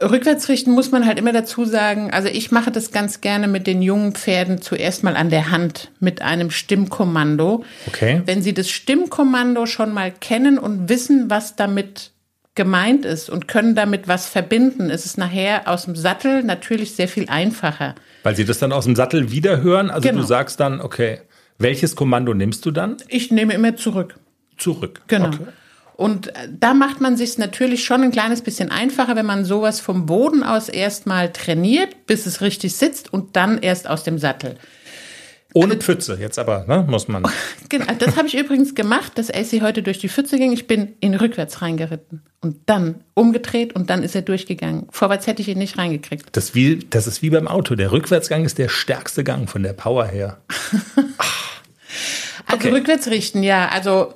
Rückwärts 0.01 0.49
richten 0.49 0.73
muss 0.73 0.93
man 0.93 1.07
halt 1.07 1.19
immer 1.19 1.33
dazu 1.33 1.65
sagen, 1.65 2.11
also 2.13 2.29
ich 2.29 2.53
mache 2.53 2.71
das 2.71 2.93
ganz 2.93 3.21
gerne 3.21 3.49
mit 3.49 3.67
den 3.67 3.83
jungen 3.83 4.13
Pferden 4.15 4.63
zuerst 4.63 5.03
mal 5.03 5.17
an 5.17 5.31
der 5.31 5.51
Hand 5.51 5.91
mit 5.99 6.23
einem 6.23 6.51
Stimmkommando. 6.51 7.65
Okay. 7.87 8.23
Wenn 8.25 8.43
sie 8.43 8.55
das 8.55 8.71
Stimmkommando 8.71 9.67
schon 9.67 9.93
mal 9.93 10.13
kennen 10.13 10.59
und 10.59 10.89
wissen, 10.89 11.31
was 11.31 11.57
damit 11.57 12.13
gemeint 12.55 13.05
ist 13.05 13.31
und 13.31 13.49
können 13.49 13.75
damit 13.75 14.09
was 14.09 14.27
verbinden, 14.27 14.91
ist 14.91 15.07
es 15.07 15.17
nachher 15.17 15.69
aus 15.69 15.85
dem 15.85 15.97
Sattel 15.97 16.43
natürlich 16.43 16.95
sehr 16.95 17.09
viel 17.09 17.29
einfacher. 17.29 17.95
Weil 18.23 18.37
sie 18.37 18.45
das 18.45 18.59
dann 18.59 18.73
aus 18.73 18.85
dem 18.85 18.97
Sattel 18.97 19.31
wiederhören? 19.31 19.91
Also 19.91 20.09
genau. 20.09 20.23
du 20.23 20.27
sagst 20.27 20.61
dann, 20.61 20.81
okay, 20.81 21.21
welches 21.59 21.97
Kommando 21.97 22.35
nimmst 22.35 22.65
du 22.67 22.71
dann? 22.71 22.97
Ich 23.09 23.31
nehme 23.31 23.55
immer 23.55 23.77
zurück. 23.77 24.17
Zurück. 24.57 25.03
Genau. 25.07 25.29
Okay. 25.29 25.39
Und 25.99 26.29
äh, 26.29 26.49
da 26.49 26.75
macht 26.75 27.01
man 27.01 27.17
sich 27.17 27.39
natürlich 27.39 27.85
schon 27.85 28.05
ein 28.05 28.13
kleines 28.13 28.43
bisschen 28.43 28.71
einfacher, 28.71 29.17
wenn 29.17 29.27
man 29.27 29.45
sowas 29.45 29.81
vom 29.81 30.07
Boden 30.07 30.45
aus 30.45 30.69
erstmal 30.69 31.33
trainiert, 31.33 32.07
bis 32.07 32.25
es 32.25 32.41
richtig 32.41 32.77
sitzt 32.77 33.13
und 33.13 33.35
dann 33.35 33.59
erst 33.59 33.91
aus 33.91 34.05
dem 34.05 34.17
Sattel. 34.17 34.55
Ohne 35.55 35.75
also, 35.75 35.83
Pfütze, 35.83 36.17
jetzt 36.21 36.39
aber, 36.39 36.67
ne, 36.69 36.87
muss 36.89 37.09
man. 37.09 37.25
Genau, 37.69 37.87
das 37.99 38.17
habe 38.17 38.29
ich 38.29 38.39
übrigens 38.39 38.77
gemacht, 38.77 39.19
dass 39.19 39.29
AC 39.29 39.61
heute 39.61 39.83
durch 39.83 39.99
die 39.99 40.09
Pfütze 40.09 40.39
ging. 40.39 40.53
Ich 40.53 40.69
bin 40.69 40.95
ihn 41.01 41.17
rückwärts 41.17 41.63
reingeritten 41.63 42.23
und 42.41 42.59
dann 42.67 43.03
umgedreht 43.15 43.75
und 43.75 43.91
dann 43.91 44.05
ist 44.05 44.15
er 44.15 44.23
durchgegangen. 44.23 44.87
Vorwärts 44.91 45.27
hätte 45.27 45.43
ich 45.43 45.49
ihn 45.49 45.59
nicht 45.59 45.79
reingekriegt. 45.79 46.29
Das, 46.31 46.55
wie, 46.55 46.79
das 46.79 47.09
ist 47.09 47.23
wie 47.23 47.31
beim 47.31 47.49
Auto. 47.49 47.75
Der 47.75 47.91
Rückwärtsgang 47.91 48.45
ist 48.45 48.59
der 48.59 48.69
stärkste 48.69 49.25
Gang 49.25 49.51
von 49.51 49.65
der 49.65 49.73
Power 49.73 50.07
her. 50.07 50.39
also 52.47 52.55
okay. 52.55 52.71
rückwärts 52.71 53.09
richten, 53.09 53.43
ja. 53.43 53.69
Also 53.69 54.15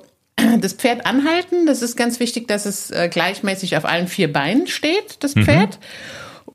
das 0.59 0.73
Pferd 0.73 1.05
anhalten, 1.05 1.65
das 1.65 1.81
ist 1.81 1.95
ganz 1.95 2.19
wichtig, 2.19 2.47
dass 2.47 2.65
es 2.65 2.91
äh, 2.91 3.09
gleichmäßig 3.09 3.77
auf 3.77 3.85
allen 3.85 4.07
vier 4.07 4.31
Beinen 4.31 4.67
steht, 4.67 5.17
das 5.23 5.35
mhm. 5.35 5.45
Pferd. 5.45 5.79
Mhm. 5.79 5.85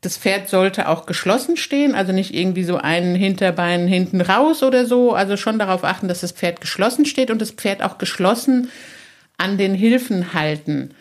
Das 0.01 0.17
Pferd 0.17 0.49
sollte 0.49 0.89
auch 0.89 1.07
geschlossen 1.07 1.57
stehen, 1.57 1.95
also 1.97 2.13
nicht 2.13 2.33
irgendwie 2.33 2.63
so 2.63 2.77
ein 2.77 3.17
Hinterbein 3.17 3.89
hinten 3.89 4.21
raus 4.21 4.63
oder 4.63 4.87
so. 4.87 5.13
Also 5.13 5.37
schon 5.37 5.59
darauf 5.59 5.83
achten, 5.83 6.07
dass 6.07 6.21
das 6.21 6.31
Pferd 6.31 6.61
geschlossen 6.61 7.05
steht 7.05 7.33
und 7.33 7.41
das 7.41 7.51
Pferd 7.51 7.83
auch 7.83 7.99
geschlossen 7.99 8.71
an 9.39 9.59
den 9.59 9.75
Hilfen 9.75 10.35
halten. 10.35 10.95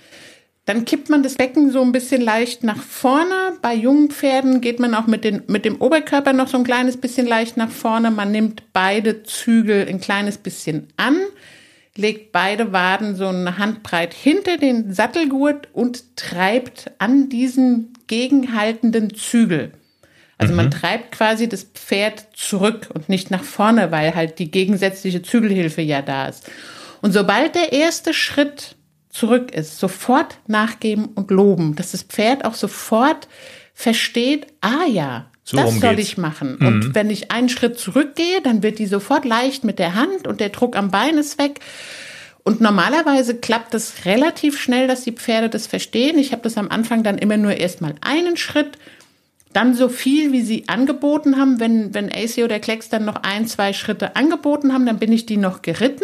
Dann 0.65 0.83
kippt 0.83 1.09
man 1.09 1.21
das 1.21 1.35
Becken 1.35 1.71
so 1.71 1.81
ein 1.81 1.91
bisschen 1.91 2.21
leicht 2.21 2.63
nach 2.63 2.81
vorne. 2.81 3.53
Bei 3.61 3.73
jungen 3.73 4.09
Pferden 4.09 4.61
geht 4.61 4.79
man 4.79 4.95
auch 4.95 5.05
mit, 5.05 5.23
den, 5.23 5.43
mit 5.47 5.63
dem 5.63 5.79
Oberkörper 5.79 6.33
noch 6.33 6.47
so 6.47 6.57
ein 6.57 6.63
kleines 6.63 6.97
bisschen 6.97 7.27
leicht 7.27 7.55
nach 7.55 7.69
vorne. 7.69 8.09
Man 8.09 8.31
nimmt 8.31 8.63
beide 8.73 9.21
Zügel 9.23 9.87
ein 9.87 10.01
kleines 10.01 10.39
bisschen 10.39 10.87
an 10.97 11.17
legt 11.97 12.31
beide 12.31 12.71
Waden 12.71 13.15
so 13.15 13.27
eine 13.27 13.57
Handbreit 13.57 14.13
hinter 14.13 14.57
den 14.57 14.93
Sattelgurt 14.93 15.67
und 15.73 16.15
treibt 16.15 16.91
an 16.99 17.29
diesen 17.29 17.93
gegenhaltenden 18.07 19.13
Zügel. 19.13 19.73
Also 20.37 20.53
mhm. 20.53 20.57
man 20.57 20.71
treibt 20.71 21.11
quasi 21.11 21.49
das 21.49 21.63
Pferd 21.63 22.27
zurück 22.33 22.89
und 22.93 23.09
nicht 23.09 23.31
nach 23.31 23.43
vorne, 23.43 23.91
weil 23.91 24.15
halt 24.15 24.39
die 24.39 24.51
gegensätzliche 24.51 25.21
Zügelhilfe 25.21 25.81
ja 25.81 26.01
da 26.01 26.27
ist. 26.27 26.49
Und 27.01 27.11
sobald 27.11 27.55
der 27.55 27.73
erste 27.73 28.13
Schritt 28.13 28.75
zurück 29.09 29.51
ist, 29.51 29.79
sofort 29.79 30.37
nachgeben 30.47 31.05
und 31.05 31.31
loben, 31.31 31.75
dass 31.75 31.91
das 31.91 32.03
Pferd 32.03 32.45
auch 32.45 32.53
sofort 32.53 33.27
versteht, 33.73 34.47
ah 34.61 34.85
ja, 34.87 35.31
so 35.49 35.55
das 35.55 35.79
soll 35.79 35.97
ich 35.97 36.17
machen. 36.17 36.57
Mhm. 36.59 36.67
Und 36.67 36.95
wenn 36.95 37.09
ich 37.09 37.31
einen 37.31 37.47
Schritt 37.47 37.79
zurückgehe, 37.79 38.41
dann 38.43 38.63
wird 38.63 38.79
die 38.79 38.85
sofort 38.85 39.23
leicht 39.23 39.63
mit 39.63 39.79
der 39.79 39.95
Hand 39.95 40.27
und 40.27 40.41
der 40.41 40.49
Druck 40.49 40.75
am 40.75 40.91
Bein 40.91 41.17
ist 41.17 41.39
weg. 41.39 41.61
Und 42.43 42.59
normalerweise 42.59 43.33
klappt 43.35 43.73
es 43.73 44.03
relativ 44.03 44.59
schnell, 44.59 44.87
dass 44.87 45.05
die 45.05 45.13
Pferde 45.13 45.47
das 45.47 45.65
verstehen. 45.65 46.19
Ich 46.19 46.33
habe 46.33 46.41
das 46.41 46.57
am 46.57 46.67
Anfang 46.67 47.01
dann 47.01 47.17
immer 47.17 47.37
nur 47.37 47.53
erstmal 47.53 47.95
einen 48.01 48.35
Schritt, 48.35 48.77
dann 49.53 49.73
so 49.73 49.87
viel, 49.87 50.33
wie 50.33 50.41
sie 50.41 50.65
angeboten 50.67 51.37
haben. 51.37 51.61
Wenn, 51.61 51.93
wenn 51.93 52.11
AC 52.11 52.43
oder 52.43 52.59
Klecks 52.59 52.89
dann 52.89 53.05
noch 53.05 53.23
ein, 53.23 53.47
zwei 53.47 53.71
Schritte 53.71 54.17
angeboten 54.17 54.73
haben, 54.73 54.85
dann 54.85 54.99
bin 54.99 55.13
ich 55.13 55.25
die 55.25 55.37
noch 55.37 55.61
geritten. 55.61 56.03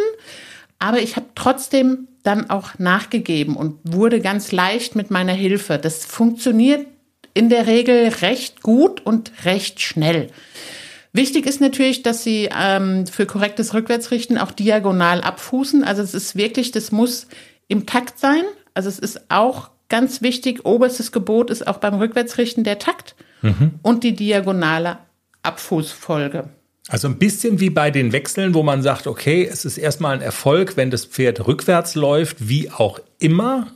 Aber 0.79 0.99
ich 0.99 1.17
habe 1.17 1.27
trotzdem 1.36 2.08
dann 2.23 2.49
auch 2.49 2.79
nachgegeben 2.79 3.58
und 3.58 3.79
wurde 3.84 4.21
ganz 4.21 4.53
leicht 4.53 4.95
mit 4.95 5.12
meiner 5.12 5.34
Hilfe. 5.34 5.77
Das 5.77 6.06
funktioniert 6.06 6.88
in 7.34 7.50
der 7.50 7.67
Regel 7.67 8.10
recht 8.22 8.62
gut 8.62 9.06
und 9.06 9.32
recht 9.46 9.82
schnell. 9.82 10.28
Wichtig 11.13 11.46
ist 11.46 11.62
natürlich, 11.62 12.02
dass 12.02 12.24
Sie 12.24 12.50
ähm, 12.58 13.06
für 13.06 13.26
korrektes 13.26 13.74
Rückwärtsrichten 13.74 14.38
auch 14.38 14.52
diagonal 14.52 15.22
abfußen. 15.22 15.84
Also 15.84 16.02
es 16.02 16.13
ist 16.13 16.36
wirklich, 16.36 16.72
das 16.72 16.91
muss 16.91 17.28
im 17.67 17.86
Takt 17.86 18.19
sein. 18.19 18.43
Also 18.74 18.89
es 18.89 18.98
ist 18.98 19.30
auch 19.30 19.69
ganz 19.89 20.24
wichtig, 20.24 20.65
oberstes 20.65 21.12
Gebot 21.12 21.52
ist 21.52 21.67
auch 21.67 21.78
beim 21.78 21.96
Rückwärtsrichten 21.96 22.63
der 22.63 22.80
Takt 22.80 23.15
mhm. 23.43 23.74
und 23.84 24.04
die 24.04 24.15
diagonale 24.15 24.98
Abfußfolge. 25.43 26.50
Also 26.89 27.08
ein 27.08 27.19
bisschen 27.19 27.60
wie 27.60 27.69
bei 27.69 27.91
den 27.91 28.12
Wechseln, 28.12 28.56
wo 28.56 28.63
man 28.63 28.82
sagt, 28.82 29.06
okay, 29.08 29.48
es 29.50 29.65
ist 29.65 29.78
erstmal 29.78 30.15
ein 30.15 30.22
Erfolg, 30.22 30.76
wenn 30.78 30.89
das 30.89 31.06
Pferd 31.06 31.48
rückwärts 31.48 31.96
läuft, 31.96 32.50
wie 32.50 32.72
auch 32.72 33.00
immer. 33.19 33.67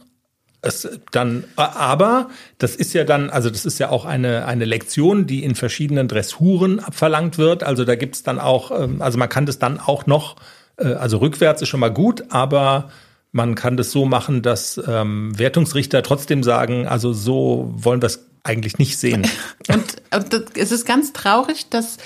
Es 0.61 0.87
dann, 1.11 1.43
aber 1.55 2.29
das 2.57 2.75
ist 2.75 2.93
ja 2.93 3.03
dann, 3.03 3.29
also 3.29 3.49
das 3.49 3.65
ist 3.65 3.79
ja 3.79 3.89
auch 3.89 4.05
eine, 4.05 4.45
eine 4.45 4.65
Lektion, 4.65 5.27
die 5.27 5.43
in 5.43 5.55
verschiedenen 5.55 6.07
Dressuren 6.07 6.79
abverlangt 6.79 7.37
wird. 7.37 7.63
Also 7.63 7.85
da 7.85 7.95
gibt's 7.95 8.23
dann 8.23 8.39
auch, 8.39 8.71
ähm, 8.71 9.01
also 9.01 9.17
man 9.17 9.29
kann 9.29 9.45
das 9.45 9.59
dann 9.59 9.79
auch 9.79 10.07
noch, 10.07 10.35
äh, 10.77 10.93
also 10.93 11.17
rückwärts 11.17 11.61
ist 11.61 11.69
schon 11.69 11.79
mal 11.79 11.93
gut, 11.93 12.25
aber 12.29 12.89
man 13.31 13.55
kann 13.55 13.77
das 13.77 13.91
so 13.91 14.05
machen, 14.05 14.41
dass 14.41 14.81
ähm, 14.87 15.37
Wertungsrichter 15.37 16.01
trotzdem 16.01 16.41
sagen, 16.43 16.87
also 16.87 17.13
so 17.13 17.71
wollen 17.75 18.01
wir 18.01 18.07
es 18.07 18.25
eigentlich 18.43 18.79
nicht 18.79 18.97
sehen. 18.97 19.27
Und, 19.67 20.01
und 20.15 20.57
es 20.57 20.71
ist 20.71 20.85
ganz 20.85 21.11
traurig, 21.11 21.69
dass 21.69 21.97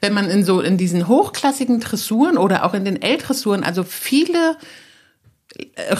wenn 0.00 0.14
man 0.14 0.30
in 0.30 0.44
so 0.44 0.60
in 0.60 0.78
diesen 0.78 1.08
hochklassigen 1.08 1.80
Dressuren 1.80 2.38
oder 2.38 2.64
auch 2.64 2.72
in 2.72 2.84
den 2.84 3.02
L-Dressuren, 3.02 3.64
also 3.64 3.82
viele 3.82 4.56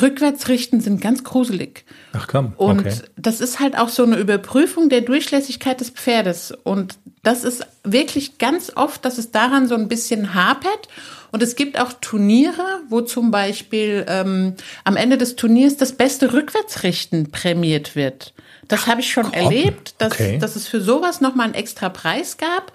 Rückwärtsrichten 0.00 0.80
sind 0.80 1.00
ganz 1.00 1.24
gruselig. 1.24 1.84
Ach 2.12 2.26
komm. 2.28 2.52
Okay. 2.56 2.70
Und 2.70 3.04
das 3.16 3.40
ist 3.40 3.60
halt 3.60 3.78
auch 3.78 3.88
so 3.88 4.04
eine 4.04 4.16
Überprüfung 4.16 4.88
der 4.88 5.00
Durchlässigkeit 5.00 5.80
des 5.80 5.90
Pferdes. 5.90 6.52
Und 6.64 6.98
das 7.22 7.44
ist 7.44 7.66
wirklich 7.82 8.38
ganz 8.38 8.72
oft, 8.76 9.04
dass 9.04 9.18
es 9.18 9.30
daran 9.30 9.66
so 9.66 9.74
ein 9.74 9.88
bisschen 9.88 10.34
hapert. 10.34 10.88
Und 11.32 11.42
es 11.42 11.56
gibt 11.56 11.78
auch 11.80 11.92
Turniere, 11.94 12.82
wo 12.88 13.00
zum 13.00 13.30
Beispiel 13.30 14.04
ähm, 14.08 14.54
am 14.84 14.96
Ende 14.96 15.18
des 15.18 15.36
Turniers 15.36 15.76
das 15.76 15.92
beste 15.92 16.32
Rückwärtsrichten 16.32 17.30
prämiert 17.30 17.96
wird. 17.96 18.34
Das 18.68 18.86
habe 18.86 19.00
ich 19.00 19.10
schon 19.10 19.24
Komm. 19.24 19.32
erlebt, 19.34 19.94
dass, 19.98 20.12
okay. 20.12 20.38
dass 20.38 20.56
es 20.56 20.68
für 20.68 20.80
sowas 20.80 21.20
nochmal 21.20 21.46
einen 21.46 21.54
extra 21.54 21.88
Preis 21.88 22.36
gab. 22.36 22.72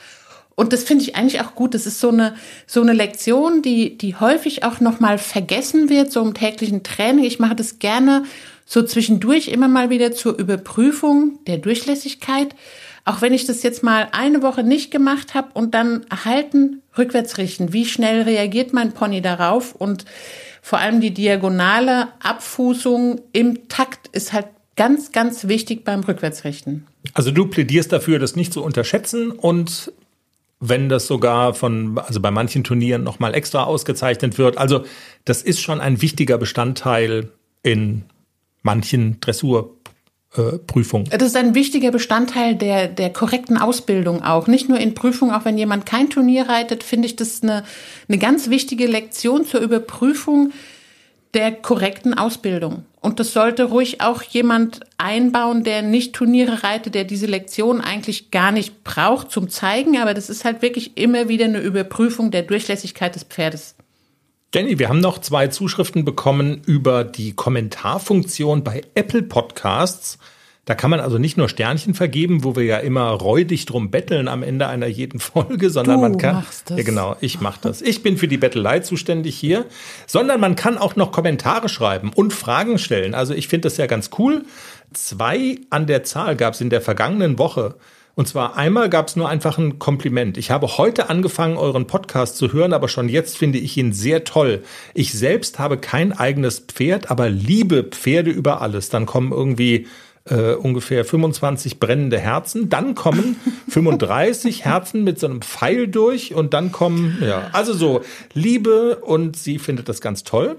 Und 0.56 0.72
das 0.74 0.84
finde 0.84 1.04
ich 1.04 1.16
eigentlich 1.16 1.42
auch 1.42 1.56
gut. 1.56 1.74
Das 1.74 1.86
ist 1.86 2.00
so 2.00 2.10
eine, 2.10 2.36
so 2.68 2.82
eine 2.82 2.94
Lektion, 2.94 3.62
die, 3.62 3.98
die 3.98 4.16
häufig 4.16 4.64
auch 4.64 4.80
nochmal 4.80 5.18
vergessen 5.18 5.90
wird, 5.90 6.12
so 6.12 6.22
im 6.22 6.34
täglichen 6.34 6.84
Training. 6.84 7.26
Ich 7.26 7.40
mache 7.40 7.56
das 7.56 7.80
gerne 7.80 8.24
so 8.66 8.84
zwischendurch 8.84 9.48
immer 9.48 9.68
mal 9.68 9.90
wieder 9.90 10.12
zur 10.14 10.38
Überprüfung 10.38 11.40
der 11.48 11.58
Durchlässigkeit. 11.58 12.56
Auch 13.06 13.22
wenn 13.22 13.34
ich 13.34 13.46
das 13.46 13.64
jetzt 13.64 13.84
mal 13.84 14.08
eine 14.12 14.42
Woche 14.42 14.64
nicht 14.64 14.92
gemacht 14.92 15.34
habe 15.34 15.50
und 15.54 15.74
dann 15.74 16.06
erhalten, 16.10 16.82
rückwärts 16.98 17.38
richten. 17.38 17.74
Wie 17.74 17.86
schnell 17.86 18.22
reagiert 18.22 18.74
mein 18.74 18.94
Pony 18.94 19.22
darauf? 19.22 19.76
Und 19.76 20.06
vor 20.62 20.80
allem 20.80 21.02
die 21.02 21.14
diagonale 21.14 22.08
Abfußung 22.22 23.20
im 23.34 23.68
Takt 23.68 24.08
ist 24.14 24.32
halt 24.32 24.48
ganz, 24.76 25.12
ganz 25.12 25.48
wichtig 25.48 25.84
beim 25.84 26.02
Rückwärtsrichten. 26.02 26.88
Also 27.14 27.32
du 27.32 27.48
plädierst 27.48 27.92
dafür, 27.92 28.20
das 28.20 28.36
nicht 28.36 28.54
zu 28.54 28.64
unterschätzen 28.64 29.32
und 29.32 29.92
wenn 30.66 30.88
das 30.88 31.08
sogar 31.08 31.54
von, 31.54 31.98
also 31.98 32.22
bei 32.22 32.32
manchen 32.32 32.64
Turnieren 32.64 33.04
nochmal 33.04 33.36
extra 33.36 33.66
ausgezeichnet 33.66 34.38
wird. 34.38 34.58
Also 34.58 34.86
das 35.26 35.42
ist 35.42 35.60
schon 35.62 35.82
ein 35.82 36.02
wichtiger 36.02 36.38
Bestandteil 36.38 37.30
in 37.64 38.04
manchen 38.62 39.20
Dressurprüfungen. 39.20 41.10
Das 41.10 41.24
ist 41.24 41.36
ein 41.36 41.54
wichtiger 41.54 41.92
Bestandteil 41.92 42.56
der, 42.56 42.88
der 42.88 43.12
korrekten 43.12 43.58
Ausbildung 43.58 44.24
auch. 44.24 44.48
Nicht 44.48 44.70
nur 44.70 44.80
in 44.80 44.94
Prüfungen, 44.94 45.34
auch 45.34 45.44
wenn 45.44 45.58
jemand 45.58 45.86
kein 45.86 46.10
Turnier 46.10 46.48
reitet, 46.48 46.84
finde 46.84 47.08
ich 47.08 47.18
das 47.18 47.44
eine, 47.44 47.64
eine 48.08 48.18
ganz 48.18 48.50
wichtige 48.50 48.88
Lektion 48.88 49.46
zur 49.46 49.60
Überprüfung 49.60 50.54
der 51.34 51.52
korrekten 51.52 52.14
Ausbildung. 52.14 52.86
Und 53.02 53.20
das 53.20 53.34
sollte 53.34 53.66
ruhig 53.66 54.02
auch 54.02 54.22
jemand 54.22 54.82
einbauen, 54.98 55.64
der 55.64 55.82
nicht 55.82 56.14
Turniere 56.14 56.64
reitet, 56.64 56.96
der 56.96 57.04
diese 57.04 57.26
Lektion 57.26 57.82
eigentlich 57.82 58.32
gar 58.32 58.52
nicht 58.52 58.84
braucht 58.84 59.32
zum 59.32 59.50
Zeigen, 59.50 59.98
aber 59.98 60.14
das 60.14 60.30
ist 60.30 60.46
halt 60.46 60.62
wirklich 60.62 60.96
immer 60.96 61.28
wieder 61.28 61.46
eine 61.46 61.60
Überprüfung 61.60 62.32
der 62.32 62.44
Durchlässigkeit 62.44 63.16
des 63.16 63.24
Pferdes. 63.24 63.76
Jenny, 64.54 64.78
wir 64.78 64.88
haben 64.88 65.00
noch 65.00 65.18
zwei 65.18 65.48
Zuschriften 65.48 66.06
bekommen 66.06 66.62
über 66.68 67.04
die 67.04 67.34
Kommentarfunktion 67.34 68.64
bei 68.64 68.84
Apple 68.94 69.24
Podcasts. 69.24 70.20
Da 70.66 70.76
kann 70.76 70.90
man 70.90 71.02
also 71.02 71.18
nicht 71.18 71.36
nur 71.36 71.50
Sternchen 71.50 71.94
vergeben, 71.94 72.46
wo 72.46 72.56
wir 72.56 72.64
ja 72.64 72.78
immer 72.78 73.10
räudig 73.10 73.66
drum 73.66 73.92
betteln 73.92 74.30
am 74.30 74.44
Ende 74.44 74.68
einer 74.68 74.88
jeden 74.88 75.20
Folge, 75.20 75.70
sondern 75.70 75.98
Du 75.98 76.02
man 76.02 76.18
kann. 76.18 76.36
machst 76.36 76.70
das. 76.70 76.78
Ja, 76.78 76.84
genau, 76.86 77.18
ich 77.20 77.42
mache 77.42 77.60
das. 77.62 77.82
Ich 77.82 78.02
bin 78.02 78.18
für 78.18 78.30
die 78.30 78.38
Bettelei 78.38 78.80
zuständig 78.80 79.36
hier. 79.36 79.66
Sondern 80.08 80.40
man 80.40 80.56
kann 80.56 80.78
auch 80.78 80.96
noch 80.96 81.12
Kommentare 81.12 81.68
schreiben 81.68 82.12
und 82.16 82.32
Fragen 82.32 82.78
stellen. 82.78 83.14
Also 83.14 83.34
ich 83.34 83.50
finde 83.50 83.68
das 83.68 83.76
ja 83.76 83.88
ganz 83.88 84.10
cool. 84.18 84.46
Zwei 84.94 85.58
an 85.70 85.86
der 85.86 86.04
Zahl 86.04 86.38
gab 86.38 86.54
es 86.54 86.62
in 86.62 86.70
der 86.70 86.82
vergangenen 86.82 87.38
Woche. 87.38 87.76
Und 88.16 88.28
zwar 88.28 88.56
einmal 88.56 88.90
gab 88.90 89.08
es 89.08 89.16
nur 89.16 89.28
einfach 89.28 89.58
ein 89.58 89.80
Kompliment. 89.80 90.38
Ich 90.38 90.52
habe 90.52 90.78
heute 90.78 91.10
angefangen, 91.10 91.58
euren 91.58 91.88
Podcast 91.88 92.38
zu 92.38 92.54
hören, 92.54 92.72
aber 92.72 92.88
schon 92.88 93.10
jetzt 93.10 93.38
finde 93.38 93.58
ich 93.58 93.76
ihn 93.76 93.92
sehr 93.92 94.24
toll. 94.24 94.64
Ich 94.94 95.14
selbst 95.14 95.58
habe 95.60 95.78
kein 95.78 96.14
eigenes 96.14 96.60
Pferd, 96.60 97.10
aber 97.10 97.30
liebe 97.30 97.84
Pferde 97.84 98.30
über 98.30 98.62
alles. 98.62 98.90
Dann 98.90 99.08
kommen 99.08 99.32
irgendwie 99.32 99.88
äh, 100.26 100.54
ungefähr 100.54 101.06
25 101.06 101.80
brennende 101.80 102.20
Herzen. 102.20 102.70
Dann 102.70 102.96
kommen 102.96 103.36
35 103.70 104.66
Herzen 104.66 105.04
mit 105.04 105.20
so 105.20 105.28
einem 105.28 105.42
Pfeil 105.42 105.88
durch 105.88 106.34
und 106.34 106.54
dann 106.54 106.72
kommen, 106.72 107.18
ja, 107.22 107.50
also 107.54 107.74
so 107.74 108.02
Liebe 108.34 108.98
und 108.98 109.36
sie 109.38 109.60
findet 109.60 109.90
das 109.90 110.02
ganz 110.02 110.24
toll. 110.24 110.58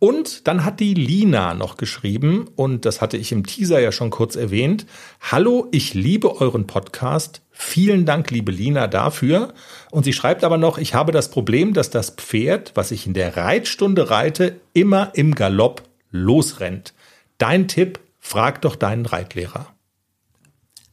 Und 0.00 0.46
dann 0.48 0.66
hat 0.66 0.80
die 0.80 0.92
Lina 0.92 1.54
noch 1.54 1.78
geschrieben, 1.78 2.50
und 2.56 2.84
das 2.84 3.00
hatte 3.00 3.16
ich 3.16 3.32
im 3.32 3.46
Teaser 3.46 3.80
ja 3.80 3.90
schon 3.90 4.10
kurz 4.10 4.36
erwähnt. 4.36 4.84
Hallo, 5.20 5.68
ich 5.70 5.94
liebe 5.94 6.42
euren 6.42 6.66
Podcast. 6.66 7.40
Vielen 7.50 8.04
Dank, 8.04 8.30
liebe 8.30 8.52
Lina, 8.52 8.86
dafür. 8.86 9.54
Und 9.90 10.04
sie 10.04 10.12
schreibt 10.12 10.44
aber 10.44 10.58
noch, 10.58 10.76
ich 10.76 10.92
habe 10.92 11.10
das 11.10 11.30
Problem, 11.30 11.72
dass 11.72 11.88
das 11.88 12.10
Pferd, 12.10 12.72
was 12.74 12.90
ich 12.90 13.06
in 13.06 13.14
der 13.14 13.38
Reitstunde 13.38 14.10
reite, 14.10 14.60
immer 14.74 15.12
im 15.14 15.34
Galopp 15.34 15.82
losrennt. 16.10 16.92
Dein 17.38 17.66
Tipp, 17.66 18.00
frag 18.24 18.62
doch 18.62 18.74
deinen 18.74 19.04
Reitlehrer. 19.04 19.66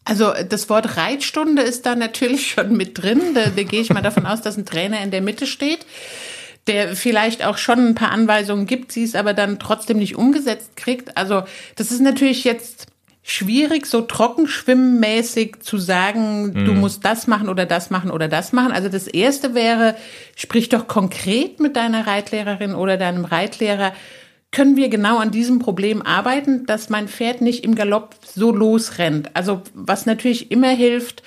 Also 0.03 0.33
das 0.49 0.69
Wort 0.69 0.97
Reitstunde 0.97 1.61
ist 1.61 1.85
da 1.85 1.95
natürlich 1.95 2.51
schon 2.51 2.75
mit 2.75 3.01
drin. 3.01 3.33
Da, 3.33 3.45
da 3.45 3.63
gehe 3.63 3.81
ich 3.81 3.89
mal 3.89 4.01
davon 4.01 4.25
aus, 4.25 4.41
dass 4.41 4.57
ein 4.57 4.65
Trainer 4.65 5.01
in 5.01 5.11
der 5.11 5.21
Mitte 5.21 5.47
steht, 5.47 5.85
der 6.67 6.95
vielleicht 6.95 7.45
auch 7.45 7.57
schon 7.57 7.79
ein 7.87 7.95
paar 7.95 8.11
Anweisungen 8.11 8.65
gibt, 8.65 8.91
sie 8.91 9.03
es 9.03 9.15
aber 9.15 9.33
dann 9.33 9.59
trotzdem 9.59 9.97
nicht 9.97 10.17
umgesetzt 10.17 10.75
kriegt. 10.75 11.15
Also 11.17 11.43
das 11.77 11.91
ist 11.91 12.01
natürlich 12.01 12.43
jetzt 12.43 12.87
schwierig, 13.23 13.85
so 13.85 14.01
trockenschwimmmäßig 14.01 15.61
zu 15.61 15.77
sagen, 15.77 16.65
du 16.65 16.73
musst 16.73 17.05
das 17.05 17.27
machen 17.27 17.49
oder 17.49 17.65
das 17.65 17.91
machen 17.91 18.11
oder 18.11 18.27
das 18.27 18.51
machen. 18.51 18.73
Also 18.73 18.89
das 18.89 19.07
erste 19.07 19.53
wäre, 19.53 19.95
sprich 20.35 20.69
doch 20.69 20.87
konkret 20.87 21.59
mit 21.59 21.77
deiner 21.77 22.07
Reitlehrerin 22.07 22.75
oder 22.75 22.97
deinem 22.97 23.23
Reitlehrer. 23.23 23.93
Können 24.51 24.75
wir 24.75 24.89
genau 24.89 25.17
an 25.17 25.31
diesem 25.31 25.59
Problem 25.59 26.01
arbeiten, 26.01 26.65
dass 26.65 26.89
mein 26.89 27.07
Pferd 27.07 27.39
nicht 27.41 27.63
im 27.63 27.73
Galopp 27.73 28.15
so 28.25 28.51
losrennt? 28.51 29.29
Also 29.33 29.61
was 29.73 30.05
natürlich 30.05 30.51
immer 30.51 30.69
hilft, 30.69 31.23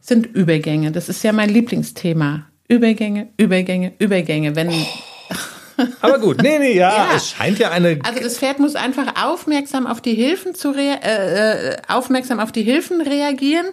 sind 0.00 0.26
Übergänge. 0.26 0.92
Das 0.92 1.08
ist 1.08 1.24
ja 1.24 1.32
mein 1.32 1.48
Lieblingsthema. 1.48 2.46
Übergänge, 2.68 3.28
Übergänge, 3.38 3.92
Übergänge. 3.98 4.56
Wenn 4.56 4.70
Aber 6.00 6.18
gut, 6.18 6.42
nee, 6.42 6.58
nee, 6.58 6.74
ja, 6.76 6.90
Ja. 6.90 7.16
es 7.16 7.30
scheint 7.30 7.58
ja 7.58 7.70
eine. 7.70 7.98
also 8.02 8.20
das 8.22 8.38
Pferd 8.38 8.58
muss 8.58 8.76
einfach 8.76 9.22
aufmerksam 9.24 9.86
auf 9.86 10.00
die 10.00 10.14
Hilfen 10.14 10.54
zu 10.54 10.74
äh, 10.74 10.94
äh, 10.96 11.76
aufmerksam 11.88 12.40
auf 12.40 12.52
die 12.52 12.62
Hilfen 12.62 13.00
reagieren. 13.00 13.66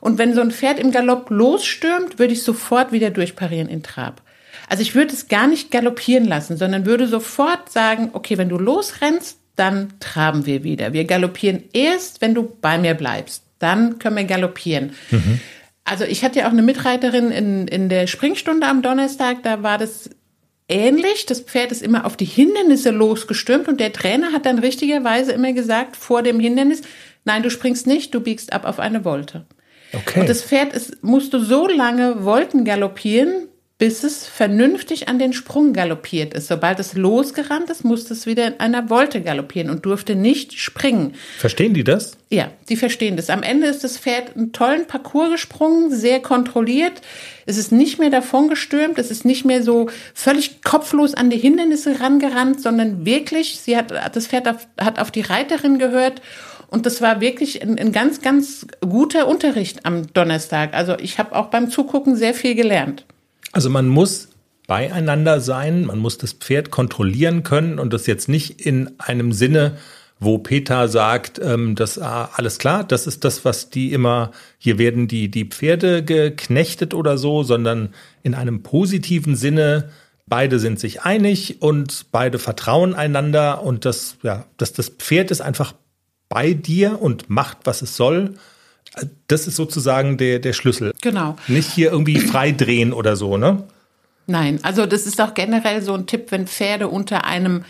Und 0.00 0.18
wenn 0.18 0.34
so 0.34 0.40
ein 0.40 0.52
Pferd 0.52 0.78
im 0.78 0.90
Galopp 0.92 1.30
losstürmt, 1.30 2.18
würde 2.18 2.32
ich 2.32 2.42
sofort 2.42 2.92
wieder 2.92 3.10
durchparieren 3.10 3.68
in 3.68 3.82
Trab. 3.82 4.22
Also 4.68 4.82
ich 4.82 4.94
würde 4.94 5.12
es 5.12 5.28
gar 5.28 5.46
nicht 5.46 5.70
galoppieren 5.70 6.26
lassen, 6.26 6.56
sondern 6.56 6.86
würde 6.86 7.08
sofort 7.08 7.70
sagen, 7.70 8.10
okay, 8.12 8.38
wenn 8.38 8.48
du 8.48 8.58
losrennst, 8.58 9.38
dann 9.56 9.94
traben 9.98 10.46
wir 10.46 10.62
wieder. 10.62 10.92
Wir 10.92 11.04
galoppieren 11.04 11.64
erst, 11.72 12.20
wenn 12.20 12.34
du 12.34 12.56
bei 12.60 12.78
mir 12.78 12.94
bleibst. 12.94 13.42
Dann 13.58 13.98
können 13.98 14.16
wir 14.16 14.24
galoppieren. 14.24 14.92
Also 15.84 16.04
ich 16.04 16.22
hatte 16.22 16.40
ja 16.40 16.46
auch 16.46 16.52
eine 16.52 16.62
Mitreiterin 16.62 17.30
in, 17.30 17.66
in 17.66 17.88
der 17.88 18.06
Springstunde 18.06 18.66
am 18.66 18.82
Donnerstag, 18.82 19.42
da 19.42 19.62
war 19.62 19.78
das 19.78 20.10
ähnlich. 20.68 21.26
Das 21.26 21.40
Pferd 21.40 21.72
ist 21.72 21.82
immer 21.82 22.04
auf 22.04 22.16
die 22.16 22.26
Hindernisse 22.26 22.90
losgestürmt 22.90 23.68
und 23.68 23.80
der 23.80 23.92
Trainer 23.92 24.32
hat 24.32 24.46
dann 24.46 24.58
richtigerweise 24.58 25.32
immer 25.32 25.52
gesagt, 25.54 25.96
vor 25.96 26.22
dem 26.22 26.40
Hindernis, 26.40 26.82
nein, 27.24 27.42
du 27.42 27.50
springst 27.50 27.86
nicht, 27.86 28.14
du 28.14 28.20
biegst 28.20 28.52
ab 28.52 28.66
auf 28.66 28.78
eine 28.78 29.04
Wolte. 29.04 29.46
Okay. 29.92 30.20
Und 30.20 30.28
das 30.28 30.42
Pferd 30.42 30.74
ist, 30.74 31.02
musste 31.02 31.40
so 31.40 31.66
lange 31.66 32.24
Wolken 32.24 32.64
galoppieren, 32.64 33.48
bis 33.78 34.02
es 34.02 34.26
vernünftig 34.26 35.08
an 35.08 35.20
den 35.20 35.32
Sprung 35.32 35.72
galoppiert 35.72 36.34
ist. 36.34 36.48
Sobald 36.48 36.80
es 36.80 36.94
losgerannt 36.94 37.70
ist, 37.70 37.84
musste 37.84 38.12
es 38.12 38.26
wieder 38.26 38.48
in 38.48 38.58
einer 38.58 38.90
Wolte 38.90 39.22
galoppieren 39.22 39.70
und 39.70 39.86
durfte 39.86 40.16
nicht 40.16 40.58
springen. 40.58 41.14
Verstehen 41.38 41.74
die 41.74 41.84
das? 41.84 42.16
Ja, 42.28 42.50
die 42.68 42.74
verstehen 42.74 43.16
das. 43.16 43.30
Am 43.30 43.44
Ende 43.44 43.68
ist 43.68 43.84
das 43.84 43.96
Pferd 43.96 44.36
einen 44.36 44.52
tollen 44.52 44.86
Parcours 44.86 45.30
gesprungen, 45.30 45.94
sehr 45.94 46.20
kontrolliert. 46.20 47.00
Es 47.46 47.56
ist 47.56 47.70
nicht 47.70 48.00
mehr 48.00 48.10
davon 48.10 48.48
gestürmt, 48.48 48.98
es 48.98 49.12
ist 49.12 49.24
nicht 49.24 49.44
mehr 49.44 49.62
so 49.62 49.88
völlig 50.12 50.62
kopflos 50.62 51.14
an 51.14 51.30
die 51.30 51.38
Hindernisse 51.38 52.00
rangerannt, 52.00 52.60
sondern 52.60 53.06
wirklich, 53.06 53.60
sie 53.60 53.76
hat, 53.76 53.92
das 54.12 54.26
Pferd 54.26 54.48
auf, 54.48 54.66
hat 54.80 54.98
auf 54.98 55.12
die 55.12 55.20
Reiterin 55.20 55.78
gehört 55.78 56.20
und 56.66 56.84
das 56.84 57.00
war 57.00 57.20
wirklich 57.20 57.62
ein, 57.62 57.78
ein 57.78 57.92
ganz, 57.92 58.22
ganz 58.22 58.66
guter 58.80 59.28
Unterricht 59.28 59.86
am 59.86 60.12
Donnerstag. 60.12 60.74
Also 60.74 60.98
ich 60.98 61.18
habe 61.18 61.36
auch 61.36 61.46
beim 61.46 61.70
Zugucken 61.70 62.16
sehr 62.16 62.34
viel 62.34 62.56
gelernt. 62.56 63.06
Also 63.52 63.70
man 63.70 63.88
muss 63.88 64.28
beieinander 64.66 65.40
sein, 65.40 65.86
man 65.86 65.98
muss 65.98 66.18
das 66.18 66.34
Pferd 66.34 66.70
kontrollieren 66.70 67.42
können 67.42 67.78
und 67.78 67.92
das 67.92 68.06
jetzt 68.06 68.28
nicht 68.28 68.60
in 68.60 68.90
einem 68.98 69.32
Sinne, 69.32 69.78
wo 70.20 70.38
Peter 70.38 70.88
sagt, 70.88 71.40
ähm, 71.42 71.74
das 71.74 71.98
ah, 71.98 72.30
alles 72.34 72.58
klar, 72.58 72.84
das 72.84 73.06
ist 73.06 73.24
das, 73.24 73.44
was 73.44 73.70
die 73.70 73.92
immer, 73.92 74.32
hier 74.58 74.78
werden 74.78 75.08
die, 75.08 75.30
die 75.30 75.46
Pferde 75.46 76.04
geknechtet 76.04 76.92
oder 76.92 77.16
so, 77.18 77.42
sondern 77.42 77.94
in 78.22 78.34
einem 78.34 78.62
positiven 78.62 79.36
Sinne, 79.36 79.90
beide 80.26 80.58
sind 80.58 80.78
sich 80.80 81.02
einig 81.02 81.62
und 81.62 82.06
beide 82.10 82.38
vertrauen 82.38 82.94
einander 82.94 83.62
und 83.62 83.84
das, 83.84 84.16
ja, 84.22 84.44
das, 84.56 84.72
das 84.72 84.88
Pferd 84.90 85.30
ist 85.30 85.40
einfach 85.40 85.74
bei 86.28 86.52
dir 86.52 87.00
und 87.00 87.30
macht, 87.30 87.58
was 87.64 87.80
es 87.80 87.96
soll. 87.96 88.34
Das 89.26 89.46
ist 89.46 89.56
sozusagen 89.56 90.16
der, 90.16 90.38
der 90.38 90.52
Schlüssel. 90.52 90.92
Genau. 91.00 91.36
Nicht 91.48 91.70
hier 91.70 91.90
irgendwie 91.90 92.18
frei 92.18 92.52
drehen 92.52 92.92
oder 92.92 93.16
so, 93.16 93.36
ne? 93.36 93.64
Nein, 94.26 94.58
also 94.62 94.84
das 94.84 95.06
ist 95.06 95.20
auch 95.20 95.34
generell 95.34 95.80
so 95.82 95.94
ein 95.94 96.06
Tipp, 96.06 96.26
wenn 96.30 96.46
Pferde 96.46 96.88
unter 96.88 97.24
einem 97.24 97.64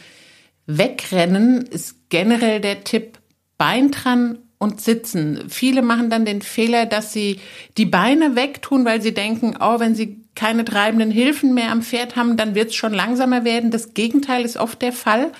wegrennen, 0.66 1.62
ist 1.62 1.94
generell 2.08 2.60
der 2.60 2.84
Tipp 2.84 3.18
Bein 3.56 3.90
dran 3.90 4.38
und 4.58 4.80
sitzen. 4.80 5.44
Viele 5.48 5.82
machen 5.82 6.10
dann 6.10 6.24
den 6.24 6.42
Fehler, 6.42 6.86
dass 6.86 7.12
sie 7.12 7.40
die 7.76 7.86
Beine 7.86 8.36
wegtun, 8.36 8.84
weil 8.84 9.00
sie 9.00 9.14
denken, 9.14 9.56
oh, 9.60 9.80
wenn 9.80 9.94
sie 9.94 10.18
keine 10.34 10.64
treibenden 10.64 11.10
Hilfen 11.10 11.54
mehr 11.54 11.72
am 11.72 11.82
Pferd 11.82 12.14
haben, 12.14 12.36
dann 12.36 12.54
wird 12.54 12.68
es 12.68 12.76
schon 12.76 12.92
langsamer 12.92 13.44
werden. 13.44 13.72
Das 13.72 13.94
Gegenteil 13.94 14.44
ist 14.44 14.56
oft 14.56 14.80
der 14.82 14.92
Fall, 14.92 15.32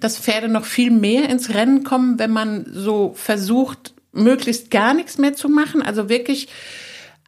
dass 0.00 0.18
Pferde 0.18 0.48
noch 0.48 0.64
viel 0.64 0.90
mehr 0.90 1.28
ins 1.28 1.50
Rennen 1.52 1.84
kommen, 1.84 2.18
wenn 2.18 2.30
man 2.30 2.64
so 2.72 3.12
versucht, 3.14 3.92
möglichst 4.12 4.70
gar 4.70 4.94
nichts 4.94 5.18
mehr 5.18 5.34
zu 5.34 5.48
machen. 5.48 5.82
Also 5.82 6.08
wirklich 6.08 6.48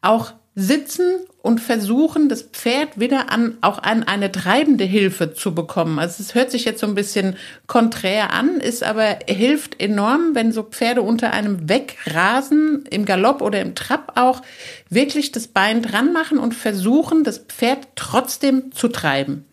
auch 0.03 0.33
sitzen 0.55 1.21
und 1.43 1.61
versuchen, 1.61 2.29
das 2.29 2.43
Pferd 2.43 2.99
wieder 2.99 3.31
an, 3.31 3.57
auch 3.61 3.83
an 3.83 4.03
eine 4.03 4.31
treibende 4.31 4.85
Hilfe 4.85 5.33
zu 5.33 5.55
bekommen. 5.55 5.99
Also 5.99 6.23
es 6.23 6.35
hört 6.35 6.51
sich 6.51 6.65
jetzt 6.65 6.81
so 6.81 6.87
ein 6.87 6.95
bisschen 6.95 7.37
konträr 7.67 8.33
an, 8.33 8.61
ist 8.61 8.83
aber, 8.83 9.19
hilft 9.27 9.81
enorm, 9.81 10.35
wenn 10.35 10.53
so 10.53 10.65
Pferde 10.65 11.03
unter 11.03 11.33
einem 11.33 11.69
wegrasen, 11.69 12.85
im 12.91 13.05
Galopp 13.05 13.41
oder 13.41 13.61
im 13.61 13.75
Trab 13.75 14.13
auch, 14.17 14.43
wirklich 14.91 15.33
das 15.33 15.47
Bein 15.47 15.83
dran 15.83 16.13
machen 16.13 16.39
und 16.39 16.55
versuchen, 16.55 17.25
das 17.25 17.39
Pferd 17.39 17.89
trotzdem 17.95 18.73
zu 18.73 18.89
treiben. 18.89 19.47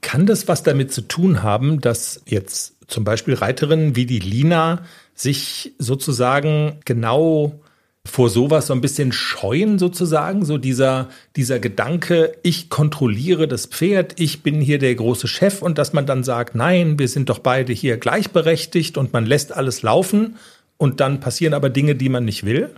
Kann 0.00 0.26
das 0.26 0.48
was 0.48 0.62
damit 0.62 0.92
zu 0.92 1.02
tun 1.02 1.42
haben, 1.42 1.80
dass 1.80 2.22
jetzt 2.26 2.74
zum 2.86 3.04
Beispiel 3.04 3.34
Reiterinnen 3.34 3.96
wie 3.96 4.06
die 4.06 4.18
Lina 4.18 4.82
sich 5.20 5.74
sozusagen 5.78 6.78
genau 6.84 7.60
vor 8.04 8.30
sowas 8.30 8.68
so 8.68 8.72
ein 8.72 8.80
bisschen 8.80 9.12
scheuen 9.12 9.78
sozusagen, 9.78 10.44
so 10.44 10.56
dieser, 10.56 11.08
dieser 11.36 11.58
Gedanke, 11.58 12.32
ich 12.42 12.70
kontrolliere 12.70 13.46
das 13.46 13.66
Pferd, 13.66 14.18
ich 14.18 14.42
bin 14.42 14.60
hier 14.60 14.78
der 14.78 14.94
große 14.94 15.28
Chef 15.28 15.60
und 15.60 15.76
dass 15.76 15.92
man 15.92 16.06
dann 16.06 16.24
sagt, 16.24 16.54
nein, 16.54 16.98
wir 16.98 17.08
sind 17.08 17.28
doch 17.28 17.40
beide 17.40 17.72
hier 17.72 17.98
gleichberechtigt 17.98 18.96
und 18.96 19.12
man 19.12 19.26
lässt 19.26 19.52
alles 19.52 19.82
laufen 19.82 20.36
und 20.78 21.00
dann 21.00 21.20
passieren 21.20 21.52
aber 21.52 21.68
Dinge, 21.68 21.96
die 21.96 22.08
man 22.08 22.24
nicht 22.24 22.46
will? 22.46 22.70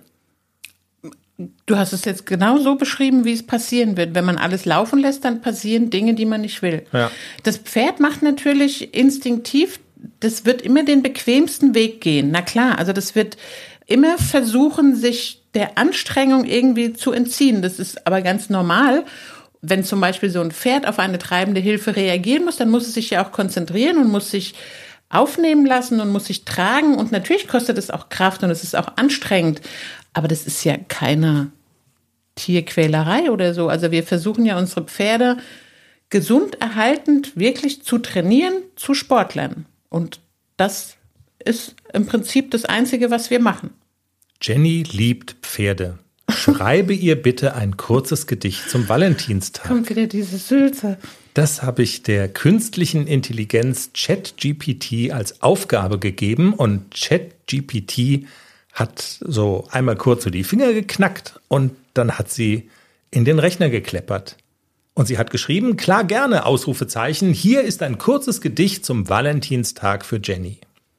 Du 1.66 1.76
hast 1.76 1.92
es 1.92 2.04
jetzt 2.04 2.26
genau 2.26 2.58
so 2.58 2.74
beschrieben, 2.74 3.24
wie 3.24 3.32
es 3.32 3.46
passieren 3.46 3.96
wird. 3.96 4.14
Wenn 4.14 4.26
man 4.26 4.36
alles 4.36 4.66
laufen 4.66 4.98
lässt, 4.98 5.24
dann 5.24 5.40
passieren 5.40 5.88
Dinge, 5.88 6.14
die 6.14 6.26
man 6.26 6.42
nicht 6.42 6.60
will. 6.60 6.82
Ja. 6.92 7.10
Das 7.44 7.56
Pferd 7.56 7.98
macht 7.98 8.22
natürlich 8.22 8.92
instinktiv, 8.94 9.80
das 10.20 10.44
wird 10.44 10.62
immer 10.62 10.84
den 10.84 11.02
bequemsten 11.02 11.74
Weg 11.74 12.00
gehen. 12.00 12.30
Na 12.30 12.42
klar, 12.42 12.78
also 12.78 12.92
das 12.92 13.14
wird 13.14 13.36
immer 13.86 14.18
versuchen, 14.18 14.94
sich 14.94 15.42
der 15.54 15.78
Anstrengung 15.78 16.44
irgendwie 16.44 16.92
zu 16.92 17.12
entziehen. 17.12 17.62
Das 17.62 17.78
ist 17.78 18.06
aber 18.06 18.22
ganz 18.22 18.50
normal. 18.50 19.04
wenn 19.62 19.84
zum 19.84 20.00
Beispiel 20.00 20.30
so 20.30 20.40
ein 20.40 20.52
Pferd 20.52 20.86
auf 20.86 20.98
eine 20.98 21.18
treibende 21.18 21.60
Hilfe 21.60 21.94
reagieren 21.94 22.46
muss, 22.46 22.56
dann 22.56 22.70
muss 22.70 22.86
es 22.86 22.94
sich 22.94 23.10
ja 23.10 23.22
auch 23.22 23.30
konzentrieren 23.30 23.98
und 23.98 24.08
muss 24.08 24.30
sich 24.30 24.54
aufnehmen 25.10 25.66
lassen 25.66 26.00
und 26.00 26.08
muss 26.08 26.26
sich 26.26 26.46
tragen. 26.46 26.96
Und 26.96 27.12
natürlich 27.12 27.46
kostet 27.46 27.76
es 27.76 27.90
auch 27.90 28.08
Kraft 28.08 28.42
und 28.42 28.50
es 28.50 28.64
ist 28.64 28.74
auch 28.74 28.96
anstrengend. 28.96 29.60
Aber 30.14 30.28
das 30.28 30.46
ist 30.46 30.64
ja 30.64 30.76
keine 30.88 31.50
Tierquälerei 32.36 33.30
oder 33.30 33.52
so. 33.52 33.68
Also 33.68 33.90
wir 33.90 34.02
versuchen 34.02 34.46
ja 34.46 34.56
unsere 34.56 34.84
Pferde 34.84 35.36
gesund 36.08 36.60
erhaltend 36.60 37.36
wirklich 37.36 37.82
zu 37.82 37.98
trainieren 37.98 38.54
zu 38.76 38.94
Sportlern. 38.94 39.66
Und 39.90 40.20
das 40.56 40.96
ist 41.44 41.74
im 41.92 42.06
Prinzip 42.06 42.50
das 42.50 42.64
Einzige, 42.64 43.10
was 43.10 43.30
wir 43.30 43.40
machen. 43.40 43.70
Jenny 44.40 44.84
liebt 44.90 45.36
Pferde. 45.42 45.98
Schreibe 46.30 46.94
ihr 46.94 47.20
bitte 47.20 47.54
ein 47.54 47.76
kurzes 47.76 48.26
Gedicht 48.26 48.70
zum 48.70 48.88
Valentinstag. 48.88 49.66
Kommt 49.66 49.90
wieder 49.90 50.06
diese 50.06 50.38
Sülze. 50.38 50.96
Das 51.34 51.62
habe 51.62 51.82
ich 51.82 52.02
der 52.02 52.28
künstlichen 52.28 53.06
Intelligenz 53.06 53.90
ChatGPT 53.94 55.12
als 55.12 55.42
Aufgabe 55.42 55.98
gegeben 55.98 56.54
und 56.54 56.94
ChatGPT 56.94 58.26
hat 58.72 59.18
so 59.20 59.66
einmal 59.70 59.96
kurz 59.96 60.24
so 60.24 60.30
die 60.30 60.44
Finger 60.44 60.72
geknackt 60.72 61.40
und 61.48 61.72
dann 61.94 62.18
hat 62.18 62.30
sie 62.30 62.70
in 63.10 63.24
den 63.24 63.38
Rechner 63.38 63.68
gekleppert. 63.68 64.36
Und 65.00 65.06
sie 65.06 65.16
hat 65.16 65.30
geschrieben, 65.30 65.78
klar 65.78 66.04
gerne, 66.04 66.44
Ausrufezeichen, 66.44 67.32
hier 67.32 67.62
ist 67.62 67.82
ein 67.82 67.96
kurzes 67.96 68.42
Gedicht 68.42 68.84
zum 68.84 69.08
Valentinstag 69.08 70.04
für 70.04 70.20
Jenny. 70.22 70.58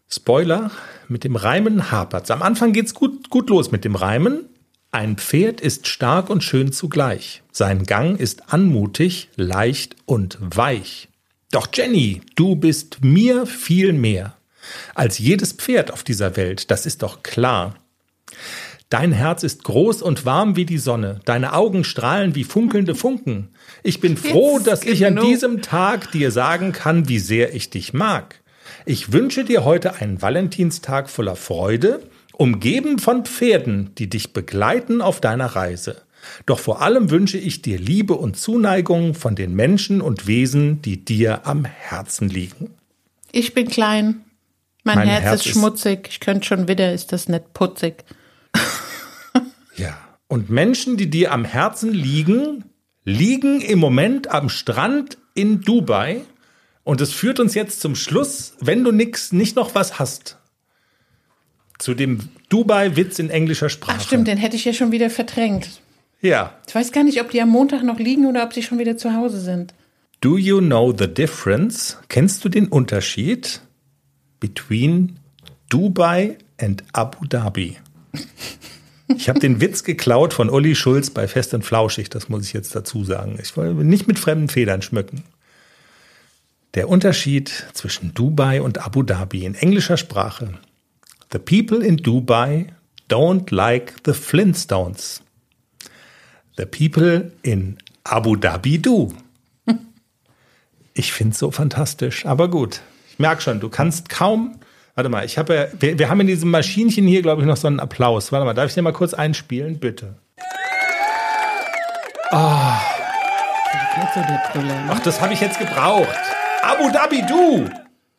Spoiler, 0.10 0.72
mit 1.08 1.24
dem 1.24 1.36
Reimen 1.36 1.92
hapert's. 1.92 2.32
Am 2.32 2.42
Anfang 2.42 2.74
geht's 2.74 2.96
gut, 2.96 3.30
gut 3.30 3.52
los 3.52 3.70
mit 3.70 3.86
dem 3.86 3.94
Reimen. 3.94 4.46
Ein 4.90 5.18
Pferd 5.18 5.62
ist 5.62 5.88
stark 5.88 6.32
und 6.32 6.44
schön 6.44 6.72
zugleich. 6.72 7.44
Sein 7.52 7.84
Gang 7.84 8.20
ist 8.20 8.52
anmutig, 8.52 9.30
leicht 9.36 9.98
und 10.08 10.40
weich. 10.42 11.08
Doch 11.52 11.68
Jenny, 11.72 12.22
du 12.36 12.56
bist 12.56 13.04
mir 13.04 13.46
viel 13.46 13.94
mehr 13.94 14.36
als 14.96 15.20
jedes 15.20 15.54
Pferd 15.54 15.92
auf 15.92 16.04
dieser 16.04 16.36
Welt, 16.38 16.72
das 16.72 16.88
ist 16.88 17.04
doch 17.04 17.22
klar. 17.22 17.76
Dein 18.92 19.14
Herz 19.14 19.44
ist 19.44 19.64
groß 19.64 20.02
und 20.02 20.26
warm 20.26 20.58
wie 20.58 20.66
die 20.66 20.78
Sonne, 20.78 21.22
deine 21.24 21.54
Augen 21.54 21.86
strahlen 21.86 22.36
wie 22.36 22.44
funkelnde 22.44 22.94
Funken. 22.94 23.48
Ich 23.84 24.02
bin 24.02 24.18
froh, 24.18 24.58
Jetzt 24.58 24.68
dass 24.68 24.84
ich 24.84 25.06
an 25.06 25.16
genug. 25.16 25.30
diesem 25.30 25.62
Tag 25.62 26.12
dir 26.12 26.30
sagen 26.30 26.74
kann, 26.74 27.08
wie 27.08 27.20
sehr 27.20 27.56
ich 27.56 27.70
dich 27.70 27.94
mag. 27.94 28.42
Ich 28.86 29.14
wünsche 29.14 29.46
dir 29.46 29.64
heute 29.64 29.96
einen 29.96 30.22
Valentinstag 30.22 31.10
voller 31.10 31.38
Freude, 31.38 32.02
umgeben 32.34 33.00
von 33.00 33.24
Pferden, 33.24 33.96
die 33.98 34.10
dich 34.10 34.34
begleiten 34.34 35.02
auf 35.02 35.22
deiner 35.22 35.48
Reise. 35.56 36.02
Doch 36.46 36.60
vor 36.60 36.82
allem 36.82 37.10
wünsche 37.12 37.38
ich 37.38 37.62
dir 37.62 37.80
Liebe 37.80 38.16
und 38.16 38.36
Zuneigung 38.38 39.14
von 39.14 39.36
den 39.38 39.56
Menschen 39.56 40.02
und 40.02 40.28
Wesen, 40.28 40.82
die 40.82 41.04
dir 41.06 41.48
am 41.48 41.64
Herzen 41.64 42.28
liegen. 42.28 42.72
Ich 43.32 43.54
bin 43.54 43.70
klein. 43.70 44.22
Mein, 44.84 44.98
Mein 44.98 45.08
Herz, 45.08 45.24
Herz 45.24 45.40
ist 45.42 45.46
ist- 45.46 45.54
schmutzig. 45.54 46.08
Ich 46.12 46.20
könnte 46.20 46.46
schon 46.46 46.68
wieder, 46.68 46.92
ist 46.94 47.14
das 47.14 47.30
nicht 47.30 47.54
putzig. 47.54 48.04
Ja. 49.76 49.98
Und 50.28 50.50
Menschen, 50.50 50.98
die 50.98 51.10
dir 51.10 51.32
am 51.32 51.46
Herzen 51.46 51.92
liegen, 51.94 52.66
liegen 53.04 53.62
im 53.62 53.80
Moment 53.80 54.30
am 54.30 54.50
Strand 54.50 55.18
in 55.34 55.62
Dubai. 55.62 56.22
Und 56.84 57.02
es 57.02 57.12
führt 57.14 57.40
uns 57.40 57.54
jetzt 57.54 57.82
zum 57.82 57.96
Schluss, 57.96 58.54
wenn 58.60 58.84
du 58.84 58.92
nix, 58.92 59.32
nicht 59.32 59.56
noch 59.56 59.76
was 59.76 60.00
hast. 60.00 60.38
Zu 61.78 61.94
dem 61.94 62.30
Dubai-Witz 62.50 63.20
in 63.20 63.30
englischer 63.30 63.70
Sprache. 63.70 63.98
Ach 64.00 64.06
stimmt, 64.06 64.28
den 64.28 64.38
hätte 64.38 64.56
ich 64.56 64.66
ja 64.66 64.74
schon 64.74 64.92
wieder 64.92 65.10
verdrängt. 65.10 65.82
Ja. 66.22 66.56
Ich 66.68 66.76
weiß 66.76 66.92
gar 66.92 67.04
nicht, 67.04 67.20
ob 67.22 67.32
die 67.32 67.42
am 67.42 67.50
Montag 67.50 67.84
noch 67.84 68.00
liegen 68.00 68.26
oder 68.26 68.44
ob 68.44 68.54
sie 68.54 68.64
schon 68.64 68.78
wieder 68.78 68.98
zu 68.98 69.14
Hause 69.14 69.40
sind. 69.42 69.74
Do 70.22 70.38
you 70.38 70.60
know 70.60 70.94
the 70.96 71.08
difference? 71.08 71.98
Kennst 72.08 72.46
du 72.46 72.50
den 72.50 72.68
Unterschied 72.68 73.62
between 74.40 75.18
Dubai 75.70 76.38
and 76.60 76.84
Abu 76.94 77.26
Dhabi? 77.26 77.78
Ich 79.18 79.30
habe 79.30 79.40
den 79.40 79.62
Witz 79.62 79.84
geklaut 79.84 80.34
von 80.34 80.50
Uli 80.50 80.76
Schulz 80.76 81.10
bei 81.10 81.28
Fest 81.28 81.54
und 81.54 81.64
Flauschig, 81.64 82.10
das 82.10 82.30
muss 82.30 82.46
ich 82.46 82.54
jetzt 82.54 82.76
dazu 82.76 83.04
sagen. 83.04 83.40
Ich 83.42 83.56
wollte 83.58 83.84
nicht 83.84 84.08
mit 84.08 84.20
fremden 84.20 84.50
Federn 84.50 84.82
schmücken. 84.82 85.24
Der 86.74 86.90
Unterschied 86.90 87.66
zwischen 87.74 88.14
Dubai 88.14 88.62
und 88.62 88.86
Abu 88.86 89.04
Dhabi 89.04 89.46
in 89.46 89.56
englischer 89.56 89.98
Sprache. 89.98 90.54
The 91.32 91.40
people 91.40 91.86
in 91.86 91.98
Dubai 91.98 92.68
don't 93.10 93.54
like 93.54 93.96
the 94.06 94.14
Flintstones. 94.14 95.22
The 96.58 96.66
people 96.66 97.32
in 97.44 97.78
Abu 98.04 98.36
Dhabi 98.36 98.82
do. 98.82 99.14
Ich 100.94 101.14
finde 101.14 101.34
es 101.34 101.40
so 101.40 101.52
fantastisch, 101.52 102.26
aber 102.26 102.50
gut. 102.50 102.82
Ich 103.12 103.20
merke 103.20 103.42
schon, 103.42 103.60
du 103.60 103.70
kannst 103.70 104.10
kaum. 104.10 104.60
Warte 104.96 105.10
mal, 105.10 105.26
ich 105.26 105.38
habe 105.38 105.56
ja, 105.56 105.66
wir, 105.80 105.98
wir 105.98 106.10
haben 106.10 106.20
in 106.22 106.28
diesem 106.28 106.52
Maschinchen 106.52 107.08
hier, 107.08 107.22
glaube 107.22 107.42
ich, 107.42 107.48
noch 107.48 107.58
so 107.58 107.68
einen 107.68 107.80
Applaus. 107.80 108.32
Warte 108.32 108.46
mal, 108.46 108.54
darf 108.54 108.68
ich 108.68 108.74
den 108.74 108.84
mal 108.84 108.92
kurz 108.92 109.14
einspielen, 109.14 109.80
bitte? 109.80 110.16
Ne? 114.86 114.90
Ach, 114.90 115.00
das 115.00 115.22
habe 115.22 115.34
ich 115.34 115.42
jetzt 115.42 115.60
gebraucht. 115.60 116.08
Abu 116.62 116.90
Dhabi 116.92 117.24
Du. 117.28 117.70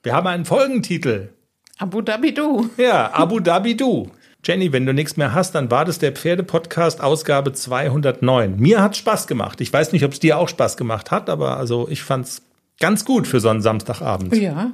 Wir 0.03 0.15
haben 0.15 0.27
einen 0.27 0.45
Folgentitel. 0.45 1.31
Abu 1.79 2.01
Dhabi 2.01 2.35
du. 2.35 2.71
Ja, 2.77 3.13
Abu 3.13 3.41
Dhabi 3.41 3.77
Du. 3.77 4.11
Jenny, 4.45 4.73
wenn 4.73 4.85
du 4.87 4.93
nichts 4.93 5.17
mehr 5.17 5.35
hast, 5.35 5.55
dann 5.55 5.71
war 5.71 5.85
das 5.85 5.99
der 5.99 6.13
Pferdepodcast 6.13 7.01
Ausgabe 7.01 7.53
209. 7.53 8.57
Mir 8.59 8.83
hat 8.83 8.97
Spaß 8.97 9.29
gemacht. 9.29 9.61
Ich 9.61 9.73
weiß 9.73 9.93
nicht, 9.93 10.05
ob 10.05 10.13
es 10.13 10.21
dir 10.21 10.39
auch 10.39 10.49
Spaß 10.49 10.77
gemacht 10.77 11.11
hat, 11.11 11.31
aber 11.31 11.57
also 11.57 11.89
ich 11.89 12.03
fand's 12.03 12.43
ganz 12.81 13.05
gut 13.05 13.29
für 13.29 13.41
so 13.41 13.49
einen 13.49 13.63
Samstagabend. 13.63 14.35
Ja, 14.37 14.73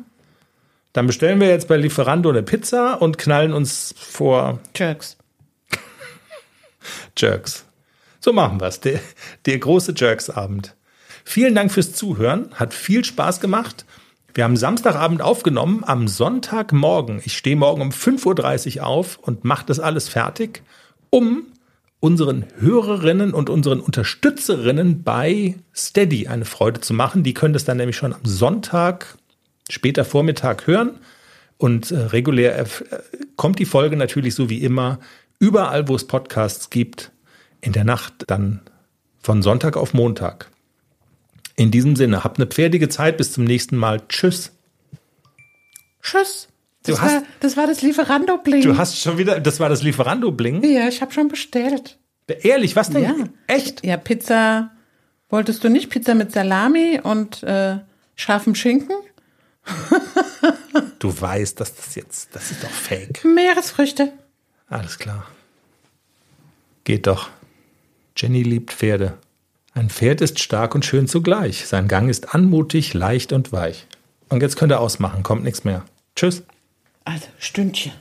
Dann 0.92 1.06
bestellen 1.06 1.40
wir 1.40 1.48
jetzt 1.48 1.68
bei 1.68 1.76
Lieferando 1.76 2.30
eine 2.30 2.42
Pizza 2.42 3.00
und 3.00 3.18
knallen 3.18 3.52
uns 3.52 3.94
vor 3.96 4.60
Jerks. 4.74 5.16
Jerks. 7.16 7.64
So 8.20 8.32
machen 8.32 8.60
wir's. 8.60 8.80
Der, 8.80 9.00
der 9.46 9.58
große 9.58 9.94
Jerks-Abend. 9.96 10.74
Vielen 11.24 11.54
Dank 11.54 11.72
fürs 11.72 11.92
Zuhören. 11.92 12.50
Hat 12.54 12.72
viel 12.72 13.04
Spaß 13.04 13.40
gemacht. 13.40 13.84
Wir 14.34 14.44
haben 14.44 14.56
Samstagabend 14.56 15.20
aufgenommen, 15.20 15.82
am 15.84 16.06
Sonntagmorgen. 16.06 17.20
Ich 17.24 17.36
stehe 17.36 17.56
morgen 17.56 17.82
um 17.82 17.90
5.30 17.90 18.78
Uhr 18.78 18.86
auf 18.86 19.18
und 19.18 19.44
mache 19.44 19.66
das 19.66 19.80
alles 19.80 20.08
fertig, 20.08 20.62
um 21.10 21.46
unseren 22.00 22.44
Hörerinnen 22.58 23.34
und 23.34 23.50
unseren 23.50 23.80
Unterstützerinnen 23.80 25.02
bei 25.02 25.56
Steady 25.74 26.28
eine 26.28 26.44
Freude 26.44 26.80
zu 26.80 26.94
machen. 26.94 27.24
Die 27.24 27.34
können 27.34 27.52
das 27.52 27.64
dann 27.64 27.78
nämlich 27.78 27.96
schon 27.96 28.12
am 28.12 28.24
Sonntag, 28.24 29.16
später 29.68 30.04
Vormittag 30.04 30.66
hören. 30.66 30.98
Und 31.56 31.90
äh, 31.90 31.96
regulär 31.98 32.58
äh, 32.58 32.64
kommt 33.36 33.58
die 33.58 33.64
Folge 33.64 33.96
natürlich 33.96 34.34
so 34.34 34.48
wie 34.48 34.62
immer 34.62 35.00
überall, 35.40 35.88
wo 35.88 35.96
es 35.96 36.06
Podcasts 36.06 36.70
gibt, 36.70 37.10
in 37.60 37.72
der 37.72 37.84
Nacht 37.84 38.24
dann 38.28 38.60
von 39.20 39.42
Sonntag 39.42 39.76
auf 39.76 39.92
Montag. 39.94 40.50
In 41.56 41.70
diesem 41.72 41.96
Sinne, 41.96 42.22
habt 42.22 42.38
eine 42.38 42.46
pferdige 42.46 42.88
Zeit. 42.88 43.16
Bis 43.16 43.32
zum 43.32 43.42
nächsten 43.44 43.76
Mal. 43.76 44.00
Tschüss. 44.08 44.52
Tschüss. 46.02 46.48
Das, 46.84 47.00
hast- 47.00 47.14
war, 47.14 47.22
das 47.40 47.56
war 47.56 47.66
das 47.66 47.82
Lieferando-Bling. 47.82 48.62
Du 48.62 48.78
hast 48.78 49.00
schon 49.00 49.18
wieder, 49.18 49.40
das 49.40 49.58
war 49.60 49.68
das 49.68 49.82
Lieferando-Bling. 49.82 50.62
ja, 50.64 50.88
ich 50.88 51.00
habe 51.02 51.12
schon 51.12 51.28
bestellt. 51.28 51.98
Ehrlich, 52.42 52.76
was 52.76 52.90
denn? 52.90 53.02
Ja. 53.02 53.14
Echt? 53.46 53.84
Ja, 53.84 53.96
Pizza. 53.96 54.70
Wolltest 55.30 55.64
du 55.64 55.68
nicht 55.68 55.90
Pizza 55.90 56.14
mit 56.14 56.30
Salami 56.32 57.00
und 57.02 57.42
äh, 57.42 57.78
scharfem 58.14 58.54
Schinken? 58.54 58.94
Du 60.98 61.20
weißt, 61.20 61.60
dass 61.60 61.74
das 61.76 61.94
jetzt, 61.94 62.34
das 62.34 62.50
ist 62.50 62.64
doch 62.64 62.70
fake. 62.70 63.24
Meeresfrüchte. 63.24 64.12
Alles 64.68 64.98
klar. 64.98 65.26
Geht 66.82 67.06
doch. 67.06 67.28
Jenny 68.16 68.42
liebt 68.42 68.72
Pferde. 68.72 69.16
Ein 69.74 69.90
Pferd 69.90 70.20
ist 70.20 70.40
stark 70.40 70.74
und 70.74 70.84
schön 70.84 71.06
zugleich. 71.06 71.66
Sein 71.66 71.86
Gang 71.86 72.10
ist 72.10 72.34
anmutig, 72.34 72.94
leicht 72.94 73.32
und 73.32 73.52
weich. 73.52 73.86
Und 74.28 74.42
jetzt 74.42 74.56
könnt 74.56 74.72
ihr 74.72 74.80
ausmachen, 74.80 75.22
kommt 75.22 75.44
nichts 75.44 75.62
mehr. 75.62 75.84
Tschüss. 76.16 76.42
Also, 77.04 77.26
Stündchen. 77.38 77.92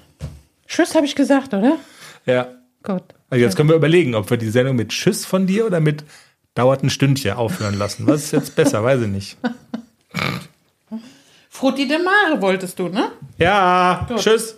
Tschüss, 0.67 0.95
habe 0.95 1.05
ich 1.05 1.15
gesagt, 1.15 1.53
oder? 1.53 1.77
Ja. 2.25 2.47
Gut. 2.83 3.03
Also 3.29 3.43
jetzt 3.43 3.55
können 3.55 3.69
wir 3.69 3.75
überlegen, 3.75 4.15
ob 4.15 4.29
wir 4.29 4.37
die 4.37 4.49
Sendung 4.49 4.75
mit 4.75 4.89
Tschüss 4.89 5.25
von 5.25 5.45
dir 5.45 5.65
oder 5.65 5.79
mit 5.79 6.03
dauert 6.55 6.83
ein 6.83 6.89
Stündchen 6.89 7.33
aufhören 7.33 7.77
lassen. 7.77 8.07
Was 8.07 8.23
ist 8.23 8.31
jetzt 8.31 8.55
besser? 8.55 8.83
Weiß 8.83 9.01
ich 9.01 9.07
nicht. 9.07 9.37
Frutti 11.57 11.87
de 11.87 11.97
Mare 11.97 12.39
wolltest 12.39 12.77
du, 12.77 12.87
ne? 12.87 13.13
Ja, 13.39 14.05
tschüss. 14.15 14.56